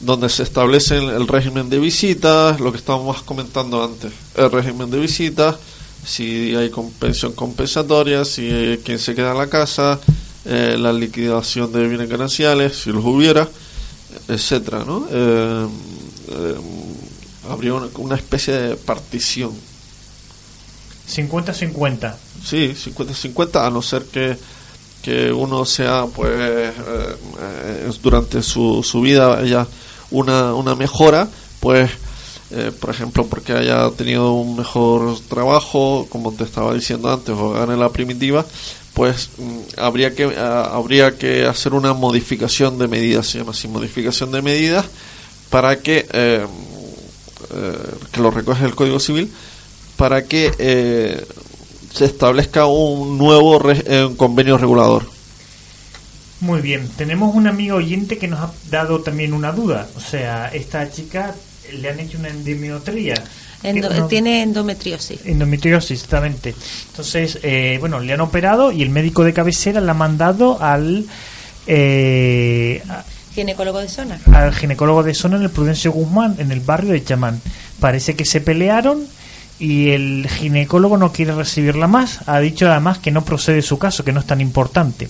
donde 0.00 0.28
se 0.28 0.44
establece 0.44 0.96
el, 0.96 1.26
régimen 1.26 1.68
de 1.68 1.78
visitas, 1.78 2.60
lo 2.60 2.70
que 2.70 2.78
estábamos 2.78 3.22
comentando 3.22 3.84
antes, 3.84 4.12
el 4.34 4.50
régimen 4.50 4.90
de 4.90 4.98
visitas, 4.98 5.56
si 6.04 6.54
hay 6.54 6.70
pensión 6.98 7.32
compensatoria, 7.32 8.24
si 8.24 8.50
hay 8.50 8.78
quien 8.78 8.98
se 8.98 9.14
queda 9.14 9.32
en 9.32 9.38
la 9.38 9.48
casa, 9.48 10.00
eh, 10.46 10.76
la 10.78 10.92
liquidación 10.92 11.70
de 11.72 11.86
bienes 11.86 12.08
gananciales, 12.08 12.76
si 12.76 12.92
los 12.92 13.04
hubiera, 13.04 13.46
etcétera, 14.26 14.84
¿no? 14.86 15.06
Eh, 16.28 16.54
habría 17.48 17.74
una, 17.74 17.88
una 17.96 18.16
especie 18.16 18.54
de 18.54 18.76
partición. 18.76 19.52
50-50. 21.08 22.14
Sí, 22.44 22.74
50-50, 22.74 23.66
a 23.66 23.70
no 23.70 23.82
ser 23.82 24.04
que, 24.04 24.36
que 25.02 25.32
uno 25.32 25.64
sea, 25.64 26.06
pues, 26.06 26.30
eh, 26.32 26.72
eh, 27.40 27.90
durante 28.02 28.42
su, 28.42 28.82
su 28.82 29.00
vida 29.00 29.38
haya 29.38 29.66
una, 30.10 30.54
una 30.54 30.74
mejora, 30.74 31.28
pues, 31.58 31.90
eh, 32.52 32.72
por 32.78 32.90
ejemplo, 32.90 33.26
porque 33.26 33.52
haya 33.52 33.88
tenido 33.90 34.32
un 34.32 34.56
mejor 34.56 35.18
trabajo, 35.28 36.06
como 36.10 36.32
te 36.32 36.44
estaba 36.44 36.74
diciendo 36.74 37.12
antes, 37.12 37.34
o 37.36 37.52
gane 37.52 37.76
la 37.76 37.90
primitiva, 37.90 38.44
pues 38.94 39.30
mm, 39.38 39.58
habría 39.78 40.14
que 40.14 40.24
ah, 40.36 40.70
habría 40.74 41.16
que 41.16 41.46
hacer 41.46 41.74
una 41.74 41.92
modificación 41.92 42.78
de 42.78 42.88
medidas, 42.88 43.28
se 43.28 43.38
llama 43.38 43.52
así, 43.52 43.68
modificación 43.68 44.32
de 44.32 44.42
medidas, 44.42 44.86
para 45.50 45.76
que, 45.80 46.06
eh, 46.12 46.46
eh, 47.54 47.78
que 48.12 48.20
lo 48.20 48.30
recoge 48.30 48.64
el 48.64 48.74
Código 48.74 48.98
Civil, 49.00 49.30
para 49.96 50.24
que 50.24 50.52
eh, 50.58 51.24
se 51.92 52.04
establezca 52.06 52.66
un 52.66 53.18
nuevo 53.18 53.58
re- 53.58 53.82
eh, 53.86 54.04
un 54.04 54.16
convenio 54.16 54.56
regulador. 54.56 55.04
Muy 56.40 56.60
bien, 56.62 56.88
tenemos 56.96 57.34
un 57.34 57.46
amigo 57.48 57.76
oyente 57.76 58.16
que 58.16 58.26
nos 58.28 58.40
ha 58.40 58.50
dado 58.70 59.00
también 59.00 59.34
una 59.34 59.52
duda. 59.52 59.88
O 59.96 60.00
sea, 60.00 60.48
esta 60.48 60.90
chica 60.90 61.34
le 61.74 61.90
han 61.90 62.00
hecho 62.00 62.18
una 62.18 62.28
endometriopatía. 62.28 63.14
Endo- 63.62 63.90
no- 63.90 64.06
Tiene 64.06 64.42
endometriosis. 64.42 65.20
Endometriosis, 65.26 65.90
exactamente. 65.90 66.54
Entonces, 66.92 67.38
eh, 67.42 67.76
bueno, 67.78 68.00
le 68.00 68.14
han 68.14 68.22
operado 68.22 68.72
y 68.72 68.80
el 68.82 68.88
médico 68.88 69.22
de 69.22 69.34
cabecera 69.34 69.82
le 69.82 69.90
ha 69.90 69.94
mandado 69.94 70.62
al, 70.62 71.04
eh, 71.66 72.82
a- 72.88 73.04
Ginecólogo 73.34 73.78
de 73.78 73.88
zona. 73.88 74.18
al 74.32 74.52
ginecólogo 74.54 75.02
de 75.02 75.14
zona 75.14 75.36
en 75.36 75.42
el 75.44 75.50
Prudencio 75.50 75.92
Guzmán, 75.92 76.34
en 76.38 76.50
el 76.50 76.60
barrio 76.60 76.92
de 76.92 77.04
Chamán. 77.04 77.40
Parece 77.78 78.14
que 78.16 78.24
se 78.24 78.40
pelearon 78.40 79.06
y 79.58 79.90
el 79.90 80.26
ginecólogo 80.28 80.96
no 80.96 81.12
quiere 81.12 81.32
recibirla 81.34 81.86
más. 81.86 82.20
Ha 82.26 82.40
dicho 82.40 82.68
además 82.70 82.98
que 82.98 83.10
no 83.10 83.24
procede 83.24 83.62
su 83.62 83.78
caso, 83.78 84.04
que 84.04 84.12
no 84.12 84.20
es 84.20 84.26
tan 84.26 84.40
importante. 84.40 85.08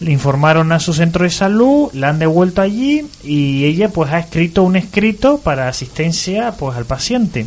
le 0.00 0.12
informaron 0.12 0.72
a 0.72 0.80
su 0.80 0.92
centro 0.92 1.24
de 1.24 1.30
salud, 1.30 1.88
la 1.94 2.10
han 2.10 2.18
devuelto 2.18 2.60
allí 2.60 3.06
y 3.24 3.64
ella 3.64 3.88
pues 3.88 4.12
ha 4.12 4.18
escrito 4.18 4.62
un 4.62 4.76
escrito 4.76 5.38
para 5.38 5.68
asistencia 5.68 6.52
pues 6.52 6.76
al 6.76 6.84
paciente. 6.84 7.46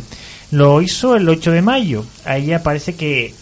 Lo 0.50 0.82
hizo 0.82 1.14
el 1.14 1.28
8 1.28 1.52
de 1.52 1.62
mayo. 1.62 2.04
A 2.24 2.38
ella 2.38 2.64
parece 2.64 2.96
que, 2.96 3.34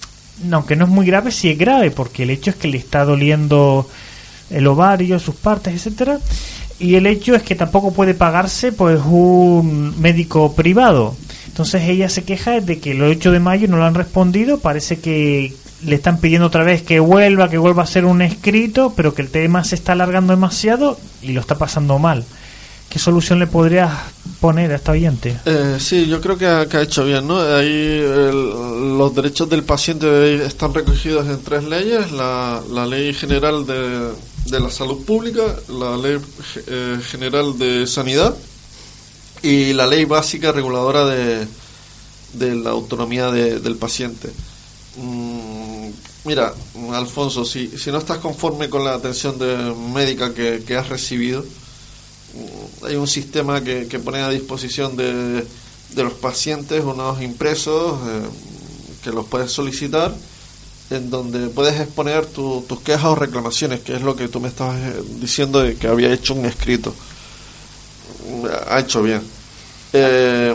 aunque 0.52 0.76
no 0.76 0.84
es 0.84 0.90
muy 0.90 1.06
grave, 1.06 1.30
sí 1.30 1.48
es 1.48 1.56
grave 1.56 1.90
porque 1.90 2.24
el 2.24 2.30
hecho 2.30 2.50
es 2.50 2.56
que 2.56 2.68
le 2.68 2.76
está 2.76 3.04
doliendo 3.04 3.88
el 4.50 4.66
ovario, 4.66 5.18
sus 5.18 5.36
partes, 5.36 5.74
etcétera. 5.74 6.18
Y 6.80 6.94
el 6.94 7.06
hecho 7.06 7.34
es 7.34 7.42
que 7.42 7.54
tampoco 7.56 7.92
puede 7.92 8.14
pagarse 8.14 8.70
pues 8.72 9.00
un 9.04 10.00
médico 10.00 10.54
privado. 10.54 11.16
Entonces 11.46 11.82
ella 11.88 12.08
se 12.08 12.22
queja 12.22 12.60
de 12.60 12.78
que 12.78 12.92
el 12.92 13.02
8 13.02 13.32
de 13.32 13.40
mayo 13.40 13.66
no 13.68 13.78
lo 13.78 13.84
han 13.84 13.94
respondido, 13.94 14.58
parece 14.60 15.00
que 15.00 15.52
le 15.84 15.94
están 15.96 16.18
pidiendo 16.18 16.46
otra 16.46 16.62
vez 16.62 16.82
que 16.82 17.00
vuelva, 17.00 17.48
que 17.50 17.58
vuelva 17.58 17.82
a 17.82 17.84
hacer 17.84 18.04
un 18.04 18.22
escrito, 18.22 18.92
pero 18.96 19.12
que 19.14 19.22
el 19.22 19.28
tema 19.30 19.64
se 19.64 19.74
está 19.74 19.92
alargando 19.92 20.32
demasiado 20.32 20.98
y 21.22 21.32
lo 21.32 21.40
está 21.40 21.58
pasando 21.58 21.98
mal. 21.98 22.24
¿Qué 22.88 22.98
solución 22.98 23.38
le 23.38 23.46
podrías 23.46 23.90
poner 24.40 24.72
a 24.72 24.76
esta 24.76 24.92
oyente? 24.92 25.36
Eh, 25.44 25.76
sí, 25.78 26.06
yo 26.06 26.20
creo 26.20 26.38
que 26.38 26.46
ha, 26.46 26.66
que 26.66 26.76
ha 26.78 26.82
hecho 26.82 27.04
bien, 27.04 27.26
¿no? 27.26 27.38
Ahí 27.40 27.66
el- 27.68 28.96
los 28.98 29.14
derechos 29.14 29.48
del 29.50 29.62
paciente 29.62 30.46
están 30.46 30.72
recogidos 30.72 31.26
en 31.28 31.42
tres 31.42 31.64
leyes: 31.64 32.12
la, 32.12 32.60
la 32.72 32.86
ley 32.86 33.12
general 33.12 33.66
de, 33.66 34.08
de 34.50 34.60
la 34.60 34.70
salud 34.70 35.04
pública, 35.04 35.42
la 35.68 35.96
ley 35.96 36.18
eh, 36.66 36.98
general 37.10 37.58
de 37.58 37.86
sanidad 37.86 38.34
y 39.42 39.72
la 39.72 39.86
ley 39.86 40.04
básica 40.04 40.52
reguladora 40.52 41.04
de, 41.06 41.46
de 42.34 42.54
la 42.54 42.70
autonomía 42.70 43.30
de- 43.30 43.60
del 43.60 43.76
paciente. 43.76 44.30
Mm, 44.96 45.88
mira, 46.24 46.54
Alfonso, 46.92 47.44
si, 47.44 47.68
si 47.78 47.90
no 47.90 47.98
estás 47.98 48.18
conforme 48.18 48.68
con 48.68 48.84
la 48.84 48.94
atención 48.94 49.38
de, 49.38 49.74
médica 49.94 50.34
que, 50.34 50.62
que 50.66 50.76
has 50.76 50.88
recibido, 50.88 51.42
mm, 51.42 52.86
hay 52.86 52.96
un 52.96 53.06
sistema 53.06 53.62
que, 53.62 53.86
que 53.86 53.98
pone 53.98 54.18
a 54.20 54.30
disposición 54.30 54.96
de, 54.96 55.44
de 55.94 56.02
los 56.04 56.14
pacientes 56.14 56.82
unos 56.84 57.22
impresos 57.22 57.98
eh, 58.08 58.22
que 59.04 59.10
los 59.10 59.26
puedes 59.26 59.52
solicitar 59.52 60.14
en 60.90 61.10
donde 61.10 61.48
puedes 61.48 61.78
exponer 61.80 62.26
tu- 62.26 62.64
tus 62.68 62.80
quejas 62.80 63.04
o 63.06 63.14
reclamaciones, 63.14 63.80
que 63.80 63.94
es 63.96 64.02
lo 64.02 64.16
que 64.16 64.28
tú 64.28 64.40
me 64.40 64.48
estabas 64.48 64.76
eh, 64.78 65.02
diciendo 65.20 65.60
de 65.60 65.76
que 65.76 65.86
había 65.88 66.12
hecho 66.12 66.34
un 66.34 66.46
escrito. 66.46 66.94
Ha 68.68 68.80
hecho 68.80 69.02
bien. 69.02 69.22
Eh, 69.92 70.54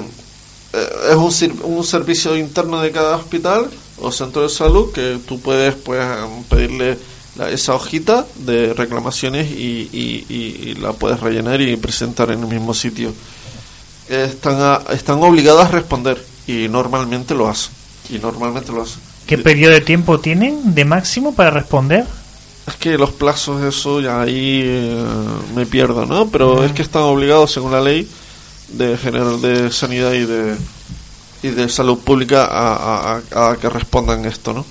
eh, 0.73 0.89
es 1.11 1.15
un, 1.15 1.61
un 1.77 1.83
servicio 1.83 2.35
interno 2.37 2.81
de 2.81 2.91
cada 2.91 3.15
hospital 3.15 3.69
o 3.99 4.11
centro 4.11 4.41
de 4.43 4.49
salud 4.49 4.91
que 4.91 5.19
tú 5.27 5.39
puedes 5.39 5.75
pues 5.75 6.03
pedirle 6.49 6.97
la- 7.35 7.49
esa 7.49 7.75
hojita 7.75 8.25
de 8.37 8.73
reclamaciones 8.73 9.51
y, 9.51 9.89
y- 9.91 10.25
y- 10.29 10.69
y 10.69 10.75
la 10.75 10.93
puedes 10.93 11.19
rellenar 11.19 11.61
y 11.61 11.75
presentar 11.77 12.31
en 12.31 12.41
el 12.41 12.47
mismo 12.47 12.73
sitio. 12.73 13.13
Están, 14.09 14.59
a- 14.61 14.81
están 14.93 15.21
obligadas 15.23 15.67
a 15.69 15.71
responder 15.71 16.23
y 16.47 16.67
normalmente 16.69 17.33
lo 17.35 17.47
hacen. 17.47 17.71
Y 18.09 18.17
normalmente 18.19 18.71
lo 18.71 18.81
hacen. 18.81 18.99
¿Qué 19.25 19.37
periodo 19.37 19.73
de 19.73 19.81
tiempo 19.81 20.19
tienen 20.19 20.75
de 20.75 20.85
máximo 20.85 21.33
para 21.35 21.49
responder? 21.51 22.05
Es 22.67 22.75
que 22.75 22.97
los 22.97 23.11
plazos, 23.11 23.61
eso 23.63 23.99
ya 23.99 24.21
ahí 24.21 24.61
eh, 24.63 25.03
me 25.55 25.65
pierdo, 25.65 26.05
¿no? 26.05 26.29
Pero 26.29 26.63
es 26.63 26.71
que 26.71 26.81
están 26.81 27.01
obligados, 27.03 27.51
según 27.51 27.71
la 27.71 27.81
ley 27.81 28.07
de 28.69 28.97
general 28.97 29.41
de 29.41 29.71
sanidad 29.71 30.13
y 30.13 30.25
de 30.25 30.55
y 31.43 31.49
de 31.49 31.67
salud 31.67 31.99
pública, 31.99 32.45
a, 32.45 33.19
a- 33.33 33.51
a 33.51 33.57
que 33.57 33.67
respondan 33.69 34.23
esto, 34.23 34.53
¿no? 34.53 34.65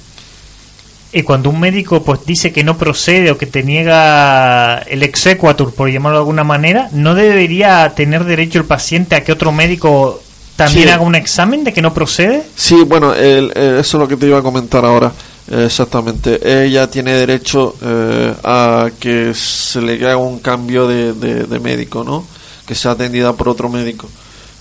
Y 1.13 1.23
cuando 1.23 1.51
un 1.51 1.61
médico 1.61 2.03
pues 2.03 2.25
dice 2.25 2.51
que 2.53 2.65
no 2.65 2.79
procede 2.79 3.31
o 3.31 3.37
que 3.37 3.45
te 3.45 3.63
niega 3.63 4.79
el 4.79 5.03
exequatur, 5.03 5.75
por 5.75 5.91
llamarlo 5.91 6.17
de 6.19 6.23
alguna 6.23 6.45
manera, 6.45 6.89
¿no 6.93 7.15
debería 7.15 7.93
tener 7.95 8.25
derecho 8.25 8.59
el 8.59 8.65
paciente 8.65 9.15
a 9.17 9.23
que 9.23 9.33
otro 9.33 9.53
médico 9.53 10.23
también 10.57 10.89
Sí. 10.89 10.93
haga 10.93 11.03
un 11.03 11.15
examen 11.15 11.65
de 11.65 11.73
que 11.73 11.83
no 11.83 11.93
procede? 11.95 12.45
Sí, 12.55 12.83
bueno, 12.87 13.15
el- 13.15 13.53
eh, 13.55 13.79
eso 13.81 13.97
es 13.97 14.01
lo 14.01 14.09
que 14.09 14.17
te 14.17 14.27
iba 14.27 14.39
a 14.39 14.43
comentar 14.43 14.85
ahora. 14.85 15.13
eh, 15.51 15.65
exactamente. 15.67 16.39
Ella 16.65 16.89
tiene 16.89 17.13
derecho 17.15 17.75
eh, 17.83 18.33
a 18.45 18.89
que 19.01 19.35
se 19.35 19.83
le 19.83 19.95
haga 19.97 20.17
un 20.17 20.39
cambio 20.39 20.87
de, 20.87 21.13
de- 21.15 21.45
de 21.47 21.59
médico, 21.61 22.05
¿no? 22.05 22.25
Que 22.65 22.77
sea 22.77 22.93
atendida 22.93 23.33
por 23.33 23.49
otro 23.49 23.69
médico. 23.69 24.09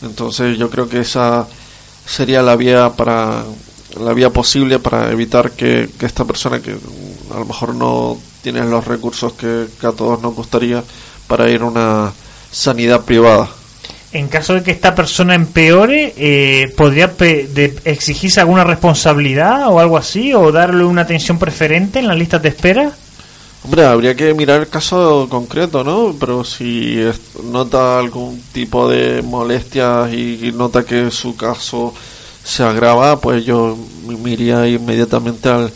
Entonces 0.02 0.58
yo 0.58 0.70
creo 0.72 0.90
que 0.90 1.02
esa 1.02 1.48
sería 2.06 2.42
la 2.42 2.56
vía 2.56 2.90
para 2.98 3.44
la 4.00 4.14
vía 4.14 4.32
posible 4.32 4.80
para 4.80 5.12
evitar 5.12 5.52
que, 5.52 5.88
que 6.00 6.06
esta 6.08 6.26
persona 6.26 6.60
que 6.62 6.72
mm, 6.72 7.34
a 7.36 7.40
lo 7.40 7.46
mejor 7.46 7.76
no 7.76 8.18
tiene 8.42 8.64
los 8.66 8.86
recursos 8.86 9.34
que, 9.34 9.68
que 9.80 9.86
a 9.88 9.92
todos 9.92 10.20
nos 10.22 10.34
gustaría 10.34 10.84
para 11.28 11.48
ir 11.50 11.62
a 11.62 11.66
una 11.66 12.12
sanidad 12.52 13.02
privada. 13.02 13.50
En 14.14 14.28
caso 14.28 14.54
de 14.56 14.64
que 14.64 14.72
esta 14.72 14.94
persona 14.94 15.36
empeore, 15.36 16.14
eh, 16.18 16.74
¿podría 16.76 17.08
de- 17.08 17.80
exigirse 17.86 18.42
alguna 18.42 18.66
responsabilidad 18.66 19.70
o 19.70 19.80
algo 19.80 19.98
así? 19.98 20.34
¿O 20.34 20.52
darle 20.52 20.84
una 20.84 21.04
atención 21.04 21.40
preferente 21.40 22.00
en 22.00 22.08
las 22.08 22.18
listas 22.18 22.42
de 22.42 22.50
espera? 22.50 22.92
Hombre, 23.64 23.86
habría 23.86 24.16
que 24.16 24.34
mirar 24.34 24.60
el 24.62 24.68
caso 24.68 25.28
concreto, 25.30 25.84
¿no? 25.84 26.14
Pero 26.20 26.44
si 26.44 26.98
nota 27.44 28.00
algún 28.00 28.42
tipo 28.52 28.90
de 28.90 29.22
molestias 29.22 30.12
y, 30.12 30.52
nota 30.52 30.84
que 30.84 31.10
su 31.12 31.36
caso 31.38 31.94
se 32.44 32.64
agrava, 32.64 33.22
pues 33.22 33.46
yo 33.46 33.78
me 34.08 34.32
iría 34.32 34.68
inmediatamente 34.68 35.48
al, 35.48 35.72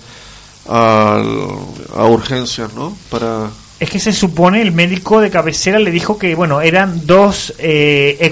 al- 0.68 1.50
a 1.96 2.06
urgencias, 2.06 2.74
¿no? 2.74 2.98
Para 3.10 3.50
Es 3.80 3.90
que 3.90 4.00
se 4.00 4.14
supone 4.14 4.62
el 4.62 4.72
médico 4.72 5.20
de 5.20 5.30
cabecera 5.30 5.80
le 5.80 5.92
dijo 5.92 6.18
que, 6.18 6.34
bueno, 6.36 6.62
eran 6.62 7.06
dos, 7.06 7.54
eh, 7.58 8.32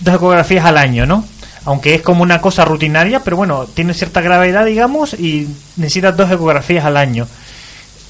dos 0.00 0.14
ecografías 0.14 0.64
al 0.64 0.78
año, 0.78 1.04
¿no? 1.04 1.24
Aunque 1.64 1.94
es 1.94 2.02
como 2.02 2.22
una 2.22 2.40
cosa 2.40 2.64
rutinaria, 2.64 3.20
pero 3.20 3.36
bueno, 3.36 3.66
tiene 3.66 3.92
cierta 3.92 4.20
gravedad, 4.20 4.64
digamos, 4.64 5.14
y 5.14 5.48
necesita 5.76 6.12
dos 6.12 6.30
ecografías 6.30 6.84
al 6.84 6.96
año. 6.96 7.26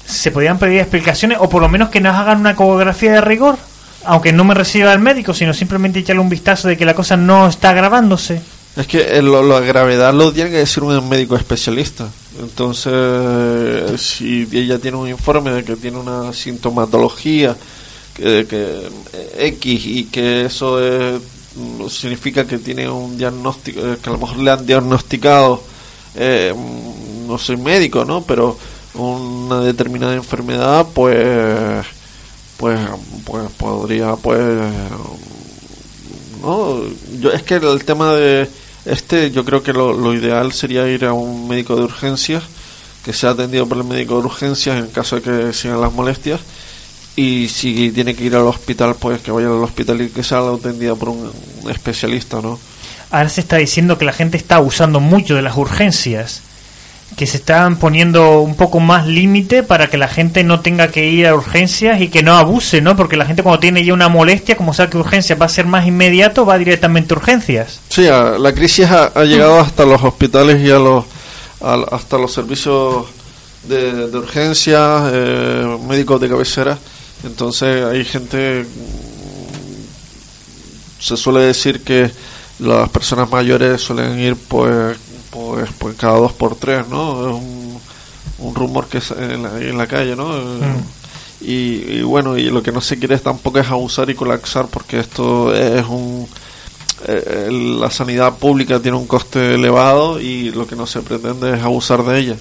¿Se 0.05 0.31
podrían 0.31 0.59
pedir 0.59 0.79
explicaciones 0.79 1.37
o 1.41 1.49
por 1.49 1.61
lo 1.61 1.69
menos 1.69 1.89
que 1.89 2.01
nos 2.01 2.15
hagan 2.15 2.39
una 2.39 2.51
ecografía 2.51 3.13
de 3.13 3.21
rigor? 3.21 3.57
Aunque 4.05 4.31
no 4.31 4.43
me 4.43 4.53
reciba 4.53 4.93
el 4.93 4.99
médico, 4.99 5.33
sino 5.33 5.53
simplemente 5.53 5.99
echarle 5.99 6.21
un 6.21 6.29
vistazo 6.29 6.67
de 6.67 6.77
que 6.77 6.85
la 6.85 6.95
cosa 6.95 7.17
no 7.17 7.47
está 7.47 7.71
agravándose. 7.71 8.41
Es 8.75 8.87
que 8.87 9.01
eh, 9.01 9.21
lo- 9.21 9.43
la 9.43 9.59
gravedad 9.59 10.13
lo 10.13 10.31
tiene 10.31 10.49
que 10.49 10.57
decir 10.57 10.81
un 10.83 11.09
médico 11.09 11.35
especialista. 11.35 12.09
Entonces, 12.39 13.99
si 14.01 14.47
ella 14.51 14.79
tiene 14.79 14.97
un 14.97 15.09
informe 15.09 15.51
de 15.51 15.63
que 15.65 15.75
tiene 15.75 15.97
una 15.97 16.31
sintomatología 16.33 17.55
que, 18.15 18.45
que 18.47 18.87
eh, 19.13 19.47
X 19.59 19.85
y 19.85 20.05
que 20.05 20.45
eso 20.45 20.81
es- 20.81 21.21
mm, 21.55 21.87
significa 21.89 22.45
que 22.47 22.59
tiene 22.59 22.89
un 22.89 23.17
diagnóstico, 23.17 23.81
eh, 23.81 23.97
que 24.01 24.09
a 24.09 24.13
lo 24.13 24.19
mejor 24.19 24.37
le 24.37 24.51
han 24.51 24.65
diagnosticado, 24.65 25.61
eh, 26.15 26.53
mm, 26.55 27.27
no 27.27 27.37
soy 27.37 27.57
médico, 27.57 28.05
¿no? 28.05 28.21
Pero 28.23 28.57
una 28.93 29.59
determinada 29.61 30.13
enfermedad, 30.15 30.87
pues, 30.93 31.85
pues, 32.57 32.79
pues 33.25 33.49
podría, 33.57 34.15
pues, 34.15 34.39
no, 36.41 36.81
yo 37.19 37.31
es 37.31 37.43
que 37.43 37.55
el 37.55 37.85
tema 37.85 38.13
de 38.13 38.47
este, 38.85 39.31
yo 39.31 39.45
creo 39.45 39.61
que 39.61 39.73
lo, 39.73 39.93
lo 39.93 40.13
ideal 40.13 40.51
sería 40.51 40.87
ir 40.87 41.05
a 41.05 41.13
un 41.13 41.47
médico 41.47 41.75
de 41.75 41.83
urgencias, 41.83 42.43
que 43.05 43.13
sea 43.13 43.31
atendido 43.31 43.67
por 43.67 43.77
el 43.77 43.83
médico 43.83 44.19
de 44.19 44.25
urgencias 44.25 44.77
en 44.77 44.87
caso 44.87 45.17
de 45.17 45.21
que 45.21 45.53
sigan 45.53 45.81
las 45.81 45.93
molestias, 45.93 46.39
y 47.15 47.49
si 47.49 47.91
tiene 47.91 48.15
que 48.15 48.23
ir 48.23 48.35
al 48.35 48.47
hospital, 48.47 48.95
pues 48.99 49.21
que 49.21 49.31
vaya 49.31 49.47
al 49.47 49.63
hospital 49.63 50.01
y 50.01 50.09
que 50.09 50.23
sea 50.23 50.39
atendida 50.39 50.95
por 50.95 51.09
un, 51.09 51.31
especialista, 51.69 52.41
¿no? 52.41 52.57
Ahora 53.11 53.29
se 53.29 53.41
está 53.41 53.57
diciendo 53.57 53.97
que 53.97 54.05
la 54.05 54.13
gente 54.13 54.37
está 54.37 54.61
usando 54.61 54.99
mucho 54.99 55.35
de 55.35 55.41
las 55.41 55.57
urgencias, 55.57 56.41
que 57.21 57.27
se 57.27 57.37
están 57.37 57.77
poniendo 57.77 58.39
un 58.39 58.55
poco 58.55 58.79
más 58.79 59.05
límite 59.05 59.61
para 59.61 59.91
que 59.91 59.97
la 59.99 60.07
gente 60.07 60.43
no 60.43 60.61
tenga 60.61 60.87
que 60.87 61.07
ir 61.07 61.27
a 61.27 61.35
urgencias 61.35 62.01
y 62.01 62.07
que 62.07 62.23
no 62.23 62.35
abuse, 62.35 62.81
¿no? 62.81 62.95
Porque 62.95 63.15
la 63.15 63.27
gente 63.27 63.43
cuando 63.43 63.59
tiene 63.59 63.85
ya 63.85 63.93
una 63.93 64.07
molestia, 64.07 64.57
como 64.57 64.73
sabe 64.73 64.89
que 64.89 64.97
urgencias 64.97 65.39
va 65.39 65.45
a 65.45 65.49
ser 65.49 65.67
más 65.67 65.85
inmediato, 65.85 66.47
va 66.47 66.57
directamente 66.57 67.13
a 67.13 67.17
urgencias. 67.17 67.79
Sí, 67.89 68.07
a- 68.07 68.39
la 68.39 68.51
crisis 68.55 68.87
ha, 68.89 69.23
llegado 69.23 69.59
hasta 69.59 69.85
los 69.85 70.03
hospitales 70.03 70.63
y 70.63 70.71
a 70.71 70.79
los, 70.79 71.05
al- 71.61 71.85
hasta 71.91 72.17
los 72.17 72.33
servicios 72.33 73.05
de, 73.67 74.07
de 74.07 74.17
urgencia, 74.17 75.03
eh, 75.13 75.77
médicos 75.87 76.19
de 76.21 76.27
cabecera. 76.27 76.75
Entonces 77.23 77.85
hay 77.85 78.03
gente, 78.03 78.63
mm, 78.63 81.03
se 81.03 81.15
suele 81.17 81.41
decir 81.41 81.83
que 81.83 82.09
las 82.57 82.89
personas 82.89 83.29
mayores 83.29 83.79
suelen 83.79 84.17
ir 84.19 84.35
pues, 84.47 84.97
pues, 85.31 85.69
pues 85.79 85.95
cada 85.95 86.17
dos 86.17 86.33
por 86.33 86.55
tres, 86.55 86.87
¿no? 86.87 87.27
Es 87.27 87.33
un, 87.33 87.79
un 88.39 88.55
rumor 88.55 88.87
que 88.87 88.99
es 88.99 89.11
en 89.11 89.43
la, 89.43 89.59
en 89.59 89.77
la 89.77 89.87
calle, 89.87 90.15
¿no? 90.15 90.29
Y, 91.41 91.97
y 91.97 92.01
bueno, 92.03 92.37
y 92.37 92.51
lo 92.51 92.61
que 92.61 92.71
no 92.71 92.81
se 92.81 92.99
quiere 92.99 93.17
tampoco 93.17 93.59
es 93.59 93.67
abusar 93.67 94.09
y 94.09 94.15
colapsar 94.15 94.67
porque 94.67 94.99
esto 94.99 95.53
es 95.55 95.85
un 95.87 96.27
eh, 97.07 97.49
la 97.51 97.89
sanidad 97.89 98.37
pública 98.37 98.79
tiene 98.79 98.97
un 98.97 99.07
coste 99.07 99.55
elevado 99.55 100.19
y 100.19 100.51
lo 100.51 100.67
que 100.67 100.75
no 100.75 100.85
se 100.85 101.01
pretende 101.01 101.55
es 101.55 101.63
abusar 101.63 102.03
de 102.03 102.19
ella. 102.19 102.35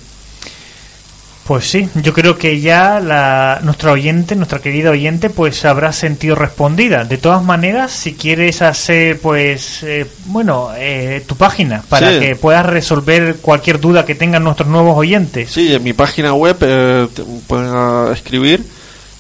Pues 1.51 1.67
sí, 1.69 1.89
yo 1.97 2.13
creo 2.13 2.39
que 2.39 2.61
ya 2.61 3.01
la, 3.01 3.59
nuestra 3.65 3.91
oyente, 3.91 4.37
nuestra 4.37 4.61
querida 4.61 4.93
oyente, 4.93 5.31
pues 5.31 5.65
habrá 5.65 5.93
sentido 5.93 6.37
respondida. 6.37 7.05
De 7.05 7.19
todas 7.19 7.43
maneras, 7.43 7.91
si 7.91 8.15
quieres 8.15 8.63
hacer, 8.63 9.19
pues, 9.19 9.83
eh, 9.83 10.07
bueno, 10.27 10.69
eh, 10.77 11.25
tu 11.27 11.35
página 11.35 11.83
para 11.89 12.13
Sí. 12.13 12.21
que 12.21 12.37
puedas 12.37 12.65
resolver 12.67 13.39
cualquier 13.43 13.81
duda 13.81 14.05
que 14.05 14.15
tengan 14.15 14.45
nuestros 14.45 14.69
nuevos 14.69 14.97
oyentes. 14.97 15.51
Sí, 15.51 15.75
en 15.75 15.83
mi 15.83 15.93
página 15.93 16.35
web 16.35 16.57
eh, 16.61 17.09
pueden 17.49 17.73
ah, 17.75 18.11
escribir 18.15 18.65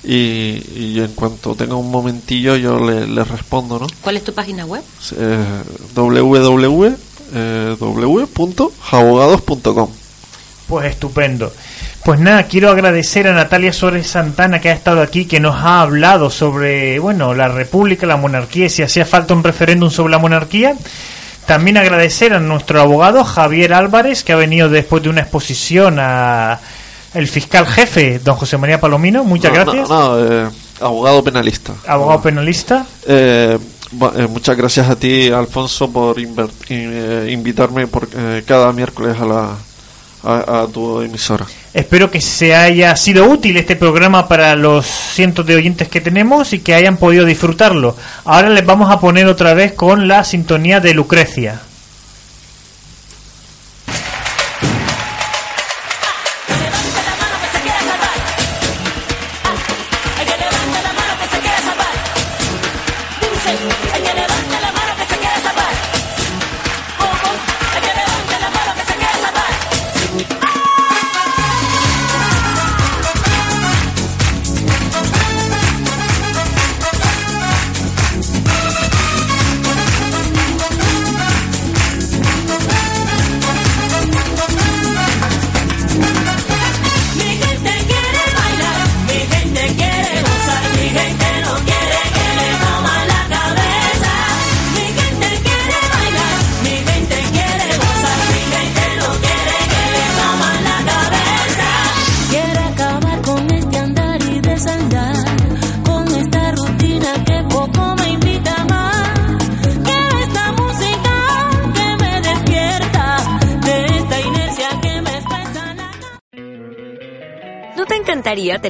y, 0.04 0.62
y 0.76 1.00
en 1.04 1.10
cuanto 1.16 1.56
tenga 1.56 1.74
un 1.74 1.90
momentillo 1.90 2.54
yo 2.54 2.78
le- 2.78 3.08
les 3.08 3.26
respondo, 3.26 3.80
¿no? 3.80 3.88
¿Cuál 4.02 4.18
es 4.18 4.22
tu 4.22 4.32
página 4.32 4.64
web? 4.66 4.82
Eh, 5.18 5.36
www, 5.96 6.94
eh, 7.34 7.74
www.jabogados.com 7.76 9.90
Pues 10.68 10.90
estupendo. 10.92 11.52
Pues 12.04 12.18
nada, 12.18 12.44
quiero 12.44 12.70
agradecer 12.70 13.28
a 13.28 13.34
Natalia 13.34 13.74
Suárez 13.74 14.06
Santana 14.06 14.60
que 14.60 14.70
ha 14.70 14.72
estado 14.72 15.02
aquí, 15.02 15.26
que 15.26 15.38
nos 15.38 15.56
ha 15.56 15.82
hablado 15.82 16.30
sobre, 16.30 16.98
bueno, 16.98 17.34
la 17.34 17.48
república, 17.48 18.06
la 18.06 18.16
monarquía, 18.16 18.66
y 18.66 18.70
si 18.70 18.82
hacía 18.82 19.04
falta 19.04 19.34
un 19.34 19.44
referéndum 19.44 19.90
sobre 19.90 20.12
la 20.12 20.18
monarquía. 20.18 20.76
También 21.46 21.76
agradecer 21.76 22.32
a 22.32 22.40
nuestro 22.40 22.80
abogado 22.80 23.22
Javier 23.24 23.74
Álvarez, 23.74 24.24
que 24.24 24.32
ha 24.32 24.36
venido 24.36 24.68
después 24.70 25.02
de 25.02 25.10
una 25.10 25.22
exposición 25.22 25.98
a 25.98 26.58
el 27.12 27.28
fiscal 27.28 27.66
jefe, 27.66 28.18
don 28.20 28.36
José 28.36 28.56
María 28.56 28.80
Palomino. 28.80 29.24
Muchas 29.24 29.52
No, 29.52 29.58
no, 29.58 29.64
gracias. 29.64 29.88
no, 29.88 30.18
eh, 30.18 30.48
abogado 30.80 31.22
penalista. 31.24 31.74
Abogado 31.86 32.22
penalista. 32.22 32.86
Eh, 33.06 33.58
eh, 34.16 34.26
muchas 34.30 34.56
gracias 34.56 34.88
a 34.88 34.96
ti, 34.96 35.28
Alfonso, 35.30 35.90
por 35.90 36.16
invitarme 36.18 37.86
por, 37.88 38.08
cada 38.44 38.72
miércoles 38.72 39.18
a, 39.20 39.24
la, 39.24 39.56
a, 40.22 40.66
tu 40.72 41.00
emisora. 41.00 41.46
Espero 41.72 42.10
que 42.10 42.20
se 42.20 42.54
haya 42.54 42.94
sido 42.96 43.26
útil 43.26 43.56
este 43.56 43.76
programa 43.76 44.28
para 44.28 44.56
los 44.56 44.86
cientos 44.86 45.46
de 45.46 45.54
oyentes 45.54 45.88
que 45.88 46.00
tenemos 46.00 46.52
y 46.52 46.58
que 46.58 46.74
hayan 46.74 46.96
podido 46.96 47.24
disfrutarlo. 47.24 47.96
Ahora 48.24 48.50
les 48.50 48.66
vamos 48.66 48.90
a 48.90 49.00
poner 49.00 49.26
otra 49.26 49.54
vez 49.54 49.72
con 49.72 50.08
la 50.08 50.24
sintonía 50.24 50.80
de 50.80 50.94
Lucrecia. 50.94 51.60